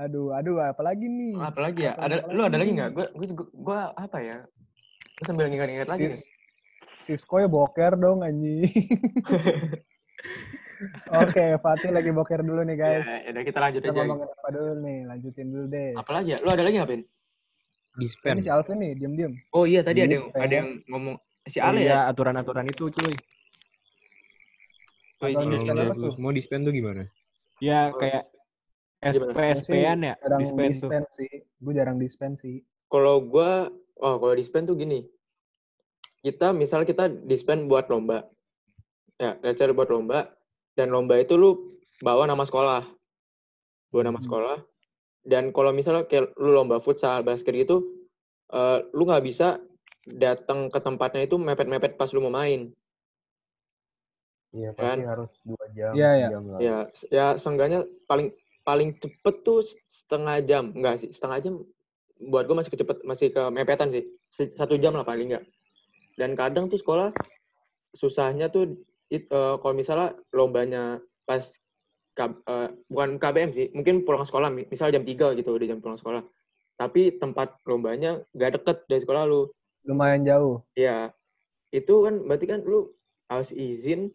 [0.00, 1.36] Aduh, aduh, apalagi nih?
[1.36, 1.92] Apalagi ya?
[1.92, 2.90] Apalagi Ada lu ada lagi nggak?
[2.96, 4.38] Gue gue gue apa ya?
[5.20, 6.08] Gue sambil ngingat-ngingat lagi.
[6.08, 6.32] Sis,
[7.04, 8.64] Sisko ya boker dong anjing.
[11.12, 13.04] Oke, Fatih lagi boker dulu nih guys.
[13.04, 14.00] Ya, ya udah kita lanjut Kita aja.
[14.00, 14.98] ngomongin apa dulu nih?
[15.04, 15.90] Lanjutin dulu deh.
[15.94, 16.38] Apalagi ya?
[16.40, 17.02] Lu ada lagi nggak, Bin?
[17.90, 18.34] Dispen.
[18.38, 19.32] Ini si Alvin nih, diem-diem.
[19.52, 21.98] Oh iya tadi ada yang ada yang ngomong si Oh Ale iya, ya.
[22.08, 23.14] aturan-aturan itu cuy.
[25.20, 25.44] Oh, iya.
[25.44, 26.12] dispen apa tuh?
[26.16, 27.04] semua dispen tuh gimana?
[27.60, 27.98] Ya Oh.
[28.00, 28.24] kayak?
[29.00, 30.88] SP SP-an ya, Jarang dispen tuh.
[31.08, 31.30] sih.
[31.56, 32.60] Gue jarang dispen sih.
[32.86, 35.04] Kalau gua oh kalau dispen tuh gini.
[36.20, 38.28] Kita misal kita dispen buat lomba.
[39.16, 40.28] Ya, say buat lomba
[40.74, 42.86] dan lomba itu lu bawa nama sekolah.
[43.90, 44.26] Bawa nama Hmm.
[44.26, 44.58] sekolah.
[45.20, 47.84] Dan kalau misalnya kayak lu lomba futsal, basket gitu,
[48.50, 49.60] eh, lu nggak bisa
[50.08, 52.72] datang ke tempatnya itu mepet-mepet pas lu mau main.
[54.50, 54.98] Iya, Kan?
[54.98, 56.28] pasti harus dua jam, Iya, iya.
[56.34, 56.58] lah.
[56.58, 56.78] Ya,
[57.12, 58.34] ya seenggaknya paling
[58.66, 61.54] paling cepet tuh setengah jam, enggak sih, setengah jam
[62.20, 64.04] buat gue masih kecepet, masih ke mepetan sih,
[64.58, 65.44] satu jam lah paling enggak.
[66.18, 67.14] Dan kadang tuh sekolah
[67.94, 68.74] susahnya tuh
[69.10, 71.42] it- eh, kalau misalnya lombanya pas
[72.10, 75.78] K- eh, bukan KBM sih, mungkin pulang sekolah, mi- misal jam 3 gitu udah jam
[75.78, 76.22] pulang sekolah.
[76.74, 79.46] Tapi tempat lombanya nggak deket dari sekolah lu.
[79.86, 80.64] Lumayan jauh.
[80.74, 81.14] Ya,
[81.70, 82.90] itu kan berarti kan lu
[83.30, 84.10] harus izin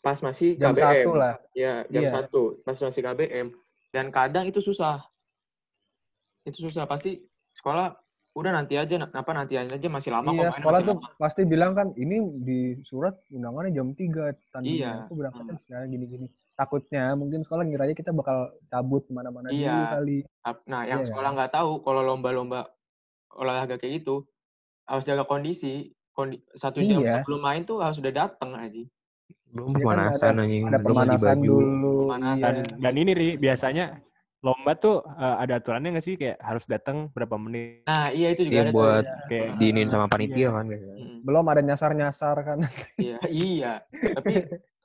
[0.00, 1.06] pas masih Jam KBM.
[1.06, 1.34] satu lah.
[1.54, 2.10] Ya, jam Iya.
[2.10, 3.46] satu pas masih KBM.
[3.94, 5.00] Dan kadang itu susah.
[6.44, 7.22] Itu susah pasti
[7.56, 7.94] sekolah
[8.30, 11.10] udah nanti aja apa nanti aja masih lama kok Iya, main sekolah tuh lama.
[11.16, 14.78] pasti bilang kan, ini di surat undangannya jam 3 tandingnya.
[14.94, 15.04] Iya.
[15.04, 15.64] Aku berangkatnya Hmm.
[15.64, 16.26] sekarang gini-gini.
[16.54, 19.78] Takutnya mungkin sekolah ngiranya kita bakal cabut ke mana-mana dulu Iya.
[19.92, 20.18] kali.
[20.42, 21.08] Ap- Nah, yang Iya.
[21.08, 22.66] sekolah nggak tahu kalau lomba-lomba
[23.32, 24.26] olahraga kayak gitu
[24.84, 25.90] harus jaga kondisi.
[26.10, 27.22] Kondi, satu jam Iya.
[27.22, 28.82] sebelum main tuh harus udah datang aja.
[29.48, 31.46] Belum Iya kan pemanasan anjing, Ada belum ganti pemanasan baju.
[31.48, 31.94] dulu.
[32.04, 32.52] Pemanasan.
[32.52, 32.64] Iya.
[32.76, 33.84] Dan ini Ri, biasanya
[34.38, 38.46] lomba tuh eh, ada aturannya nggak sih kayak harus datang berapa menit Nah, iya itu
[38.46, 40.50] juga Iya ada buat kayak diinin sama panitia Iya.
[40.54, 40.96] kan biasanya.
[41.02, 42.58] Mm, Belum ada nyasar-nyasar kan.
[43.02, 43.72] Iya, iya.
[43.90, 44.34] Tapi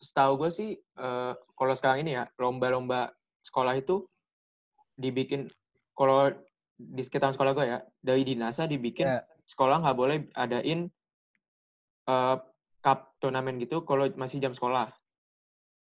[0.01, 3.14] setahu gue sih eh, kalau sekarang ini ya lomba-lomba
[3.45, 4.10] sekolah itu
[4.95, 5.49] dibikin
[5.93, 6.34] kalau
[6.74, 9.22] di sekitar sekolah gue ya dari dinasa dibikin Iya.
[9.45, 10.89] sekolah nggak boleh adain
[12.10, 12.36] eh,
[12.82, 14.89] cup turnamen gitu kalau masih jam sekolah.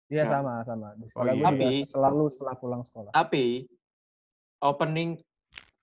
[0.09, 0.31] Iya Ya.
[0.31, 0.89] sama sama.
[0.97, 1.37] Di sekolah iya.
[1.37, 3.11] gue juga Tapi- selalu setelah pulang sekolah.
[3.13, 3.45] Tapi
[4.65, 5.21] opening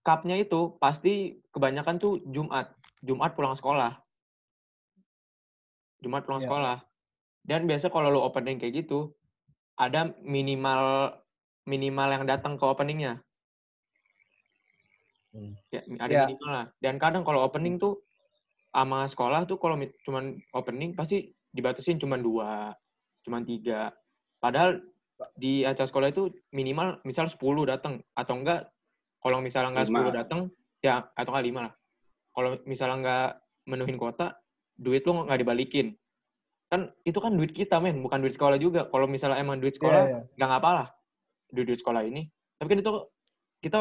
[0.02, 1.14] cup-nya itu pasti
[1.54, 2.74] kebanyakan tuh Jumat.
[3.06, 4.02] Jumat pulang sekolah.
[6.02, 6.48] Jumat pulang Iya.
[6.50, 6.78] sekolah.
[7.46, 9.14] Dan biasa kalau lu opening kayak gitu,
[9.78, 11.14] ada minimal
[11.66, 13.22] minimal yang datang ke openingnya.
[15.34, 15.54] Hmm.
[15.70, 16.22] Ya, ada Iya.
[16.30, 16.66] minimal lah.
[16.78, 18.02] Dan kadang kalau opening tuh
[18.70, 22.74] sama sekolah tuh kalau cuman opening pasti dibatasin cuman dua,
[23.22, 23.94] cuman tiga.
[24.46, 24.78] Padahal
[25.34, 28.70] di acara sekolah itu minimal misal 10 datang atau enggak
[29.18, 30.06] kalau misalnya enggak Lima.
[30.14, 30.40] 10 datang
[30.86, 31.74] ya atau enggak 5 lah.
[32.30, 33.30] Kalau misalnya enggak
[33.66, 34.38] menuhin kuota,
[34.78, 35.98] duit lu nggak dibalikin.
[36.70, 38.86] Kan itu kan duit kita men, bukan duit sekolah juga.
[38.86, 40.20] Kalau misalnya emang duit Iya, sekolah iya.
[40.38, 40.88] nggak ngapa lah
[41.50, 42.30] duit duit sekolah ini.
[42.62, 42.92] Tapi kan itu
[43.66, 43.80] kita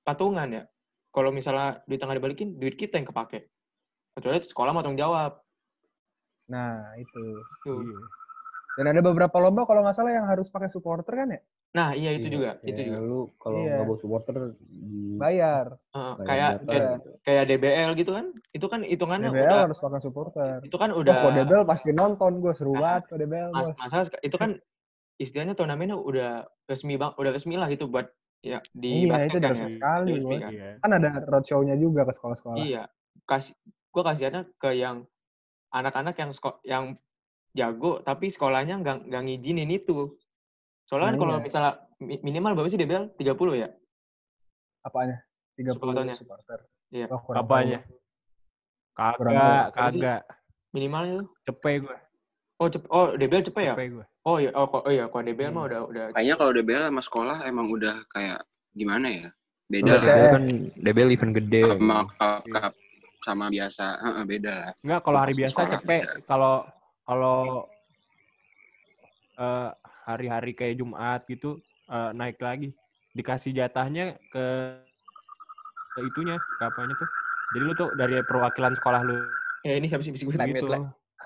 [0.00, 0.64] patungan ya.
[1.12, 3.52] Kalau misalnya duit nggak dibalikin, duit kita yang kepake.
[4.16, 5.44] Kecuali sekolah mau tanggung jawab.
[6.48, 7.20] Nah, itu.
[7.68, 7.84] Tuh.
[7.84, 8.00] Iya.
[8.76, 11.40] Dan ada beberapa lomba kalau nggak salah yang harus pakai supporter kan ya?
[11.72, 12.98] Nah iya itu Iya, juga, itu kayak juga.
[13.00, 13.72] Lu kalau Iya.
[13.72, 14.34] nggak bawa supporter
[15.16, 15.66] Bayar.
[15.96, 17.10] Heeh, bayar kayak kayak, gitu.
[17.24, 20.56] kayak DBL gitu kan, itu kan hitungannya DBL udah, harus pakai supporter.
[20.60, 24.20] itu kan udah kok DBL pasti nonton gue seru Nah, banget kok DBL mas, sek-
[24.20, 24.50] itu kan
[25.16, 28.12] istilahnya turnamennya udah resmi bang, udah resmi lah gitu buat
[28.44, 29.72] ya di Iya, basket itu kan udah ya.
[29.72, 30.52] sekali, resmi kan.
[30.52, 30.68] Iya.
[30.84, 32.56] Kan ada roadshow-nya juga ke sekolah-sekolah.
[32.60, 32.82] Iya,
[33.24, 35.08] kasih gue kasihannya ke yang
[35.72, 36.84] anak-anak yang yang
[37.56, 40.12] jago tapi sekolahnya nggak nggak ngizinin itu.
[40.84, 41.42] Soalnya kan Nah, kalau iya.
[41.42, 43.16] misalnya mi- minimal berapa sih DBL?
[43.16, 43.68] 30 ya?
[44.82, 45.16] Apanya?
[45.56, 46.14] 30 Supporternya.
[46.14, 46.58] supporter.
[46.90, 47.06] Iya.
[47.08, 47.80] Kurang Apanya?
[48.94, 50.20] Kagak, kagak.
[50.70, 51.28] Minimalnya tuh.
[51.44, 51.96] Cepet gue,
[52.56, 53.74] Oh, cep oh DBL cepet ya?
[53.74, 54.06] cepet gue.
[54.24, 55.68] Oh iya, oh, kok- oh iya, kalau DBL mah Hmm.
[55.68, 58.40] udah udah Kayaknya kalau DBL sama sekolah emang udah kayak
[58.72, 59.28] gimana ya?
[59.66, 60.44] Beda lah DBL kan
[60.78, 61.62] DBL event gede.
[61.68, 62.72] sama cup, cup
[63.20, 63.84] sama biasa.
[63.98, 64.72] Heeh, beda lah.
[64.80, 66.02] Enggak, kalau hari biasa cepet.
[66.24, 66.54] Kalau
[67.06, 67.64] kalau
[69.36, 69.70] eh,
[70.04, 72.74] hari-hari kayak Jumat gitu eh, naik lagi.
[73.16, 74.44] Dikasih jatahnya ke,
[75.96, 77.08] ke itunya, ke apanya tuh.
[77.54, 79.16] Jadi lu tuh dari perwakilan sekolah lu
[79.64, 80.36] Eh ini siapa sih bisik gue?
[80.36, 80.68] Gitu.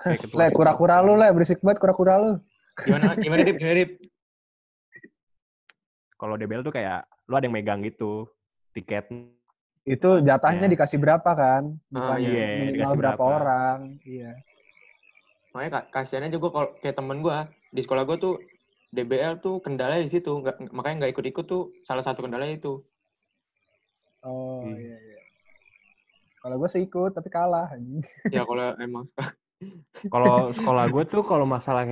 [0.09, 0.49] it, Le.
[0.49, 1.29] Kura-kura lu, Le.
[1.29, 2.31] Berisik banget kura-kura lu.
[2.79, 3.57] Gimana gimana Dip?
[3.61, 3.91] Gimana Dip?
[6.17, 8.25] Kalau DBL tuh kayak lu ada yang megang gitu
[8.73, 9.09] tiket.
[9.85, 10.73] Itu jatahnya Iya.
[10.73, 11.73] dikasih berapa kan?
[11.93, 13.37] Ah, Bukan iya, minimal dikasih berapa berapa.
[13.37, 13.77] orang.
[14.01, 14.31] Iya.
[15.51, 17.37] Makanya ka- kasihannya juga kalau kayak temen gue
[17.71, 18.35] di sekolah gue tuh
[18.91, 22.83] DBL tuh kendalanya di situ, nggak, makanya nggak ikut-ikut tuh salah satu kendalanya itu.
[24.21, 24.75] Oh, Iya.
[24.77, 25.21] iya, iya.
[26.41, 27.71] Kalau gue sih ikut, tapi kalah.
[27.71, 28.01] anjing.
[28.31, 29.05] Ya kalau emang
[30.13, 31.85] Kalau sekolah gue tuh kalau masalah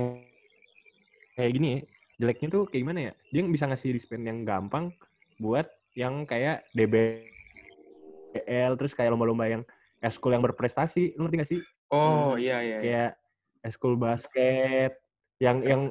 [1.38, 1.80] kayak gini ya,
[2.20, 3.12] jeleknya tuh kayak gimana ya?
[3.30, 4.90] Dia bisa ngasih dispen yang gampang
[5.38, 7.22] buat yang kayak DBL
[8.76, 9.62] terus kayak lomba-lomba yang
[10.02, 11.60] eskul yang berprestasi, lu ngerti gak sih?
[11.90, 12.42] Oh Hmm.
[12.42, 12.78] iya iya.
[12.82, 12.82] iya.
[12.82, 13.10] Kayak
[13.60, 14.96] eskul basket
[15.38, 15.82] yang yang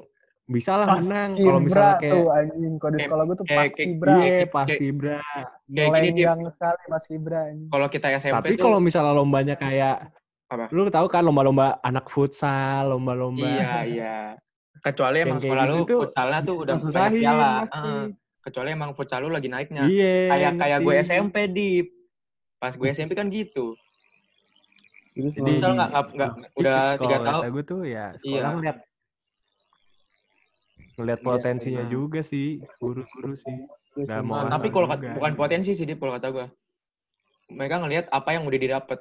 [0.49, 2.73] bisa lah menang Paskibra kalau misalnya tuh kayak anjing.
[2.73, 4.09] Kalau di kayak- sekolah gue tuh kayak- paskibra.
[4.09, 5.19] iya kayak- pasti bra.
[5.21, 7.39] Kayak gini Melenggang sekali paskibra.
[7.45, 7.69] anjing.
[7.69, 9.95] kalau kita SMP Tapi tuh kalau misalnya lombanya kayak
[10.49, 10.65] Apa?
[10.73, 14.17] lu tahu kan lomba-lomba anak futsal, lomba-lomba iya iya.
[14.81, 17.51] Kecuali emang kayak sekolah gitu lu tuh futsalnya tuh udah banyak susah-susahin piala.
[17.69, 18.03] Heeh.
[18.39, 19.83] Kecuali emang futsal lu lagi naiknya.
[19.85, 20.17] Iya.
[20.33, 20.93] Kayak kayak gue.
[21.03, 21.87] SMP Dip.
[22.57, 23.77] Pas gue SMP kan gitu.
[25.11, 27.41] Itu Jadi- Futsal nggak nggak nggak udah tiga tahun.
[27.49, 28.49] gue tuh ya sekolah Iya.
[28.53, 28.77] ngeliat
[30.95, 31.91] ngeliat Iya, potensinya benar.
[31.91, 33.57] juga sih guru-guru sih.
[33.97, 36.45] Nggak mau Nah, tapi kalau bukan potensi sih Dip kalau kata gue.
[37.49, 38.99] Mereka ngelihat apa yang udah didapat.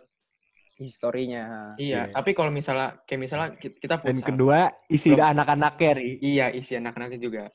[0.78, 1.74] Historinya.
[1.74, 2.14] Iya, Iya.
[2.14, 4.26] tapi kalau misalnya kayak misalnya ki- kita Dan futsal.
[4.30, 6.22] kedua isi anak-anaknya ri.
[6.22, 7.51] Iya, isi anak-anaknya juga.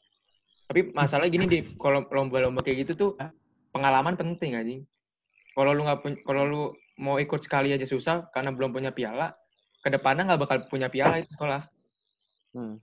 [0.68, 3.10] Tapi masalah gini di kalau lomba-lomba kayak gitu tuh
[3.72, 4.82] pengalaman penting anjing.
[5.56, 6.62] Kalau lu nggak pun- kalau lu
[6.98, 9.34] mau ikut sekali aja susah karena belum punya piala,
[9.82, 11.66] ke depannya nggak bakal punya piala itu sekolah.
[12.54, 12.78] Hmm.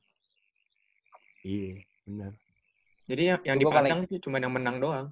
[1.41, 2.33] Iya, benar.
[3.09, 5.07] Jadi yang, yang Gua paling- dipandang tuh cuma yang menang doang.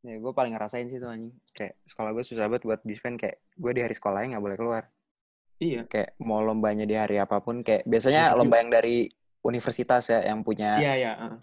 [0.00, 1.36] Ya, gue paling ngerasain sih tuh anjing.
[1.52, 4.82] Kayak sekolah gue susah banget buat dispen kayak gue di hari sekolahnya nggak boleh keluar.
[5.60, 5.84] Iya.
[5.92, 9.12] Kayak mau lombanya di hari apa pun kayak biasanya Iya, lomba yang dari
[9.44, 11.12] universitas ya yang punya Iya, iya.
[11.20, 11.36] heeh.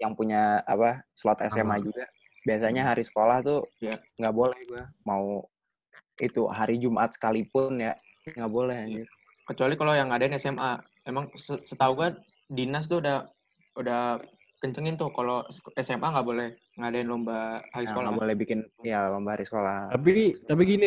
[0.00, 1.84] yang punya apa slot SMA Sama.
[1.84, 2.08] juga.
[2.48, 3.92] Biasanya hari sekolah tuh Iya.
[4.16, 5.44] nggak boleh gue mau
[6.18, 7.94] itu hari Jumat sekalipun ya
[8.26, 9.06] nggak boleh anjir.
[9.46, 10.76] Kecuali kalau yang ngadain SMA.
[11.08, 12.08] Emang se- setahu gue
[12.46, 13.24] dinas tuh udah
[13.80, 14.20] udah
[14.60, 18.08] kencengin tuh kalau SMA nggak boleh ngadain lomba hari Nah, sekolah.
[18.12, 19.88] nggak boleh bikin ya lomba hari sekolah.
[19.88, 20.86] Tapi tapi gini,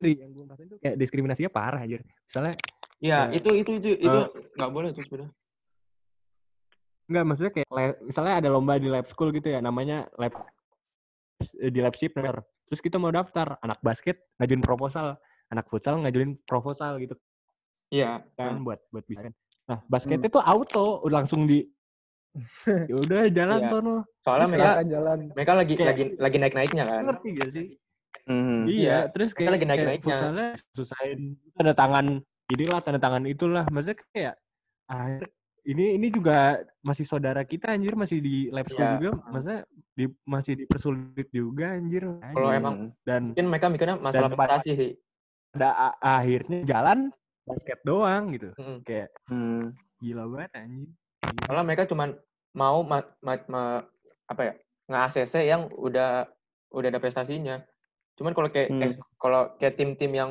[0.00, 2.00] yang gue rasain tuh kayak diskriminasinya parah aja.
[2.00, 2.54] Misalnya
[3.00, 3.32] Iya, Ya.
[3.32, 4.28] itu itu itu itu Eh.
[4.60, 5.32] nggak boleh tuh sebenarnya.
[7.08, 7.68] Enggak, maksudnya kayak
[8.04, 10.30] misalnya ada lomba di lab school gitu ya, namanya lab
[11.48, 12.36] di lab shipper.
[12.66, 15.16] Terus kita mau daftar, anak basket ngajuin proposal,
[15.48, 17.16] anak futsal ngajuin proposal gitu
[17.90, 18.22] Iya.
[18.34, 19.34] kan buat buat bisa kan.
[19.66, 21.62] Nah, basketnya tuh auto udah langsung di
[22.90, 23.68] ya udah jalan Iya.
[23.68, 23.96] sono.
[24.22, 25.18] Soalnya Terus mereka jalan.
[25.34, 27.02] mereka lagi Kayak- lagi lagi naik naiknya kan.
[27.10, 27.66] Ngerti gak sih?
[28.30, 28.60] Mhm.
[28.66, 30.14] Iya, Iya, terus mereka kayak, lagi kayak naik-naiknya.
[30.14, 31.20] futsalnya susahin
[31.54, 32.06] tanda tangan
[32.46, 33.64] inilah tanda tangan itulah.
[33.66, 34.34] Maksudnya kayak
[34.86, 35.18] ah,
[35.64, 38.96] ini ini juga masih saudara kita anjir masih di lab school Iya.
[38.96, 39.60] juga, maksudnya
[39.92, 42.04] di, masih dipersulit juga anjir.
[42.08, 44.92] Kalau emang dan mungkin mereka mikirnya masalah prestasi sih.
[45.50, 47.10] pada akhirnya jalan
[47.42, 48.54] basket doang gitu.
[48.54, 48.78] Mm.
[48.86, 49.74] Kayak Hmm.
[49.98, 50.88] gila banget anjir.
[51.44, 52.08] Soalnya mereka cuman
[52.54, 53.84] mau ma, ma- ma-
[54.26, 54.54] apa ya
[54.88, 56.26] nge-ACC yang udah
[56.70, 57.60] udah ada prestasinya.
[58.16, 58.82] Cuman kalau kayak Hmm.
[58.82, 60.30] eh, kalau kayak tim-tim yang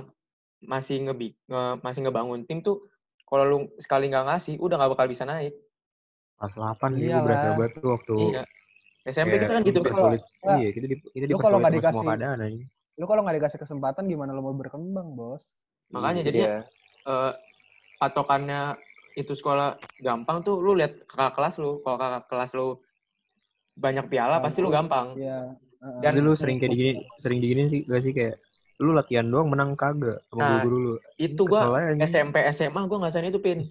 [0.60, 2.89] masih ngebi nge- masih ngebangun tim tuh
[3.30, 5.54] kalau lu sekali nggak ngasih udah nggak bakal bisa naik.
[6.36, 8.44] Kelas 8 sih gue berasa banget tuh waktu Iya.
[9.06, 9.80] SMP kita kan gitu.
[9.82, 10.18] Kalau-.
[10.42, 12.60] Wah, Iya, kita di, kita lu kalau nggak dikasih- keadaan aja.
[12.96, 15.46] Lu kalau nggak dikasih kesempatan gimana lu mau berkembang, Bos?
[15.90, 16.28] Makanya Iya.
[16.28, 16.50] jadinya
[17.06, 17.32] eh,
[17.98, 18.62] patokannya
[19.14, 21.80] itu sekolah gampang tuh lu lihat kakak kelas lu.
[21.82, 22.68] Kalau kakak kelas lu
[23.74, 25.16] banyak piala pasti lu gampang.
[25.16, 25.54] Iya.
[25.80, 26.00] heeh.
[26.00, 28.36] Dan- Jadi lu sering kayak digini, sering digini sih gak sih kayak
[28.80, 30.94] lu latihan doang menang kagak sama Nah, guru lu.
[31.20, 32.08] Itu gua anjing.
[32.08, 33.68] SMP SMA gua ngerasain itu pin.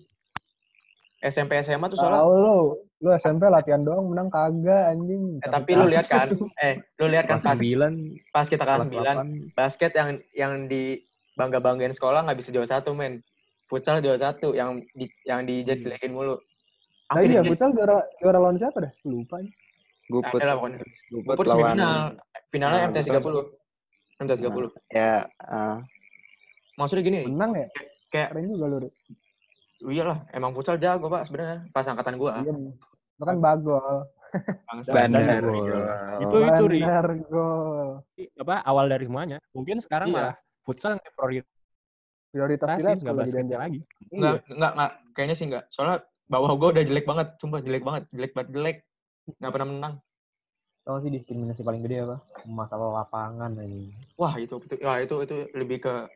[1.19, 2.57] SMP SMA tuh soalnya Tahu lu,
[3.03, 5.41] lu SMP latihan doang menang kagak anjing.
[5.43, 6.29] Eh, tapi lu lihat kan,
[6.65, 10.53] eh, lu lihat kan Kelas pas, 9, pas kita kelas kelas 9, basket yang yang
[10.69, 11.03] di
[11.35, 13.25] bangga banggain sekolah nggak bisa juara satu men.
[13.67, 16.37] Futsal juara satu yang di yang dijelekin mulu.
[17.09, 18.93] Nah, iya, futsal juara juara lawan siapa dah?
[19.09, 19.41] Lupa.
[20.09, 20.41] Guput.
[20.41, 20.79] Pokoknya.
[21.13, 22.05] Guput Guput lawan semifinal.
[22.49, 23.37] Finalnya Nah, MT30.
[24.19, 24.67] MT30.
[24.91, 25.79] ya ah,
[26.79, 27.67] Maksudnya gini, Menang ya?
[28.15, 28.89] kayak Keren juga lu.
[29.79, 32.43] Iyalah, emang futsal jago, Pak, sebenarnya pas angkatan gua.
[32.43, 32.55] Iya.
[33.19, 34.07] Lu kan bagol.
[34.69, 34.91] Bangsa.
[34.93, 35.43] bandar.
[35.43, 35.83] gol.
[36.21, 36.79] Itu itu Ri.
[36.85, 37.89] Bener gol.
[38.39, 39.39] apa awal dari semuanya.
[39.57, 40.15] Mungkin sekarang Iya.
[40.15, 40.35] malah
[40.67, 41.49] futsal yang prioritas
[42.29, 43.81] Prioritas lab nggak school lagi.
[44.13, 44.53] Enggak, Iya.
[44.53, 45.65] enggak, enggak, kayaknya sih enggak.
[45.73, 45.97] Soalnya
[46.29, 48.77] bawah gua udah jelek banget, sumpah jelek banget, jelek banget jelek.
[49.41, 49.95] Nggak pernah menang.
[50.89, 52.17] Tau sih diskriminasi paling gede apa?
[52.49, 53.77] Masalah lapangan aja.
[54.17, 56.09] Wah, itu itu wah, itu itu lebih ke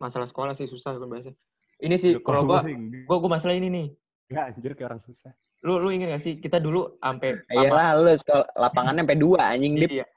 [0.00, 1.36] masalah sekolah sih susah kan bahasnya.
[1.76, 2.64] Ini sih kalau gua
[3.04, 3.86] gua gua masalah ini nih.
[4.32, 5.36] Enggak anjir kayak orang susah.
[5.60, 9.76] Lu lu inget gak sih kita dulu sampai Iyalah lu sekolah lapangannya sampai dua anjing
[9.76, 9.92] dip.
[9.92, 10.08] Iya.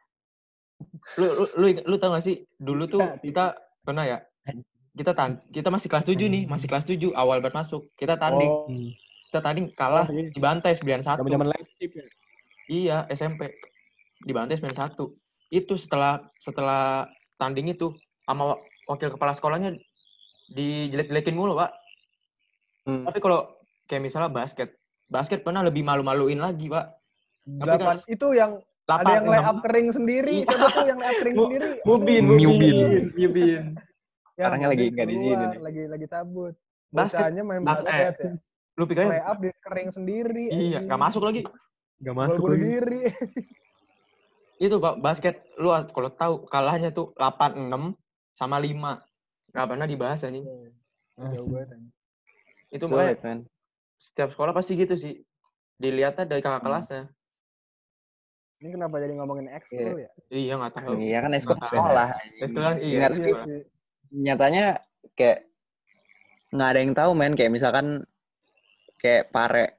[1.20, 3.46] Lu lu lu, inget- lu tau gak sih dulu tuh Tidak, kita
[3.84, 4.24] pernah ya
[4.96, 7.92] kita tan kita masih kelas 7 nih, masih kelas 7 awal banget masuk.
[8.00, 8.72] Kita tanding, Oh,
[9.30, 10.32] kita tanding kalah Oh, iya.
[10.32, 11.20] dibantai 91.
[11.22, 12.06] zaman-zaman leadership ya.
[12.68, 13.52] Iya, SMP.
[14.20, 15.14] Dibantai 91.
[15.48, 19.78] Itu setelah setelah tanding itu sama wa- wakil kepala sekolahnya
[20.50, 21.72] dijelek-jelekin mulu, Pak.
[22.84, 23.04] Hmm.
[23.04, 23.46] Tapi kalau
[23.86, 24.76] kayak misalnya basket,
[25.06, 26.86] basket pernah lebih malu-maluin lagi, Pak.
[27.46, 29.50] Tapi kan- Delapan itu yang ada Lapan, yang lay enam.
[29.50, 30.34] up kering sendiri.
[30.34, 30.48] Iya.
[30.48, 31.70] Siapa tuh yang lay up kering sendiri?
[31.84, 32.76] Mubin, Mubin,
[33.14, 33.64] Mubin.
[34.38, 35.46] Orangnya lagi nggak di sini.
[35.58, 36.54] Lagi lagi cabut.
[36.88, 38.32] Basket- Bocahnya main bas- basket ya.
[38.78, 40.46] Lu Lay pikirnya up di kering sendiri.
[40.48, 41.42] iya, nggak masuk lagi.
[41.98, 42.64] Gak Gol masuk lagi.
[44.58, 47.94] Itu Pak, basket lu kalau tahu kalahnya tuh 8-6
[48.34, 49.02] sama 5.
[49.54, 50.46] Nggak pernah dibahas anjing.
[51.16, 51.78] Jauh banget.
[51.78, 51.94] anjing.
[52.68, 53.40] Itu makanya Sulit, man.
[53.98, 55.14] setiap sekolah pasti gitu sih.
[55.78, 56.68] Dilihatnya dari kakak Hmm.
[56.68, 57.04] kelasnya.
[58.58, 60.10] Ini kenapa jadi ngomongin ekskul ya?
[60.34, 60.92] Iya, nggak tahu.
[60.98, 62.08] Iya kan Nggak sekolah.
[62.42, 62.96] Itu kan iya.
[62.98, 63.46] Ingat itu Iya Pak.
[63.46, 63.62] sih.
[64.08, 64.66] nyatanya
[65.14, 65.40] kayak
[66.48, 68.08] nggak ada yang tahu men kayak misalkan
[68.98, 69.78] kayak pare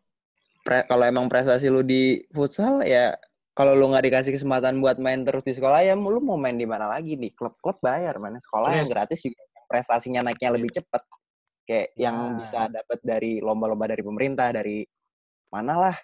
[0.61, 3.17] pre, kalau emang prestasi lu di futsal ya
[3.59, 6.63] kalau lu nggak dikasih kesempatan buat main terus di sekolah ya lu mau main di
[6.63, 8.79] mana lagi di klub-klub bayar mana sekolah Iya.
[8.79, 11.03] yang gratis juga prestasinya naiknya lebih cepet
[11.67, 12.35] kayak yang Ya.
[12.39, 14.87] bisa dapat dari lomba-lomba dari pemerintah dari
[15.51, 15.97] mana lah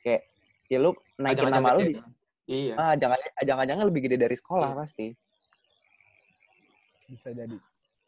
[0.00, 0.24] kayak
[0.72, 1.94] ya lu naikin nama lu di
[2.48, 2.74] Iya.
[2.80, 4.78] ah, ajang ajang-ajangnya lebih gede dari sekolah Iya.
[4.80, 5.06] pasti
[7.12, 7.56] Bisa jadi.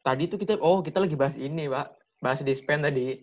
[0.00, 1.86] Tadi tuh kita oh kita lagi bahas ini, Pak.
[2.24, 3.20] Bahas dispen tadi.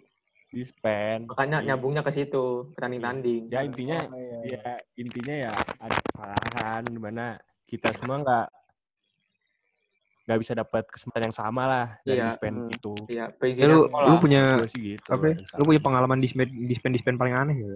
[0.52, 1.32] Dispen.
[1.32, 3.48] Makanya nyambungnya ke situ, ke tanding-tanding.
[3.48, 4.60] Ya intinya Oh, iya, iya.
[4.60, 7.26] ya intinya ya ada kesalahan di mana
[7.65, 8.48] kita semua nggak
[10.22, 12.28] nggak bisa dapat kesempatan yang sama lah dari Iya.
[12.30, 12.69] dispen Hmm.
[12.69, 12.94] itu.
[13.10, 14.07] Iya, Ya, lu, sekolah.
[14.07, 15.07] lu punya gitu.
[15.10, 15.23] apa?
[15.28, 15.36] ya?
[15.57, 17.76] Lu punya pengalaman dispen dispen dispen paling aneh ya?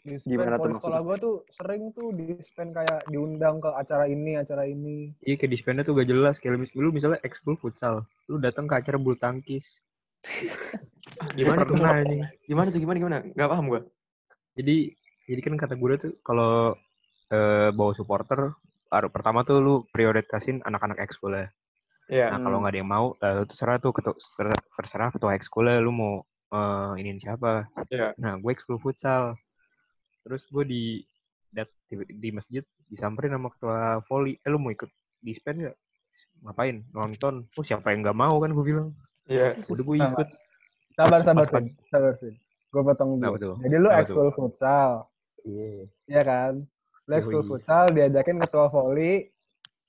[0.00, 4.32] Di Gimana tuh sekolah gue tuh sering tuh di spend kayak diundang ke acara ini,
[4.32, 5.12] acara ini.
[5.20, 6.40] Iya kayak dispennya tuh gak jelas.
[6.40, 9.76] Kayak lu, lu misalnya ekskul futsal, lu datang ke acara bulu tangkis.
[11.38, 11.74] Gimana tuh?
[11.76, 12.22] Pernah anjing.
[12.48, 12.80] Gimana tuh?
[12.80, 13.18] Gimana gimana?
[13.36, 13.80] Gak paham gua.
[14.56, 14.76] Jadi
[15.30, 16.74] jadi kan kata gue tuh kalau
[17.30, 18.50] eh, bawa supporter
[18.90, 21.46] har- pertama tuh lu prioritasin anak-anak ekskul ya.
[22.10, 22.26] Iya.
[22.34, 24.18] Nah, kalau nggak ada yang mau, eh, terserah tuh ketua,
[24.74, 26.14] terserah, ketua ekskulnya lu mau
[26.50, 27.70] eh iniin siapa.
[27.86, 28.18] Iya.
[28.18, 29.38] Nah, gue ekskul futsal.
[30.26, 30.82] Terus gue di,
[31.54, 34.34] di di masjid disamperin sama ketua volley.
[34.42, 34.90] Eh, lu mau ikut
[35.22, 35.76] dispen nggak?
[36.40, 36.76] Ngapain?
[36.90, 37.34] Nonton.
[37.52, 38.88] Oh, siapa yang nggak mau kan gue bilang.
[39.26, 39.54] Iya.
[39.66, 40.28] Udah gue ikut.
[40.94, 41.64] Sabar, sabar, Vin.
[41.88, 42.34] Sabar, Vin.
[42.70, 43.58] Gue potong dulu.
[43.60, 45.04] Jadi lu ekskul futsal,
[45.42, 45.88] Iya.
[46.06, 46.52] ya kan?
[47.04, 49.34] Lu ekskul futsal, diajakin ketua volley,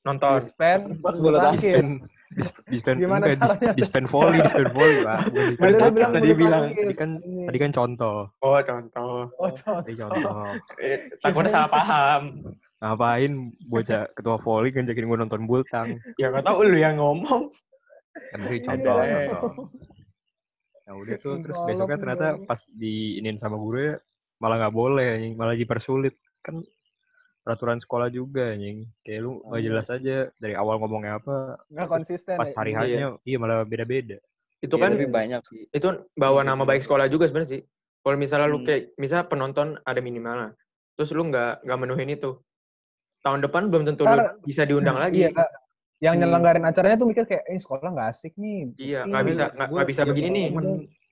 [0.01, 0.41] Nonton.
[0.41, 2.01] dispen, bulu tangkis.
[2.31, 3.75] Dis- Dispen Gimana enggak, caranya?
[3.75, 5.19] dispen volley, dispen volley, Pak.
[5.59, 6.63] Tadi lu bilang Tadi bilang,
[6.95, 7.19] kan-.
[7.19, 8.17] Tadi kan contoh.
[8.39, 9.15] Oh, contoh.
[9.35, 9.77] Oh, contoh.
[9.83, 10.35] Tadi contoh.
[10.79, 12.21] Eh, Takutnya salah paham.
[12.81, 13.31] Ngapain
[13.63, 16.01] bocah ketua volley ngajakin gue nonton bultang.
[16.17, 17.53] Ya nggak tahu lu yang ngomong.
[18.11, 19.29] Kan itu contoh, Iya.
[19.29, 19.69] contoh.
[20.81, 22.43] Nah udah tuh, terus besoknya ternyata dong.
[22.43, 23.95] pas diinin sama guru ya
[24.41, 25.33] malah nggak boleh, anjing.
[25.37, 26.17] malah dipersulit.
[26.41, 26.65] Kan
[27.41, 28.89] peraturan sekolah juga, anjing.
[29.01, 29.67] Kayak lu nggak Iya.
[29.69, 32.35] jelas aja dari awal ngomongnya apa, Nggak konsisten.
[32.35, 32.57] pas ya.
[32.57, 34.17] hari harinya iya malah beda-beda.
[34.57, 35.61] Itu Ya, kan tapi banyak sih.
[35.69, 37.63] itu bawa nama baik sekolah juga sebenarnya sih.
[38.01, 38.67] Kalau misalnya lu Hmm.
[38.67, 40.57] kayak misalnya penonton ada minimalnya,
[40.93, 42.41] terus lu nggak nggak menuhin itu,
[43.21, 45.25] tahun depan belum tentu Ntar- bisa diundang lagi.
[45.25, 45.45] Iya,
[46.01, 46.21] yang Hmm.
[46.25, 48.73] nyelenggarin acaranya tuh mikir kayak, eh sekolah nggak asik nih.
[48.75, 50.47] Iya, nggak nih." bisa nggak bisa begini nih.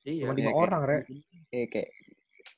[0.02, 0.23] Iya.
[0.26, 0.98] Cuma lima Iya, kayak- orang, Re.
[1.49, 1.90] Eh, kayak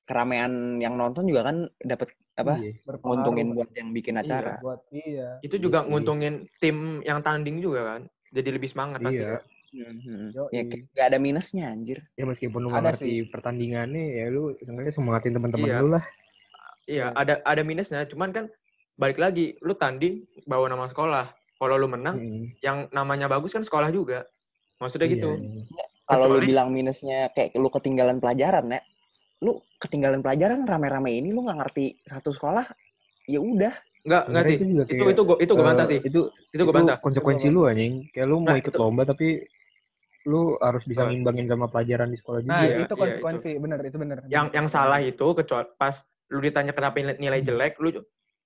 [0.01, 2.53] keramaian yang nonton juga kan dapat apa?
[2.57, 2.71] Iya.
[2.97, 4.57] Nguntungin buat yang bikin acara.
[4.59, 5.39] buat iya.
[5.41, 5.89] Itu juga Iya.
[5.89, 8.01] nguntungin tim yang tanding juga kan.
[8.31, 9.19] Jadi lebih semangat pasti.
[9.19, 9.39] Iya.
[10.31, 10.51] Yoi.
[10.51, 10.61] Ya
[10.93, 12.03] gak ada minusnya anjir.
[12.13, 15.79] Ya meskipun lu nggak Ada ngerti pertandingannya, ya lu seenggaknya semangatin teman-teman Iya.
[15.79, 16.03] lu lah.
[16.83, 18.45] Iya, ada ada minusnya, cuman kan
[19.01, 21.25] balik lagi, lu tanding bawa nama sekolah.
[21.57, 22.45] Kalau lu menang, Mm.
[22.61, 24.29] yang namanya bagus kan sekolah juga.
[24.77, 25.29] Maksudnya Iya, gitu.
[25.41, 25.85] iya.
[26.05, 28.81] Kalau lu bilang minusnya kayak lu ketinggalan pelajaran ya.
[29.41, 32.65] Lu ketinggalan pelajaran rame-rame ini lu nggak ngerti satu sekolah,
[33.25, 33.73] ya udah.
[34.01, 34.65] Sebenarnya sih.
[34.65, 35.99] juga Itu kayak, itu gua itu gua eh, bantah sih.
[36.01, 36.97] Itu Itu gua bantah.
[36.97, 37.93] konsekuensi lu anjing.
[38.09, 39.27] Kayak lu mau Nah, ikut itu- lomba tapi
[40.21, 42.53] lu harus bisa ngimbangin sama pelajaran di sekolah juga.
[42.53, 44.17] Nah, Iya, itu iya, konsekuensi, bener itu bener.
[44.29, 45.97] Yang yang salah itu kecuali pas
[46.29, 47.21] lu ditanya kenapa nilai- Hmm.
[47.21, 47.89] nilai jelek, lu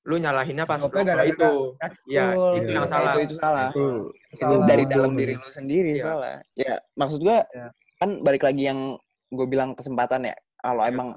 [0.06, 1.52] lu nyalahinnya pas Jawabnya gara-gara itu.
[2.06, 2.26] Iya,
[2.56, 2.94] itu yang gitu.
[2.94, 3.12] salah.
[3.12, 3.68] Itu itu salah.
[3.74, 3.86] Itu
[4.30, 4.66] Itu Salah.
[4.66, 6.04] dari dalam diri lu sendiri Iya.
[6.04, 6.36] salah.
[6.54, 7.68] Ya, maksud gua Iya.
[7.98, 8.80] kan balik lagi yang
[9.28, 10.36] gue bilang kesempatan ya.
[10.56, 10.92] Kalau Iya.
[10.92, 11.08] emang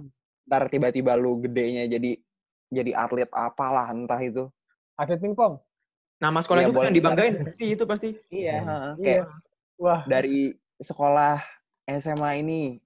[0.48, 2.16] ntar tiba-tiba lu gedenya jadi
[2.68, 4.48] jadi atlet apalah entah itu.
[4.94, 5.60] Atlet pingpong.
[6.18, 6.86] Nama sekolah Iya, juga boleh.
[6.88, 7.34] yang dibanggain.
[7.44, 8.08] Pasti itu pasti.
[8.28, 8.66] Iya, Hmm.
[8.66, 8.92] heeh.
[8.94, 9.04] Iya.
[9.04, 9.24] kayak
[9.78, 10.38] Wah, dari
[10.76, 11.38] sekolah
[11.86, 12.80] SMA ini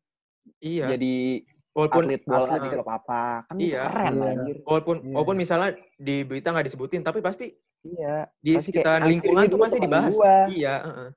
[0.58, 0.92] Iya.
[0.92, 3.80] jadi walaupun atlet bola atlet- di klub apa kan itu Iya.
[3.82, 4.30] keren Iya.
[4.30, 4.56] anjir.
[4.62, 5.12] walaupun Iya.
[5.12, 7.46] walaupun misalnya di berita nggak disebutin, tapi pasti
[7.82, 8.16] Iya.
[8.38, 10.12] di Pasti kayak, sekitar "Anjir, lingkungan ini tuh dulu pasti dibahas.
[10.12, 11.08] gua." Iya, heeh.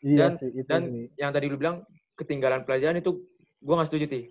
[0.00, 1.04] iya Dan- sih itu dan sih.
[1.16, 1.76] yang tadi lu bilang
[2.14, 3.10] ketinggalan pelajaran itu
[3.58, 4.24] gue nggak setuju sih.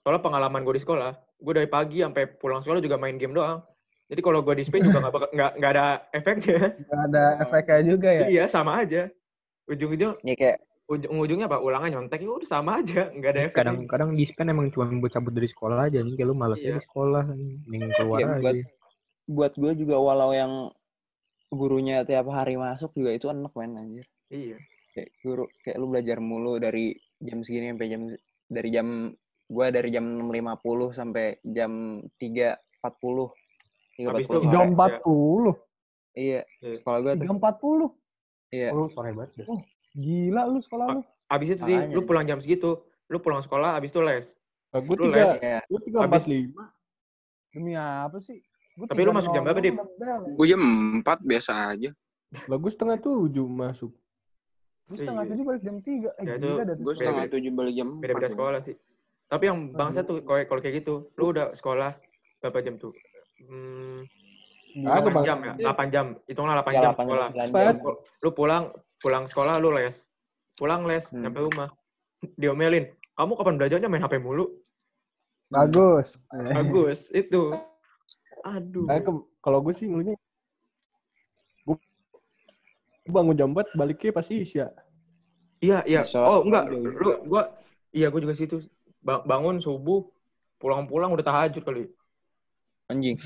[0.00, 3.60] Soalnya pengalaman gue di sekolah, gue dari pagi sampai pulang sekolah juga main game doang.
[4.06, 6.60] Jadi kalau gue di spin juga nggak nggak ada efeknya.
[6.78, 8.24] Nggak ada efeknya juga ya.
[8.26, 9.08] iya sama aja.
[9.64, 11.60] Ujung-ujung Ya kayak ujung-ujungnya apa?
[11.60, 13.56] Ulangan nyontek ya udah sama aja, nggak ada efeknya.
[13.60, 16.16] kadang-kadang dispen emang cuma buat cabut dari sekolah aja nih.
[16.16, 16.64] Kayak lu males Iya.
[16.64, 17.24] aja di sekolah,
[17.68, 18.40] mending keluar Ya, aja.
[18.40, 18.66] buat-
[19.28, 20.52] buat gue juga walau yang
[21.48, 24.06] gurunya tiap hari masuk juga itu enak men anjir.
[24.28, 24.56] Iya.
[24.90, 28.02] Kayak guru kayak lu belajar mulu dari jam segini sampai jam
[28.48, 28.88] dari jam
[29.46, 33.32] gua dari jam 6.50 sampai jam 3.40.
[33.98, 34.68] Habis 3.40 itu Tiga sore.
[34.68, 35.56] empat puluh.
[36.12, 36.72] Iya, Iya.
[36.76, 37.22] sekolah gua tuh.
[37.22, 37.90] Tiga empat puluh.
[38.48, 38.68] Iya.
[38.72, 39.44] Oh, sore banget.
[39.92, 41.00] Gila lu sekolah lu.
[41.26, 44.26] Abis itu sih, lu pulang jam segitu, lu pulang sekolah, abis itu les.
[44.68, 45.60] Nah, gue tiga, Iya.
[45.62, 46.64] gue tiga Habis- empat lima.
[47.48, 48.40] Demi apa sih?
[48.74, 49.74] Gua Tapi lu masuk jam 3.00 berapa, Dip?
[49.98, 50.20] bel.
[50.36, 50.62] Gue jam
[51.00, 51.90] 4 biasa aja.
[52.44, 53.90] Lah gue setengah tujuh masuk.
[54.84, 55.30] Gua setengah Iya.
[55.32, 56.10] tujuh balik jam tiga.
[56.14, 58.34] Eh Ya, itu gila Gue setengah tujuh balik jam Beda-beda 4.
[58.36, 58.76] sekolah sih.
[59.26, 61.90] Tapi yang bangsa tuh, kalau kalau kayak gitu, lu udah sekolah
[62.38, 62.92] berapa jam tuh?
[63.42, 64.00] Hmm,
[64.84, 65.24] Ah, 8 Bang.
[65.24, 65.52] jam ya?
[65.64, 66.06] 8 jam.
[66.24, 67.28] Hitunglah 8 Ya, jam 8 sekolah.
[67.28, 67.74] jam, 9 Pat.
[67.74, 67.94] jam.
[68.22, 68.64] Lu pulang,
[68.98, 69.94] pulang sekolah lu les.
[70.58, 71.22] Pulang les, Hmm.
[71.22, 71.70] nyampe rumah.
[72.34, 74.50] Diomelin, kamu kapan belajarnya main HP mulu?
[75.48, 76.26] Bagus.
[76.34, 77.54] Bagus, itu.
[78.42, 78.84] Aduh.
[78.84, 78.98] Nah,
[79.38, 80.18] kalau gue sih ngeluhnya
[81.64, 81.76] gue
[83.08, 84.68] bangun jam 4 baliknya pasti isya.
[85.58, 86.02] Iya, iya.
[86.14, 86.70] Oh, enggak.
[86.70, 87.42] udah Lu gua
[87.90, 88.62] iya gua juga situ.
[89.02, 90.06] Ba- bangun subuh,
[90.60, 91.88] pulang-pulang udah tahajud kali.
[92.88, 93.16] Anjing.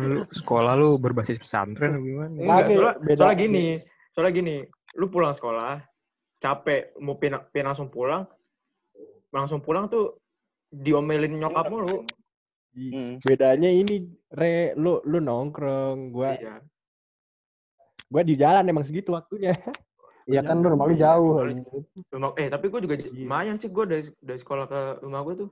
[0.00, 2.32] Lu sekolah lu berbasis pesantren gimana?
[2.32, 3.18] Enggak, Lagi, soalnya, beda.
[3.20, 3.66] soalnya gini,
[4.16, 4.56] soalnya gini,
[4.96, 5.84] lu pulang sekolah,
[6.40, 8.24] capek, mau pin, pin langsung pulang,
[9.28, 10.16] langsung pulang tuh
[10.72, 12.08] diomelin nyokap mulu.
[12.72, 13.18] Hmm.
[13.20, 16.62] Bedanya ini re lu lu nongkrong, gua Iya.
[18.08, 19.52] gua di jalan emang segitu waktunya.
[20.24, 21.42] Iya kan lu rumah lu jauh.
[22.08, 23.26] Rumah, eh tapi gue juga j- Iya.
[23.26, 25.48] lumayan sih gue dari dari sekolah ke rumah gue tuh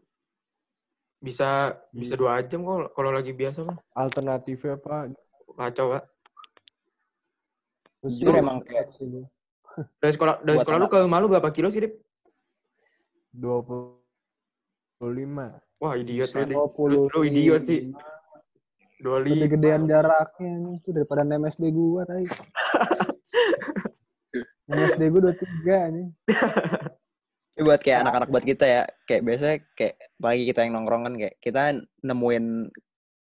[1.19, 2.21] bisa bisa Iya.
[2.21, 5.11] dua jam kok kalau lagi biasa mah Alternatifnya apa?
[5.59, 6.05] kacau pak
[8.07, 8.95] Jujur emang kayak
[9.99, 11.99] dari sekolah dari Buat sekolah lu ke rumah lu berapa kilo sih Dip?
[13.35, 15.03] 25.
[15.83, 16.55] wah idiot lu, Dip.
[16.55, 16.95] 20.
[16.95, 17.91] lu, lu idiot sih
[18.99, 22.27] dua Lebih lima gedean jaraknya nih itu daripada MSD gua tadi.
[24.67, 26.07] MSD gua 23 nih.
[27.59, 31.15] Ini buat kayak anak-anak buat kita ya, kayak biasanya kayak apalagi kita yang nongkrong kan
[31.19, 31.63] kayak kita
[32.01, 32.71] nemuin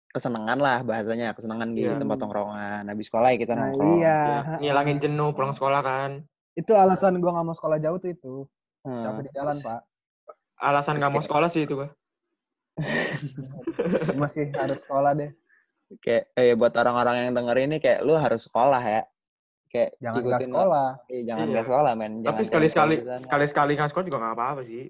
[0.07, 1.97] kesenangan lah bahasanya, kesenangan di Iya.
[1.97, 2.83] tempat nongkrongan.
[2.85, 3.93] Habis sekolah ya kita Nah, nongkrong.
[3.97, 4.19] iya.
[4.21, 6.11] Ya, ngilangin jenuh pulang sekolah kan
[6.53, 8.35] Itu alasan gua nggak mau sekolah jauh tuh itu.
[8.83, 9.01] Hmm.
[9.01, 9.81] Capek di jalan, Pak.
[10.61, 11.89] alasan nggak mau kayak- sekolah sih itu gua
[14.13, 15.31] Masih harus sekolah deh.
[15.97, 19.01] Kayak eh buat orang-orang yang denger ini kayak lu harus sekolah ya.
[19.71, 20.89] Kayak Jangan ikutin- sekolah.
[21.07, 21.61] Iya, jangan Iya.
[21.63, 22.11] sekolah, men.
[22.19, 23.19] Jangan tapi sekali-sekali sana.
[23.19, 24.85] sekali-sekali nggak sekolah juga nggak apa-apa sih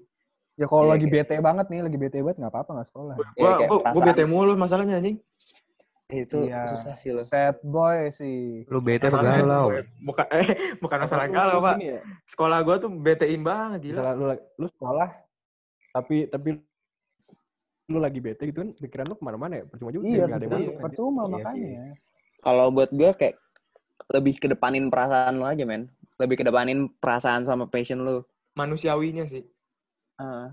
[0.52, 3.14] Ya kalau Iya, lagi kayak- bete banget nih, lagi bete banget nggak apa-apa nggak sekolah.
[3.14, 5.16] Iya, gua kayak gua, gua perasaan- bete mulu masalahnya anjing
[6.12, 6.68] Itu Iya.
[6.68, 7.24] susah sih lo.
[7.24, 8.68] Sad boy sih.
[8.68, 9.72] Lu bete galau?
[10.04, 14.24] bukan eh bukan masalah galau pak ya, sekolah gua tuh betein banget gila misalnya lu,
[14.58, 15.08] lu sekolah
[15.88, 16.48] tapi tapi
[17.86, 20.44] lu lagi bete gitu kan pikiran lu ke mana-mana ya percuma juga Iya, nggak ada
[20.44, 20.82] yang masuk kan.
[20.82, 21.82] percuma Iya makanya.
[22.42, 23.34] Kalau buat gue kayak
[24.08, 25.86] lebih kedepanin perasaan lo aja, men.
[26.16, 28.22] Lebih kedepanin perasaan sama passion lu.
[28.52, 29.48] manusiawinya sih
[30.14, 30.52] Ah.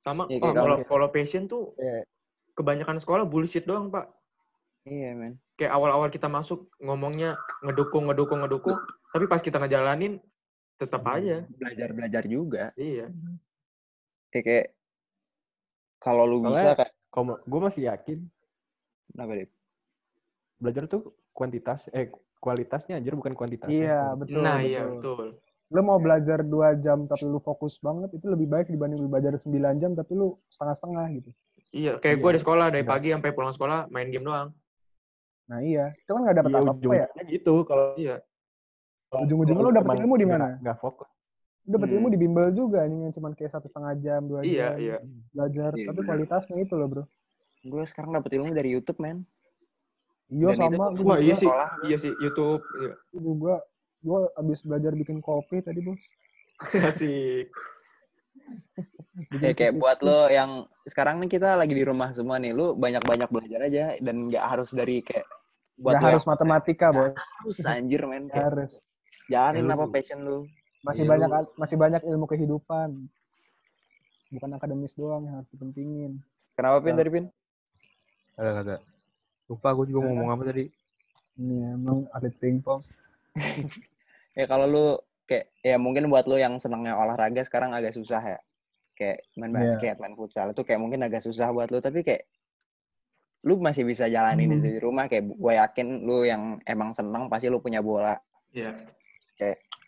[0.00, 2.06] sama Iya, oh, kayak kalau kamu- kalau passion tuh Iya.
[2.54, 4.06] kebanyakan sekolah bullshit doang pak
[4.82, 5.34] Iya, men.
[5.54, 8.78] kayak awal-awal kita masuk ngomongnya ngedukung ngedukung ngedukung
[9.10, 10.22] tapi pas kita ngejalanin
[10.76, 12.70] tetap aja Belajar-belajar juga.
[12.74, 13.10] iya
[14.30, 14.66] Kayak, kayak
[15.98, 18.18] kalau lu bisa Soalnya- kayak kalau gue masih yakin
[19.10, 19.50] kenapa deh?
[20.56, 22.06] belajar tuh kuantitas eh
[22.40, 24.40] kualitasnya anjir bukan kuantitasnya Iya, betul.
[24.40, 24.66] nah betul.
[24.66, 25.24] iya betul
[25.70, 29.38] Lu mau belajar 2 jam tapi lu fokus banget, itu lebih baik dibanding lu belajar
[29.38, 31.30] 9 jam tapi lu setengah-setengah gitu.
[31.70, 32.22] iya kayak Iya.
[32.26, 32.90] gue di sekolah dari Nggak.
[32.90, 34.50] pagi sampai pulang sekolah main game doang
[35.46, 37.06] Nah iya, itu kan nggak dapet Iya, apa-apa ya.
[37.28, 38.16] gitu kalau iya
[39.06, 40.46] kalau Ujung-ujungnya lu dapet ilmu di mana?
[40.58, 41.06] nggak fokus
[41.62, 41.96] Lu dapet Hmm.
[41.98, 44.96] ilmu di bimbel juga nih yang cuman kayak satu setengah jam, dua iya jam iya
[45.30, 45.70] belajar.
[45.76, 46.08] Iya, tapi benar.
[46.08, 47.04] kualitasnya itu loh bro.
[47.62, 49.22] Gue sekarang dapet ilmu dari YouTube, men.
[50.30, 51.68] Iya Dan itu sama, gue wah iya juga, sih sekolah.
[51.82, 52.92] iya sih YouTube iya.
[53.10, 53.54] gua juga.
[54.00, 56.00] Gue abis belajar bikin kopi tadi bos.
[56.80, 57.50] asik
[59.42, 63.28] Ya, kayak buat lo yang sekarang nih kita lagi di rumah semua nih, lu banyak-banyak
[63.28, 65.26] belajar aja dan nggak harus dari kayak
[65.76, 67.14] buat lo harus yang matematika bos.
[67.14, 68.26] harus anjir, men.
[68.26, 68.72] Kayak harus.
[69.28, 70.38] jalanin Ya, apa passion lu.
[70.80, 72.88] Masih Iya, banyak lu- masih banyak ilmu kehidupan.
[74.30, 76.12] Bukan akademis doang yang harus dipentingin.
[76.54, 76.98] Kenapa, Pin, Nah.
[77.02, 77.24] tadi, Pin?
[78.34, 78.80] Kagak kagak.
[79.50, 80.64] Lupa gue juga mau ngomong apa tadi.
[81.36, 82.80] Ini emang atlet pingpong.
[84.30, 84.86] Ya kalau lu
[85.26, 88.38] kayak ya mungkin buat lu yang senangnya olahraga sekarang agak susah ya.
[88.94, 89.58] Kayak main Iya.
[89.66, 92.30] basket, main futsal itu kayak mungkin agak susah buat lu tapi kayak
[93.42, 94.62] lu masih bisa jalanin Hmm.
[94.62, 98.14] di rumah kayak gue yakin lu yang emang senang pasti lu punya bola.
[98.54, 98.70] iya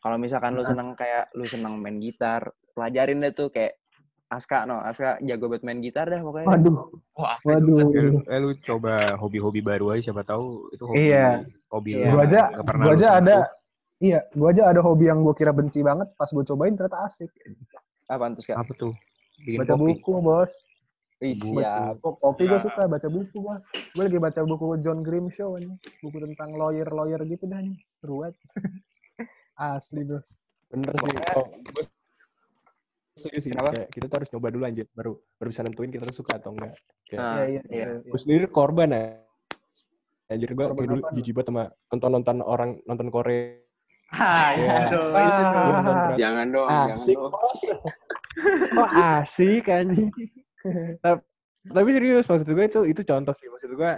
[0.03, 0.75] Kalau misalkan lu Nah.
[0.75, 3.79] senang kayak lu senang main gitar, pelajarin deh tuh kayak
[4.33, 6.49] Aska no, Aska jago buat main gitar dah pokoknya.
[6.49, 6.75] Waduh,
[7.13, 7.93] wah waduh.
[7.93, 11.29] Eh, lu- eh, lu coba hobi-hobi baru aja siapa tahu itu hobi Iya.
[11.69, 12.09] hobi Iya.
[12.09, 13.37] Gua aja, gua aja ada,
[14.01, 17.29] iya, gua aja ada hobi yang gua kira benci banget, pas gua cobain ternyata asik.
[18.09, 18.57] Apaan tuh, Kak?
[18.57, 18.93] apa tuh
[19.45, 20.53] bikin Baca kopi buku, bos.
[21.23, 21.95] Buat siap.
[22.01, 23.57] Kok kopi gua suka, baca buku gua.
[23.93, 27.77] Gua lagi baca buku John Grimshaw ini, buku tentang lawyer-lawyer gitu dah nih.
[28.01, 28.35] Seru banget.
[29.61, 30.25] Asli, bos.
[30.73, 31.85] bener sih oh, gue
[33.23, 33.71] setuju sih Kenapa?
[33.71, 36.51] kayak kita tuh harus nyoba dulu anjir baru baru bisa nentuin kita tuh suka atau
[36.51, 36.75] enggak
[37.07, 37.87] kayak Nah, Iya, iya, iya.
[37.95, 38.03] iya.
[38.03, 39.05] gue sendiri korban ya
[40.27, 43.41] anjir gue Korban kayak dulu jijik banget sama nonton nonton orang nonton Korea
[44.11, 44.87] ah iya Iya.
[44.89, 45.53] tuh itu tuh.
[45.63, 46.17] Gua nonton berat.
[46.19, 47.33] Jangan dong, asik jangan dong.
[47.33, 47.63] bos
[48.77, 50.09] kok asik anjing
[50.99, 51.21] tapi,
[51.65, 53.93] tapi serius maksud gue itu itu contoh sih maksud gue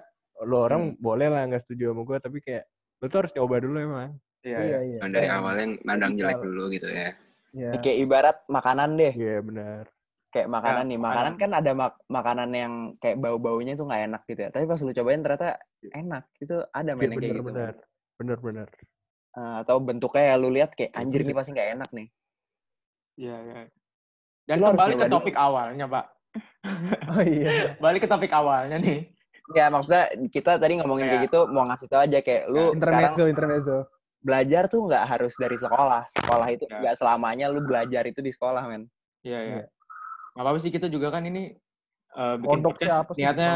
[0.45, 2.65] lo orang boleh lah nggak setuju sama gue tapi kayak
[2.99, 4.99] lo tuh harus nyoba dulu emang iya Iya, iya iya.
[5.01, 7.17] Yang dari awalnya mandang jelek dulu gitu ya.
[7.55, 7.71] Iya.
[7.71, 9.15] Ini kayak ibarat makanan deh.
[9.15, 9.85] iya benar
[10.29, 10.99] Kayak makanan Ya, nih.
[10.99, 11.35] Makanan makanan.
[11.39, 14.51] kan ada mak- makanan yang kayak bau-baunya tuh nggak enak gitu ya.
[14.51, 15.49] Tapi pas lu cobain ternyata
[15.89, 16.25] enak.
[16.37, 17.47] Itu ada Iya, mainnya kayak bener gitu.
[17.47, 17.75] benar
[18.15, 18.69] Bener-bener.
[19.33, 22.09] Eh, atau bentuknya ya lu lihat kayak anjir ini pasti nggak enak nih.
[23.17, 23.61] Iya, iya.
[24.45, 25.15] Dan Lu kembali ke nyoba dulu.
[25.17, 26.07] topik awalnya, Pak.
[27.11, 27.47] Oh iya.
[27.83, 28.99] Balik ke topik awalnya nih.
[29.53, 32.75] Ya maksudnya kita tadi ngomongin kayak Kayak- gitu mau ngasih tau aja kayak lu sekarang
[32.75, 33.79] Intermezzo, intermezzo.
[34.25, 36.09] Belajar tuh nggak harus dari sekolah.
[36.09, 36.81] Sekolah itu Ya.
[36.81, 38.89] nggak selamanya lu belajar itu di sekolah men.
[39.21, 39.55] Iya, iya.
[39.61, 39.65] Iya.
[40.35, 41.53] Nggak apa-apa sih kita juga kan ini
[42.17, 43.21] eh, bikin Kodok podcast siapa sih?
[43.23, 43.53] niatnya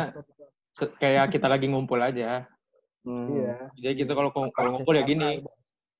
[1.00, 2.44] kayak kita lagi ngumpul aja.
[3.02, 3.26] Hmm.
[3.32, 3.56] Iya.
[3.80, 5.40] Jadi gitu kalau kalau kalau ngumpul ya gini.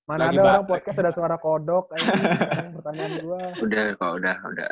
[0.08, 2.00] Mana Lagi ada orang podcast ada suara kodok anjing.
[2.40, 3.40] Sekarang pertanyaan gua.
[3.60, 4.70] Udah kok, udah, udah.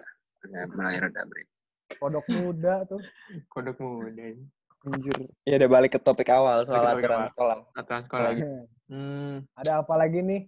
[0.48, 1.44] Udah mulai reda, Bre.
[2.00, 3.00] Kodok muda tuh.
[3.52, 4.48] Kodok muda ini.
[4.86, 5.18] Anjir.
[5.42, 7.30] Ya udah balik ke topik awal soal topik aturan awal.
[7.34, 7.56] sekolah.
[7.74, 8.24] Aturan sekolah.
[8.30, 8.42] Lagi.
[8.86, 10.42] Hmm, ada apa lagi nih?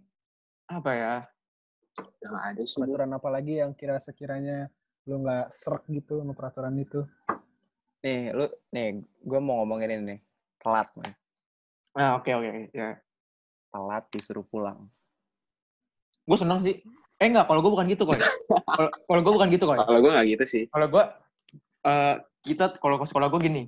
[0.68, 1.14] apa ya?
[2.20, 2.76] Nggak ada sih.
[2.76, 4.68] Peraturan apa lagi yang kira sekiranya
[5.08, 7.08] lu nggak serak gitu sama peraturan itu?
[8.04, 10.18] Nih, lu nih gue mau ngomongin ini nih.
[10.60, 11.16] Telat, men.
[11.96, 13.00] Ah, oke oke ya.
[13.72, 14.86] Telat disuruh pulang.
[16.28, 16.84] Gue seneng sih.
[17.18, 18.20] Eh enggak, kalau gue bukan gitu kok.
[18.78, 19.82] Kalau kalau gue bukan gitu kok.
[19.82, 20.64] Kalau gue nggak gitu sih.
[20.70, 21.04] Kalau gue
[21.88, 22.14] eh
[22.46, 23.62] kita kalau sekolah gue gini.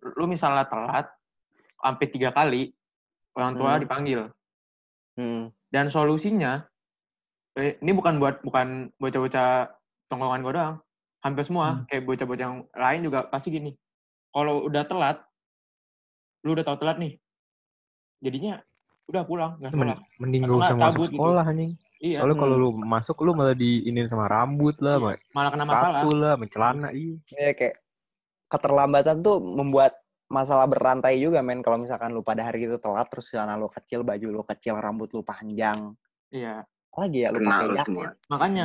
[0.00, 1.06] Lu misalnya telat
[1.76, 2.70] sampai tiga kali
[3.32, 3.82] orang tua Hmm.
[3.82, 4.20] dipanggil.
[5.14, 5.50] Hmm.
[5.68, 6.62] Dan solusinya
[7.54, 9.66] eh, ini bukan buat bukan bocah-bocah
[10.06, 10.76] tongkongan gue doang.
[11.18, 13.74] Hampir semua kayak bocah-bocah yang lain juga pasti gini.
[14.30, 15.18] Kalau udah telat,
[16.40, 17.18] lu udah tahu telat nih.
[18.20, 18.62] Jadinya
[19.06, 19.98] udah pulang, nggak sekolah.
[20.18, 21.16] mending gak usah masuk gitu.
[21.16, 21.72] sekolah anjing.
[21.98, 22.62] Iya, Soalnya kalau Hmm.
[22.62, 26.00] lu masuk lu malah diinin sama rambut lah, sama malah kena masalah.
[26.06, 26.88] lah, sama celana.
[26.94, 27.14] Iya.
[27.34, 27.74] Iya kayak
[28.48, 29.94] keterlambatan tuh membuat
[30.28, 34.04] masalah berantai juga men kalau misalkan lu pada hari itu telat terus celana lu kecil,
[34.04, 35.92] baju lu kecil, rambut lu panjang.
[36.28, 36.64] Iya.
[36.92, 37.86] Lagi ya lu Kena pakai jaket.
[37.86, 38.08] semua.
[38.26, 38.64] Makanya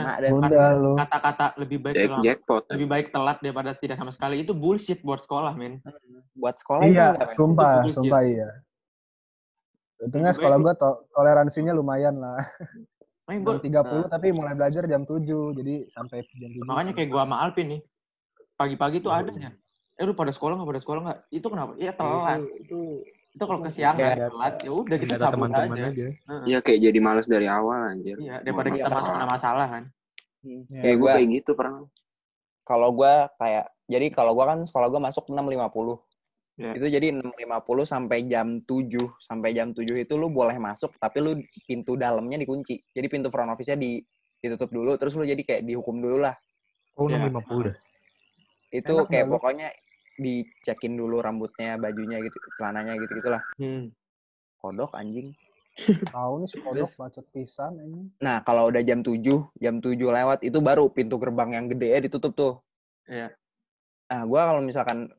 [0.98, 2.64] kata-kata lebih baik Jack, telat, jackpot.
[2.74, 5.80] lebih baik telat daripada tidak sama sekali itu bullshit buat sekolah, men.
[6.34, 7.38] buat sekolah itu Iya, enggak men.
[7.38, 8.50] sumpah, Itu sumpah iya.
[10.04, 12.44] Untungnya sekolah gua to- toleransinya lumayan lah.
[13.24, 15.56] Jam gua 30 tapi mulai belajar jam 7.
[15.56, 16.68] Jadi sampai jam 7.
[16.68, 17.82] makanya kayak gua sama Alvin nih.
[18.60, 19.50] Pagi-pagi tuh Iya, adanya.
[19.94, 21.20] Eh lu pada sekolah nggak pada sekolah nggak?
[21.30, 21.72] Itu kenapa?
[21.78, 22.40] Iya telat.
[22.40, 22.80] Itu, itu
[23.34, 24.30] Itu kalau kesiangan Iya.
[24.30, 25.86] telat ya udah kita cabut teman-teman aja.
[25.90, 26.06] aja.
[26.06, 26.44] Heeh.
[26.46, 28.18] Iya kayak jadi males dari awal anjir.
[28.18, 29.84] Iya, Mau daripada masuk kita masuk kena masalah kan.
[30.44, 30.60] Iya.
[30.70, 31.82] Ya, Kayak gue gua kayak gitu pernah.
[32.64, 35.98] kalau gua kayak jadi kalau gua kan sekolah gua masuk 6.50.
[36.56, 36.72] Iya.
[36.78, 37.34] Itu jadi 6.50
[37.84, 39.02] sampai jam 7.
[39.20, 41.32] Sampai jam 7 itu lu boleh masuk tapi lu
[41.66, 42.86] pintu dalamnya dikunci.
[42.88, 43.98] Jadi pintu front office-nya di
[44.38, 46.38] ditutup dulu terus lu jadi kayak dihukum dulu lah.
[46.94, 47.18] Oh, Iya.
[47.18, 47.76] 650 dah.
[48.74, 49.34] Itu Enak kayak lu?
[49.38, 49.70] pokoknya
[50.18, 53.46] dicekin dulu rambutnya, bajunya gitu, celananya gitu-gitulah.
[53.62, 53.94] Hmm.
[54.58, 55.38] Kodok anjing.
[56.14, 58.10] Tahu nih si kodok bacot pisan ini.
[58.22, 59.22] Nah, kalau udah jam 7,
[59.62, 62.54] jam 7 lewat itu baru pintu gerbang yang gede ya ditutup tuh.
[63.06, 63.34] Iya.
[64.10, 65.10] Nah, gua kalau misalkan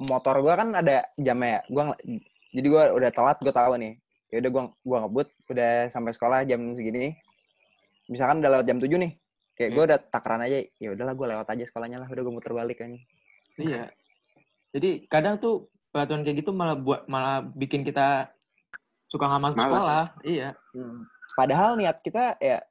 [0.00, 1.60] motor gua kan ada jamnya ya.
[1.72, 3.94] Gua ngel- jadi gua udah telat, gua tahu nih.
[4.28, 7.16] Ya udah gua gua ngebut udah sampai sekolah jam segini.
[8.12, 9.12] Misalkan udah lewat jam 7 nih.
[9.58, 12.54] Kayak gua udah takaran aja, ya udahlah gua lewat aja sekolahnya lah, udah gua muter
[12.54, 12.94] balik kan.
[13.58, 13.90] Iya.
[14.70, 18.30] Jadi kadang tuh peraturan kayak gitu malah buat malah bikin kita
[19.08, 19.74] suka nggak masuk Males.
[19.74, 20.04] sekolah.
[20.22, 20.48] Iya.
[21.34, 22.62] Padahal niat kita ya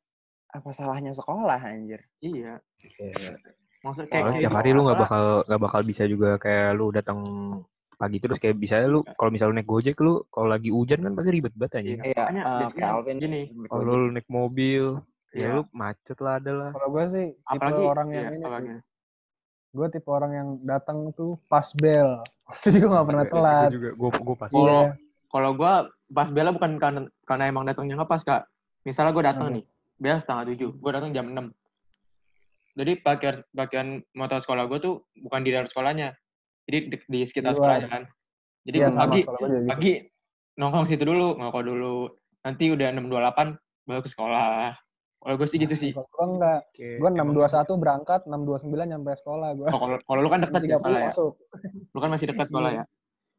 [0.53, 2.07] apa salahnya sekolah anjir.
[2.23, 2.63] Iya.
[2.79, 3.35] Iya.
[3.83, 7.19] Maksudnya kayak, kayak tiap hari lu nggak bakal nggak bakal bisa juga kayak lu datang
[7.97, 11.17] pagi terus kayak bisa lu kalau misalnya lu naik gojek lu kalau lagi hujan kan
[11.17, 11.99] pasti ribet banget anjing.
[12.05, 12.23] Iya.
[13.17, 13.41] Gini.
[13.49, 15.01] naik Kalau lu naik mobil,
[15.37, 15.53] ya Iya.
[15.53, 16.71] lu macet lah ada lah.
[16.73, 18.67] Kalau gue sih tipe apalagi orang yang iya, ini apalagi.
[18.67, 18.79] sih.
[19.69, 22.09] Gue tipe orang yang datang tuh pas bel.
[22.63, 23.69] Jadi gue gak pernah telat.
[23.69, 24.49] Gue juga gue gue pas.
[24.49, 24.91] Kalau Iya.
[25.27, 25.73] kalau gua
[26.07, 28.41] pas bela bukan karena karena emang datangnya nggak pas kak.
[28.81, 31.51] Misalnya gue datang nih, bela setengah tujuh, gue datang jam 6.
[32.73, 36.13] Jadi pakaian pakaian motor sekolah gue tuh bukan di dalam sekolahnya,
[36.63, 37.57] jadi di, di sekitar luar.
[37.57, 38.03] sekolahnya kan.
[38.63, 39.67] Jadi Iya, gue sama pagi sekolah gitu.
[39.67, 39.91] pagi
[40.55, 41.95] nongkrong situ dulu, ngokok dulu.
[42.39, 44.71] Nanti udah 6.28 baru ke sekolah.
[45.17, 45.91] Kalau gue sih gitu sih.
[45.91, 46.61] Kalau gue enggak.
[46.71, 49.67] Kayak Gue emang 621 berangkat, 629 nyampe sekolah gue.
[49.67, 51.07] Oh, Kalau kalau lu kan dekat ya 30 sekolah ya.
[51.07, 51.33] masuk.
[51.87, 52.83] Lu kan masih dekat sekolah ya.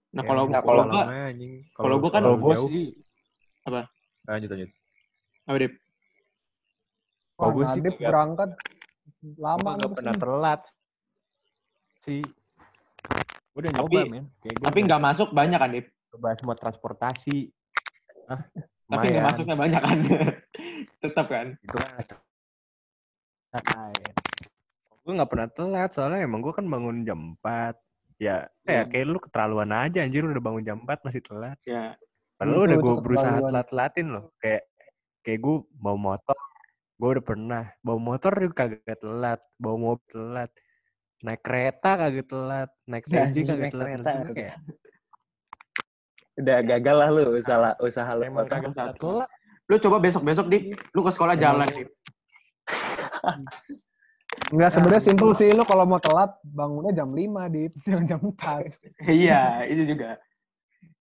[0.09, 1.05] Nah, ya, kalau Nah, kalau gua
[1.77, 2.87] kalau gua kan- Kalau gue jauh- sih,
[4.25, 4.71] lanjut lanjut.
[5.45, 5.73] apa Dip?
[7.37, 8.51] Kalau gua sih berangkat
[9.21, 10.61] gue lama nggak lu pernah telat
[12.01, 12.25] sih.
[13.53, 14.25] Gue udah Tapi- nyoba, men.
[14.41, 15.87] Gua Tapi nggak masuk banyak kan, Dip?
[16.09, 17.53] coba semua transportasi.
[18.27, 18.41] Ah,
[18.89, 19.99] Tapi nggak masuknya banyak kan.
[20.99, 21.47] Tetap kan.
[21.61, 22.05] Itu kan
[23.49, 23.93] santai.
[25.03, 27.77] Gue nggak pernah telat, soalnya emang gue kan bangun jam 4.
[28.19, 28.83] Ya, Iya.
[28.83, 31.57] ya kayak lu keterlaluan aja anjir udah bangun jam 4 masih telat.
[31.65, 31.95] Ya.
[32.37, 34.25] Padahal Itu- udah gue berusaha telat-telatin loh.
[34.37, 34.63] Kayak
[35.23, 36.39] kayak gue bawa motor,
[36.99, 40.51] gue udah pernah bawa motor juga kagak telat, bawa mobil telat,
[41.21, 43.87] naik kereta kagak telat, naik Ya, taxi anjing, kagak naik telat.
[43.89, 44.57] kereta kayak
[46.39, 48.23] Udah gagal lah lu usaha usaha lu.
[48.23, 49.31] Emang buat- kagak telat.
[49.69, 51.89] Lu coba besok-besok di lu ke sekolah jalan Dip.
[54.49, 57.21] Enggak sebenarnya simpel sih lu kalau mau telat bangunnya jam 5
[57.53, 59.05] di jangan jam 4.
[59.05, 60.17] Iya, itu juga.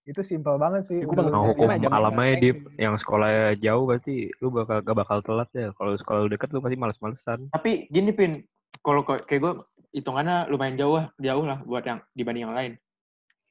[0.04, 1.00] Itu simpel banget sih.
[1.00, 4.98] Ya, gua Udah- Nah, hukum jam alam aja yang sekolah jauh berarti lu bakal gak
[5.00, 5.72] bakal telat ya.
[5.72, 7.40] Kalau sekolah lu deket lu pasti males-malesan.
[7.52, 8.44] Tapi gini Pin,
[8.84, 9.54] kalau kayak gue
[9.96, 12.72] hitungannya lumayan jauh jauh lah buat yang dibanding yang lain.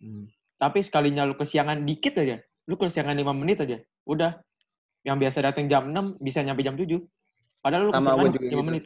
[0.01, 0.29] Hmm.
[0.57, 4.41] Tapi sekalinya lu kesiangan dikit aja, lu kesiangan 5 menit aja, udah.
[5.07, 6.99] Yang biasa datang jam 6 bisa nyampe jam 7.
[7.63, 8.67] Padahal lu Sama gua juga 5 gitu.
[8.67, 8.85] menit.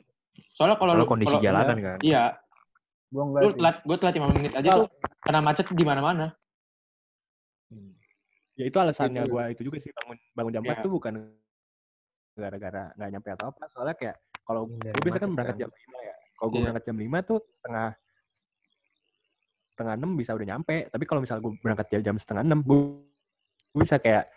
[0.53, 1.99] Soalnya kalau lu kondisi kalau- jalanan kan.
[2.05, 2.25] Iya,
[3.11, 3.57] Gua enggak lu sih.
[3.59, 4.87] telat, gue telat 5 menit aja tuh
[5.19, 6.27] kena macet di mana-mana.
[8.55, 9.33] Ya itu alasannya Itu.
[9.33, 10.85] gua itu juga sih bangun bangun jam 4 Iya.
[10.85, 11.13] tuh bukan
[12.37, 13.63] gara-gara nggak nyampe atau apa.
[13.73, 15.63] Soalnya kayak kalau Hindari gue biasa kan berangkat kan.
[15.65, 16.15] jam 5 ya.
[16.37, 16.65] Kalau gue Iya.
[16.69, 17.87] berangkat jam 5 tuh setengah
[19.73, 20.77] setengah 6 bisa udah nyampe.
[20.87, 22.79] Tapi kalau misalnya gue berangkat jam, jam setengah 6, gue,
[23.73, 24.29] gue bisa kayak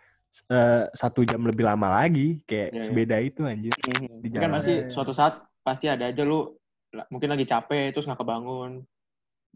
[0.45, 2.41] eh, satu jam lebih lama lagi.
[2.43, 2.84] Kayak Iya, iya.
[2.84, 3.73] sebeda itu anjir.
[3.77, 4.19] Mhm.
[4.19, 6.53] Di Ini kan masih suatu saat pasti ada aja lu
[6.89, 8.81] la- mungkin lagi capek terus nggak kebangun.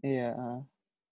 [0.00, 0.30] Iya.
[0.32, 0.58] ah.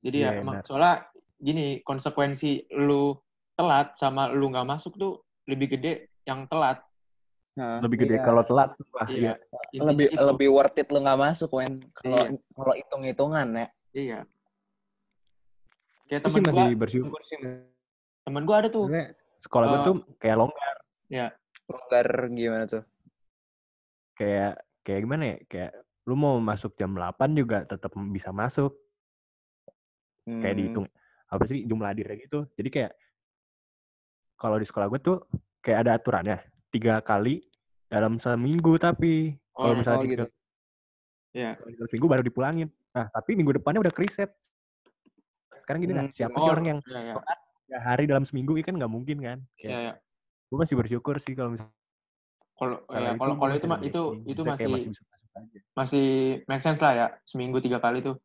[0.00, 0.66] Jadi Iya, ya emang benar.
[0.66, 0.94] soalnya
[1.36, 3.18] gini konsekuensi lu
[3.52, 5.12] telat sama lu nggak masuk tuh
[5.44, 6.78] lebih gede yang telat.
[7.56, 8.24] Nah, Lebih gede Iya.
[8.24, 8.70] kalau telat.
[8.92, 9.34] Wah, Iya.
[9.72, 9.80] iya.
[9.82, 10.20] Lebih itu.
[10.20, 12.38] lebih worth it lu nggak masuk men kalau Iya.
[12.52, 14.18] kalau hitung-hitungan ya Iya.
[16.06, 17.36] Kayak Gue sih temen masih gua, bersyukur sih.
[18.22, 18.86] temen gua ada tuh.
[19.46, 20.76] Sekolah gue Eh, tuh kayak longgar.
[21.66, 22.82] longgar gimana tuh
[24.12, 25.36] Kayak kayak gimana ya?
[25.46, 25.72] Kayak
[26.06, 28.74] lu mau masuk jam 8 juga tetap bisa masuk.
[30.26, 30.58] kayak Hmm.
[30.58, 30.86] dihitung
[31.26, 32.50] apa sih jumlah hadirnya gitu.
[32.58, 32.92] Jadi kayak
[34.34, 35.18] kalau di sekolah gue tuh
[35.62, 37.46] kayak ada aturannya tiga kali
[37.86, 40.26] dalam seminggu tapi kalau Oh, misalnya oh tiga gitu.
[41.30, 41.50] Iya.
[41.56, 42.68] kali dalam seminggu baru dipulangin.
[42.90, 44.34] Nah tapi minggu depannya udah kriset.
[45.62, 46.10] Sekarang gini Hmm.
[46.10, 47.14] siapa Oh, sih orang yang Iya, iya.
[47.66, 49.38] Tiga hari dalam seminggu ini kan nggak mungkin kan?
[49.58, 49.94] Iya, iya.
[50.46, 51.74] Gue masih bersyukur sih kalau misalnya
[52.54, 55.58] Kalau ya, kalau kalau itu mah itu itu masih masih bisa masuk aja.
[55.74, 56.06] masih
[56.46, 58.16] make sense lah ya seminggu tiga kali tuh.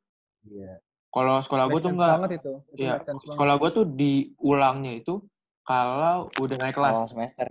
[0.45, 0.79] Iya.
[1.11, 2.09] Kalau sekolah gue tuh enggak.
[2.15, 2.53] banget itu.
[2.71, 3.19] Itu Iya, banget.
[3.27, 5.13] Sekolah gue tuh diulangnya itu
[5.61, 6.93] kalau udah naik kelas.
[6.95, 7.47] awal semester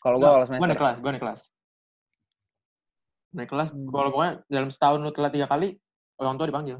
[0.00, 1.40] kalau gua Nggak, awal Gue semester naik kelas, gue naik kelas.
[3.36, 3.88] Naik kelas, Hmm.
[3.90, 5.68] kalau pokoknya dalam setahun lu telat tiga kali,
[6.16, 6.76] orang tua dipanggil.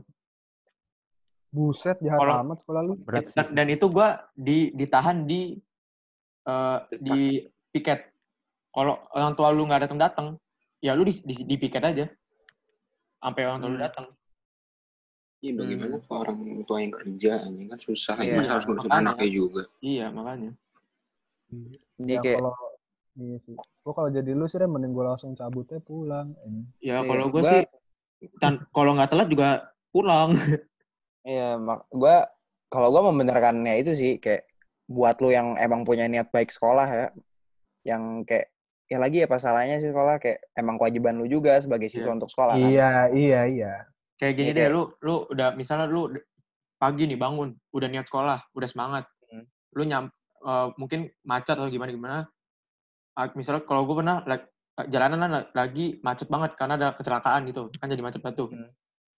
[1.56, 2.94] Buset jahat Kalau- amat sekolah lu.
[3.00, 3.34] Berat sih.
[3.34, 5.56] Dan, dan itu gue di, ditahan di
[6.44, 7.18] eh, di
[7.72, 8.12] piket.
[8.68, 10.26] Kalau orang tua lu nggak datang datang,
[10.78, 12.04] ya lu di, di, di piket aja.
[13.16, 13.86] Sampai orang tua lu Hmm.
[13.88, 14.06] datang.
[15.36, 19.04] Iya bagaimana kalau orang tua yang kerja anjing kan susah Iya, ya harus ngurusin makanya.
[19.06, 19.62] anaknya juga.
[19.80, 20.50] Iya, makanya.
[21.96, 22.52] jadi Ya, kayak kalau
[23.16, 23.54] iya sih.
[23.80, 26.32] Gua kalau jadi lu sih mending gua langsung cabutnya pulang.
[26.38, 26.66] anjing.
[26.78, 27.62] Ya Iya, kalau gue gua- sih,
[28.38, 29.48] tan- kalau nggak telat juga
[29.90, 30.30] pulang.
[31.26, 32.30] Iya, mak gua
[32.70, 34.46] kalau gua membenarkannya itu sih kayak
[34.86, 37.06] buat lu yang emang punya niat baik sekolah ya,
[37.82, 38.54] yang kayak
[38.86, 42.16] ya lagi ya pasalnya sih sekolah kayak emang kewajiban lu juga sebagai siswa Iya.
[42.22, 42.70] untuk sekolah kan.
[42.70, 43.72] Iya, iya, iya.
[44.16, 46.14] Kayak gini Iya, deh, kayak- lu lu udah misalnya lu
[46.78, 49.04] pagi nih bangun, udah niat sekolah, udah semangat.
[49.26, 49.44] Hmm.
[49.74, 50.06] Lu nyam
[50.38, 52.16] eh, mungkin macet atau gimana gimana.
[53.34, 54.46] Misalnya kalau gue pernah like,
[54.86, 58.48] jalanan la- lagi macet banget karena ada kecelakaan gitu, kan jadi macet banget tuh.
[58.54, 58.70] Hmm.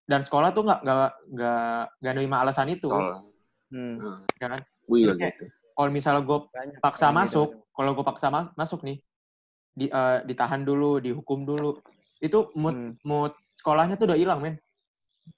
[0.08, 3.28] Dan sekolah tuh nggak nggak nggak nggak nerima alasan itu, Kalau
[3.68, 4.24] Hmm.
[4.40, 4.60] ya kan?
[4.88, 5.44] Kayak- gitu.
[5.76, 6.38] Kalau misalnya gue
[6.80, 7.18] paksa gitu.
[7.20, 8.98] masuk, kalau gue paksa ma- masuk nih,
[9.70, 11.76] di, eh, ditahan dulu, dihukum dulu,
[12.18, 12.92] itu mood Hmm.
[13.04, 14.56] mood sekolahnya tuh udah hilang men.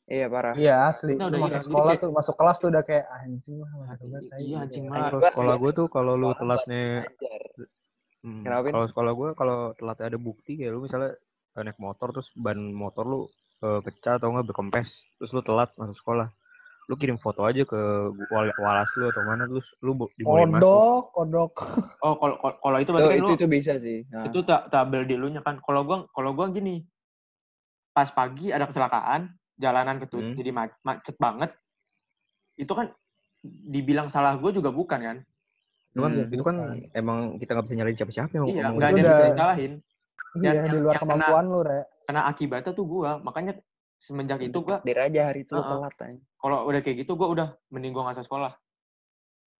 [0.06, 0.54] Iya parah.
[0.54, 1.18] Iya asli.
[1.18, 3.70] Nah, udah masuk sekolah kayak- tuh, masuk kelas tuh udah kayak "Ah, anjing lah.
[3.74, 4.94] banget, tai." Iya anjing mah.
[5.02, 6.82] Kalau Gua- sekolah gue tuh kalau lu telatnya.
[8.20, 8.44] Hmm?
[8.46, 11.18] Kalau sekolah gue kalau telatnya ada bukti kayak lu misalnya
[11.58, 13.20] naik motor terus ban motor lu
[13.60, 16.28] eh, pecah atau enggak berkempes terus lu telat masuk sekolah.
[16.86, 17.80] Lu kirim foto aja ke
[18.26, 20.60] wal- walas lu atau mana terus lu bo- dibolehin masuk.
[20.60, 21.52] Kodok, kodok.
[22.02, 23.98] Oh kalau kalau- itu Itu, berarti kan itu lu itu bisa sih.
[24.08, 25.60] Nah, itu tak tabel di lu nya kan.
[25.60, 26.82] Kalau gua kalau gua gini,
[27.90, 30.34] pas pagi ada kecelakaan, jalanan ketut Hmm.
[30.34, 31.52] jadi ma- macet banget.
[32.56, 32.90] Itu kan
[33.42, 35.18] dibilang salah gue juga bukan kan?
[35.90, 36.56] Itu kan, Hmm, itu kan
[36.92, 38.98] emang kita nggak bisa nyalain siapa-siapa yang Iya, ngomong nggak ada gitu.
[39.00, 39.30] yang bisa Udah.
[39.32, 39.72] disalahin.
[40.30, 41.80] Iya, Yang- di luar yang kena- kemampuan lu, Re.
[42.10, 43.22] Karena akibatnya tuh gua.
[43.22, 43.54] Makanya
[44.02, 46.18] semenjak itu gua takdir aja hari itu telat aja.
[46.40, 48.52] kalau udah kayak gitu gua udah mending gua nggak usah sekolah.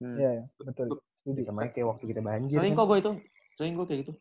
[0.03, 0.19] Hmm.
[0.19, 0.99] Iya, iya, betul.
[1.23, 1.41] Setuju.
[1.47, 2.57] Sama kayak waktu kita banjir.
[2.59, 2.81] Sering kan.
[2.83, 3.13] kok gue itu,
[3.55, 4.13] sering gue kayak gitu.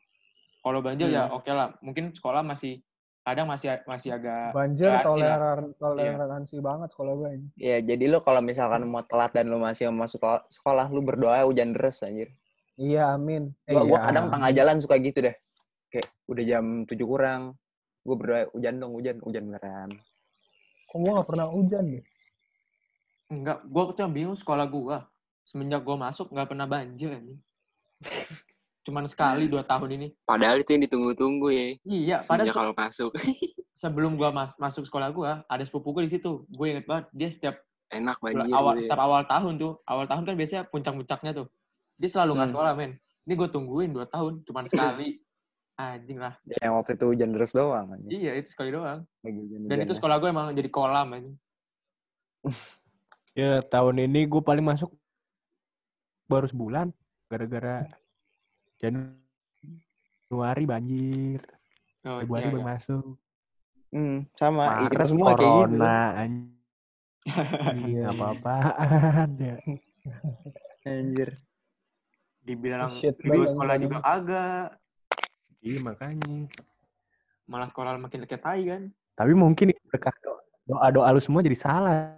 [0.60, 1.40] Kalau banjir ya Hmm.
[1.40, 1.68] oke lah.
[1.80, 2.84] Mungkin sekolah masih
[3.24, 7.28] kadang masih masih agak Banjir toleran toleransi banget sekolah gue.
[7.32, 7.52] anjing.
[7.56, 11.00] Ya, jadi lu kalau misalkan mau telat dan lu masih mau masuk sekolah, sekolah lu
[11.00, 12.36] berdoa hujan deras anjir.
[12.76, 13.56] Iya, amin.
[13.64, 14.34] Eh, Gua, gua iya, kadang amin.
[14.36, 15.36] tengah jalan suka gitu deh.
[15.88, 17.42] Kayak udah jam 7 kurang.
[18.00, 19.90] Gue berdoa hujan dong, hujan, hujan beneran.
[20.86, 22.04] Kok gue gak pernah hujan deh?
[23.30, 25.06] Enggak, gue tuh yang bingung sekolah gua.
[25.44, 27.42] semenjak gue masuk nggak pernah banjir anjing.
[28.86, 30.08] Cuman sekali dua tahun ini.
[30.24, 31.68] Padahal itu yang ditunggu-tunggu ya.
[31.84, 33.12] Iya, Semenjak padahal kalau masuk.
[33.82, 36.46] sebelum gua mas- masuk sekolah gua ada sepupu gua di situ.
[36.48, 37.56] Gue inget banget dia setiap
[37.88, 38.46] Enak banjir.
[38.52, 38.82] awal ya.
[38.86, 41.48] setiap awal tahun tuh, awal tahun kan biasanya puncak-puncaknya tuh.
[41.98, 42.54] Dia selalu nggak Hmm.
[42.54, 42.92] sekolah, men.
[43.26, 45.18] Ini gue tungguin dua tahun, cuman sekali.
[45.80, 46.36] Anjing lah.
[46.60, 47.88] Yang waktu itu hujan terus doang.
[47.90, 48.12] anjing.
[48.12, 49.08] Iya, itu sekali doang.
[49.24, 49.96] Lagi Dan itu hujan-hujannya.
[49.96, 51.38] sekolah gue emang jadi kolam anjing.
[53.38, 54.92] Ya tahun ini gue paling masuk
[56.28, 56.92] baru sebulan
[57.26, 57.88] gara-gara
[58.76, 61.40] Januari banjir,
[62.04, 62.68] Oh, Februari iya, baru iya.
[62.68, 63.06] masuk.
[63.90, 64.64] Hmm, sama.
[64.82, 65.48] Maret Kita semua kayak gitu.
[65.48, 69.56] corona anjing apa-apaan ya.
[70.84, 71.30] Anjir.
[72.42, 74.68] Dibilang Shit banget, sekolah juga kagak.
[75.60, 76.48] Iya makanya.
[77.46, 78.82] Malah sekolah makin deket tai kan.
[79.14, 82.16] Tapi mungkin itu berkah doa- doa-doa lu semua jadi salah.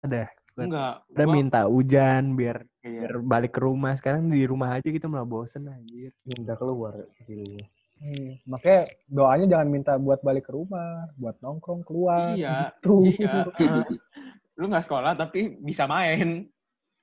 [0.00, 0.26] Ada.
[0.58, 0.94] Enggak.
[1.08, 3.06] Udah gua- minta hujan biar iya.
[3.06, 3.94] biar balik ke rumah.
[3.94, 6.10] Sekarang di rumah aja kita malah bosen anjir.
[6.26, 6.96] Minta keluar.
[7.20, 7.60] gitu.
[8.00, 12.32] Hmm, Makanya doanya jangan minta buat balik ke rumah, buat nongkrong keluar.
[12.32, 12.96] Iya, Gitu.
[13.14, 13.44] iya.
[14.58, 16.48] Lu nggak sekolah tapi bisa main.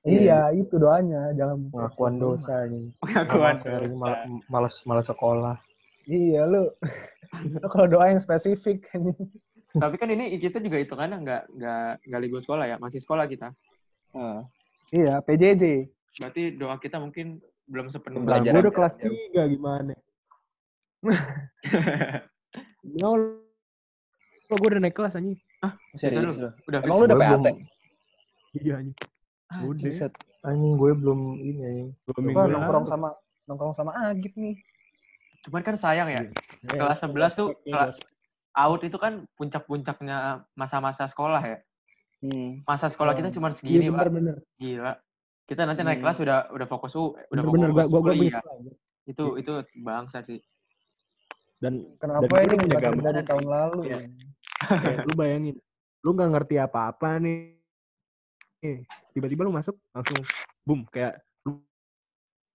[0.08, 1.36] Iya, itu doanya.
[1.36, 2.86] Jangan Pengakuan dosa nih.
[3.04, 3.96] Pengakuan ini dosa.
[3.96, 5.56] mal- malas malas sekolah.
[6.08, 6.72] Iya, lu.
[7.52, 8.88] lu kalau doa yang spesifik.
[9.76, 13.52] Tapi kan ini kita juga hitungannya nggak nggak nggak libur sekolah ya, masih sekolah kita.
[14.16, 14.40] Heeh.
[14.96, 15.92] iya, PJJ.
[16.16, 18.24] Berarti doa kita mungkin belum sepenuhnya.
[18.24, 19.44] Lah Pembelajaran gue udah jarak kelas.
[19.44, 19.94] 3 gimana?
[22.96, 23.44] Ya Allah.
[24.48, 25.36] gue udah naik kelas anjing.
[25.92, 26.48] Serius lu?
[26.48, 26.50] lu?
[26.72, 27.56] Udah Emang lu udah Gue PAT?
[28.56, 28.96] Iya anjing.
[29.50, 29.66] Anjing.
[29.66, 29.84] Udah.
[29.84, 30.12] Buset.
[30.40, 31.88] Anjing gue belum ini anjing.
[31.98, 32.52] Lu minggu lalu.
[32.54, 33.08] nongkrong sama
[33.44, 34.56] nongkrong sama Agit nih.
[35.40, 36.22] Cuman kan sayang ya,
[36.64, 37.96] Eh, kelas 11 tuh kelas
[38.52, 40.16] out itu kan puncak-puncaknya
[40.52, 41.58] masa-masa sekolah ya.
[42.18, 42.60] Hmm.
[42.64, 43.32] Masa sekolah kita Oh.
[43.32, 43.94] cuma Iya segini, Pak.
[43.96, 44.36] bener-bener.
[44.56, 44.92] Gila.
[45.44, 46.04] Kita nanti naik Hmm.
[46.04, 47.40] kelas udah udah fokus U, udah.
[47.40, 48.20] Gue fokus gue gue kuliah.
[48.20, 48.40] bisa.
[49.06, 50.42] Itu itu bangsa sih.
[51.56, 53.78] Dan Kenapa Dan gua ini udah punya dari tahun lalu?
[53.84, 53.98] Iya.
[54.60, 55.54] kayak lu bayangin,
[56.00, 57.57] lu nggak ngerti apa-apa nih.
[58.58, 58.82] Eh,
[59.14, 60.18] tiba-tiba lu masuk langsung
[60.66, 61.62] boom kayak lu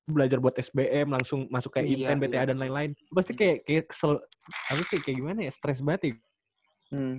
[0.03, 2.47] belajar buat SBM langsung masuk kayak Iya, Inten, BTA iya.
[2.51, 2.91] dan lain-lain.
[3.07, 5.51] Pasti kayak kayak kesel apa sih kayak gimana ya?
[5.55, 6.13] Stres banget ya.
[6.91, 7.15] Hmm.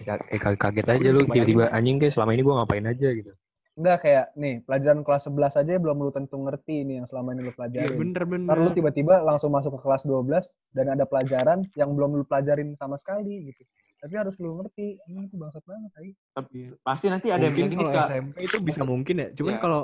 [0.00, 3.32] Kayak kaget- kaget aja lu tiba-tiba anjing kayak selama ini gue ngapain aja gitu.
[3.76, 7.44] Enggak kayak nih, pelajaran kelas 11 aja belum lu tentu ngerti nih yang selama ini
[7.44, 7.98] lu Iya pelajarin.
[8.00, 8.46] bener-bener.
[8.48, 12.72] Ntar lu tiba-tiba langsung masuk ke kelas 12 dan ada pelajaran yang belum lu pelajarin
[12.80, 13.60] sama sekali gitu.
[13.96, 15.00] Tapi harus lu ngerti.
[15.08, 16.08] Ini itu bangsat banget, ay.
[16.36, 18.08] Tapi pasti nanti ada yang mungkin bilang gini, kalau Kak.
[18.12, 19.28] SMP itu bisa mungkin ya.
[19.32, 19.60] Cuman Iya.
[19.64, 19.82] kalau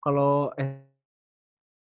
[0.00, 0.32] kalau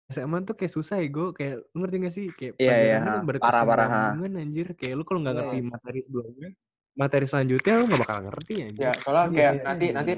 [0.07, 3.03] SMA tuh kayak susah ya gue kayak lu ngerti gak sih kayak Iya, iya, pelajarannya
[3.03, 3.39] ha.
[3.43, 3.99] Parah-parah, ha.
[4.07, 5.41] berkesinambungan anjir kayak lu kalau nggak Iya.
[5.43, 6.49] ngerti materi sebelumnya
[6.97, 8.81] materi selanjutnya lu nggak bakal ngerti anjir.
[8.87, 9.63] Ya, soalnya Iya, kayak iya.
[9.67, 10.11] nanti nanti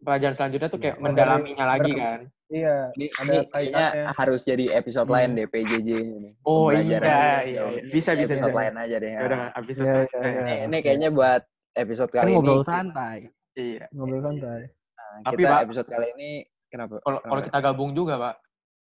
[0.00, 1.02] pelajaran selanjutnya tuh kayak Iya.
[1.04, 2.20] mendalaminya lagi kan.
[2.48, 5.16] Iya, Ini, ada ini kayaknya harus jadi episode Hmm.
[5.20, 6.30] lain deh PJJ ini.
[6.42, 7.60] Oh iya, Pembelajaran iya, iya.
[7.60, 7.72] jauh.
[7.92, 8.56] Bisa, bisa, episode bisa.
[8.56, 9.10] lain aja deh.
[9.10, 9.20] Ya ya.
[9.20, 10.40] udah Iya, iya, Eh, iya.
[10.40, 11.42] Ini, ini kayaknya buat
[11.74, 12.64] episode kali ngobrol ini.
[12.64, 13.18] santai.
[13.52, 13.84] Iya.
[13.92, 14.60] Ngobrol santai.
[14.96, 16.30] Nah, Tapi, kita Pak, episode kali ini
[16.66, 16.92] kenapa?
[17.04, 18.34] Kalau kita gabung juga, Pak.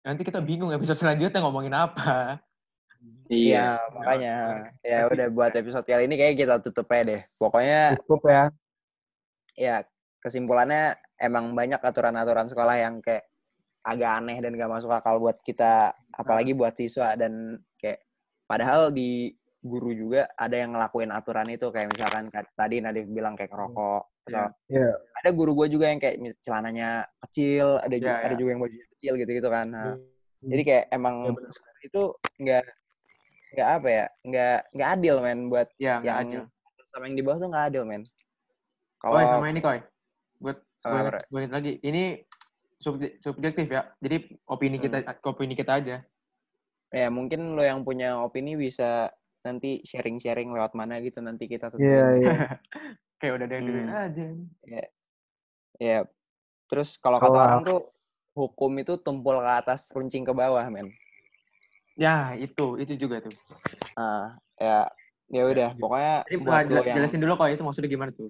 [0.03, 2.41] Nanti kita bingung episode selanjutnya ngomongin apa.
[3.29, 3.65] Iya, Iya.
[3.93, 4.35] makanya.
[4.81, 7.21] Ya udah buat episode kali ini kayak kita tutup aja deh.
[7.35, 8.43] Pokoknya Cukup ya.
[9.53, 9.75] ya
[10.19, 13.27] kesimpulannya emang banyak aturan-aturan sekolah yang kayak
[13.83, 17.99] agak aneh dan gak masuk akal buat kita apalagi buat siswa dan kayak
[18.47, 23.35] padahal di guru juga ada yang ngelakuin aturan itu kayak misalkan ka- tadi Nadif bilang
[23.35, 24.87] kayak ngerokok atau Iya.
[25.19, 28.39] ada guru gue juga yang kayak celananya kecil ada juga, Iya, ada iya.
[28.39, 30.49] juga yang bajunya kecil gitu gitu kan nah, Hmm.
[30.51, 31.51] jadi kayak emang Iya, bener.
[31.51, 32.01] sekolah itu
[32.39, 32.63] nggak
[33.53, 36.41] nggak apa ya nggak nggak adil men buat nggak yang adil.
[36.87, 38.03] sama yang di bawah tuh nggak adil men
[39.03, 39.79] Koi, sama ini, Koi.
[40.39, 40.57] Buat
[41.27, 41.73] gue lagi.
[41.83, 42.03] Ini
[42.83, 43.87] subjektif ya.
[43.97, 45.15] Jadi opini kita Hmm.
[45.25, 45.97] opini kita aja.
[46.93, 49.09] ya mungkin lo yang punya opini bisa
[49.41, 51.73] nanti sharing-sharing lewat mana gitu nanti kita.
[51.73, 52.33] Iya, iya.
[53.17, 54.03] Kayak udah ada yang dengerin Hmm.
[54.05, 54.25] aja.
[55.81, 55.97] Ya.
[56.69, 57.79] Terus kalau kata Kalau- orang tuh
[58.33, 60.93] hukum itu tumpul ke atas, runcing ke bawah, men.
[61.93, 63.33] Ya, itu itu juga tuh.
[63.93, 64.85] Nah, ya
[65.29, 68.11] ya udah, pokoknya Jadi buat nggak, lo jela- yang jelasin dulu kok itu maksudnya gimana
[68.13, 68.29] tuh.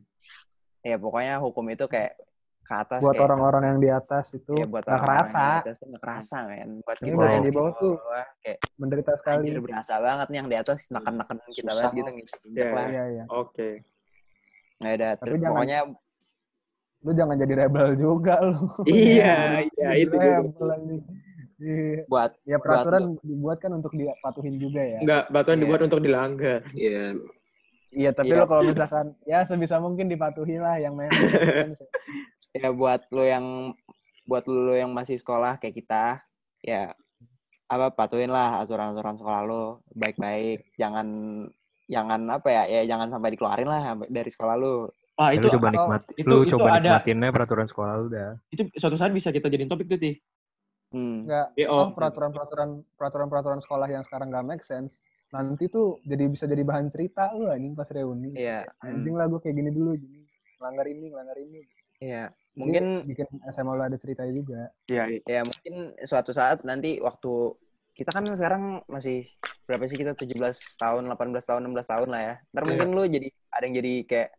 [0.82, 2.16] ya pokoknya hukum itu kayak
[2.64, 5.38] ke atas Buat orang-orang yang di atas itu ya buat nggak orang-orang kerasa.
[5.38, 6.69] yang di atas tuh nggak kerasa, men.
[6.80, 7.94] Buat Ini kita buat yang di bawah tuh
[8.40, 9.35] kayak menderita sekali.
[9.38, 11.76] anjir berasa banget nih yang di atas neken-neken kita Susah.
[11.84, 12.85] banget gitu nginjek Iya, lah.
[12.88, 13.23] Iya, iya.
[13.30, 13.69] Oke.
[14.80, 15.80] Nah, udah Tapi terus jangan- pokoknya
[17.03, 18.64] Lu jangan jadi rebel juga lu.
[18.85, 19.35] Iya,
[19.76, 20.40] iya itu juga.
[20.40, 20.69] rebel.
[21.60, 22.03] Iya.
[22.07, 24.99] buat Ya peraturan dibuat kan untuk dipatuhin juga ya.
[24.99, 25.64] Enggak, batuan Iya.
[25.64, 26.60] dibuat untuk dilanggar.
[26.72, 27.19] Iya.
[27.91, 28.40] Iya, tapi Iya.
[28.40, 31.84] lo kalau misalkan ya sebisa mungkin dipatuhi lah yang sense.
[32.54, 33.74] ya buat lo yang
[34.24, 36.04] buat lu yang masih sekolah kayak kita,
[36.64, 36.94] ya
[37.68, 40.72] apa patuhin lah aturan-aturan sekolah lu baik-baik.
[40.78, 41.08] Jangan
[41.90, 44.88] jangan apa ya, ya jangan sampai dikeluarin lah dari sekolah lu.
[45.14, 47.94] Wah, Ya, itu lu coba oh, nikmat, itu- lu itu coba ada- nikmatinnya peraturan sekolah
[48.00, 48.34] lu dah.
[48.50, 50.18] itu suatu saat bisa kita jadiin topik tuh, Ti.
[50.90, 51.26] Hmm.
[51.26, 51.70] Enggak, DO.
[51.70, 55.02] oh, peraturan-peraturan peraturan-peraturan sekolah yang sekarang nggak make sense.
[55.34, 58.38] Nanti tuh jadi bisa jadi bahan cerita lu anjing pas reuni.
[58.38, 58.70] Iya.
[58.80, 60.22] Anjing lah gue kayak gini dulu gini.
[60.62, 61.62] Melanggar ini, melanggar ini.
[61.98, 62.30] Iya.
[62.54, 64.62] Mungkin bikin SMA lu ada ceritanya juga.
[64.86, 65.22] Iya, iya.
[65.26, 67.58] ya mungkin suatu saat nanti waktu
[67.94, 69.26] kita kan sekarang masih
[69.66, 72.36] berapa sih kita 17 tahun, 18 tahun, 16 tahun lah ya.
[72.54, 72.70] Ntar Iya.
[72.70, 74.30] mungkin lu jadi ada yang jadi kayak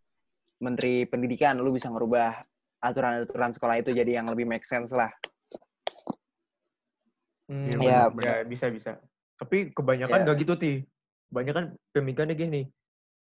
[0.63, 2.39] menteri pendidikan, lu bisa ngerubah
[2.83, 5.11] aturan-aturan sekolah itu jadi yang lebih make sense lah.
[7.45, 8.97] Hmm, Iya, ya, bisa bisa.
[9.37, 10.25] Tapi kebanyakan Iya.
[10.25, 10.73] nggak gitu ti.
[11.29, 12.63] Kebanyakan pemikirannya gini.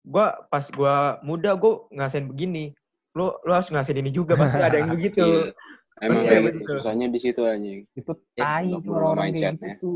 [0.07, 2.71] Gua pas gua muda gua ngasihin begini.
[3.17, 5.19] Lu lu harus ngasihin ini juga pasti ada yang begitu.
[5.19, 5.49] Iya.
[5.97, 6.71] Emang Iya, kayak gitu.
[6.77, 7.79] Susahnya di situ anjing.
[7.91, 9.73] Itu Ya, tai orang-orang kayak mindsetnya.
[9.73, 9.89] gitu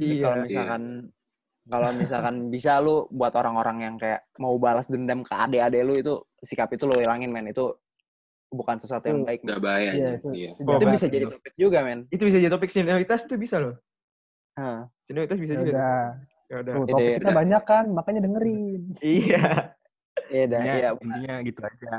[0.00, 0.16] Iya.
[0.18, 0.82] kalau misalkan
[1.62, 6.14] kalau misalkan bisa lu buat orang-orang yang kayak mau balas dendam ke adik-adik lu itu
[6.40, 7.68] sikap itu lu hilangin men itu
[8.48, 9.40] bukan sesuatu yang baik.
[9.42, 10.50] Gak bahaya Iya, Iya.
[10.54, 12.08] itu Oh, bisa jadi topik juga men.
[12.08, 13.76] Itu bisa jadi topik senioritas itu bisa loh.
[14.54, 14.88] Hah.
[15.04, 15.70] Senioritas bisa Ya juga.
[15.70, 16.00] udah.
[16.42, 16.72] Ya udah.
[16.74, 17.36] Tuh, topik kita udah.
[17.38, 18.82] banyak kan, makanya dengerin.
[18.98, 19.44] Iya.
[20.32, 20.88] Iya dah, iya.
[20.96, 21.94] intinya gitu aja.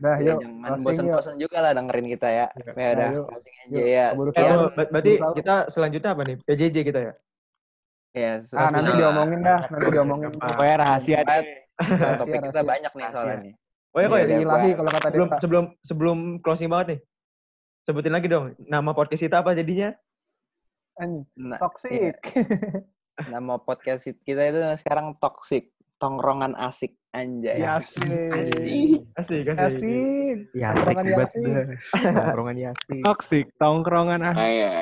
[0.00, 2.46] Dah, Ya, yuk, jangan bosan-bosan juga lah dengerin kita ya.
[2.52, 2.72] Iya.
[2.76, 3.24] Ya udah, yuk.
[3.26, 4.06] closing aja Yuk, ya.
[4.14, 4.52] Sekian.
[4.54, 6.36] oh, ber- berarti kita selanjutnya apa nih?
[6.42, 7.12] PJJ kita ya.
[8.10, 10.28] Ya, Ah, nanti diomongin dah, nanti diomongin.
[10.34, 10.46] Apa?
[10.50, 11.42] Pokoknya rahasia deh.
[11.80, 13.44] topik Rahasia, kita banyak nih soalnya Rahasia.
[13.46, 13.54] nih.
[13.90, 14.28] Oh ya kok Iya, ya.
[14.28, 17.00] deh, ilahi gua- kalau kata Sebelum sebelum sebelum closing banget nih.
[17.80, 19.90] Sebutin lagi dong nama podcast kita apa jadinya?
[20.94, 22.12] Anjing, Nah, toxic.
[23.24, 27.58] nama podcast kita itu sekarang toxic, tongkrongan asik anjay.
[27.58, 28.30] Yasin.
[28.30, 29.02] Asik.
[29.14, 29.56] Asik, asik.
[29.58, 30.36] Asik.
[30.54, 31.42] Ya Tongkrongan asik Yasin.
[31.44, 31.66] dah.
[32.16, 33.00] Tongkrongan Yasin.
[33.02, 34.34] Toxic, tongkrongan ah.
[34.34, 34.74] Kayak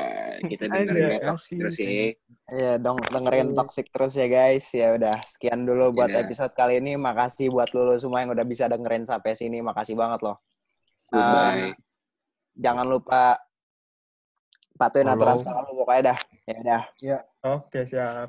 [0.47, 1.59] kita dengerin toxic asik.
[1.59, 2.07] terus sih.
[2.49, 4.65] Iya dong, dengerin toxic terus ya guys.
[4.71, 6.25] Ya udah, sekian dulu buat Iya.
[6.25, 6.97] episode kali ini.
[6.97, 9.61] Makasih buat lu semua yang udah bisa dengerin sampai sini.
[9.61, 10.41] Makasih banget loh.
[11.09, 11.77] Goodbye.
[12.55, 13.37] Jangan lupa
[14.75, 15.43] patuhin aturan Follow.
[15.43, 16.19] sekolah lu pokoknya dah.
[16.47, 16.83] Ya udah.
[17.59, 18.29] Oke, siap.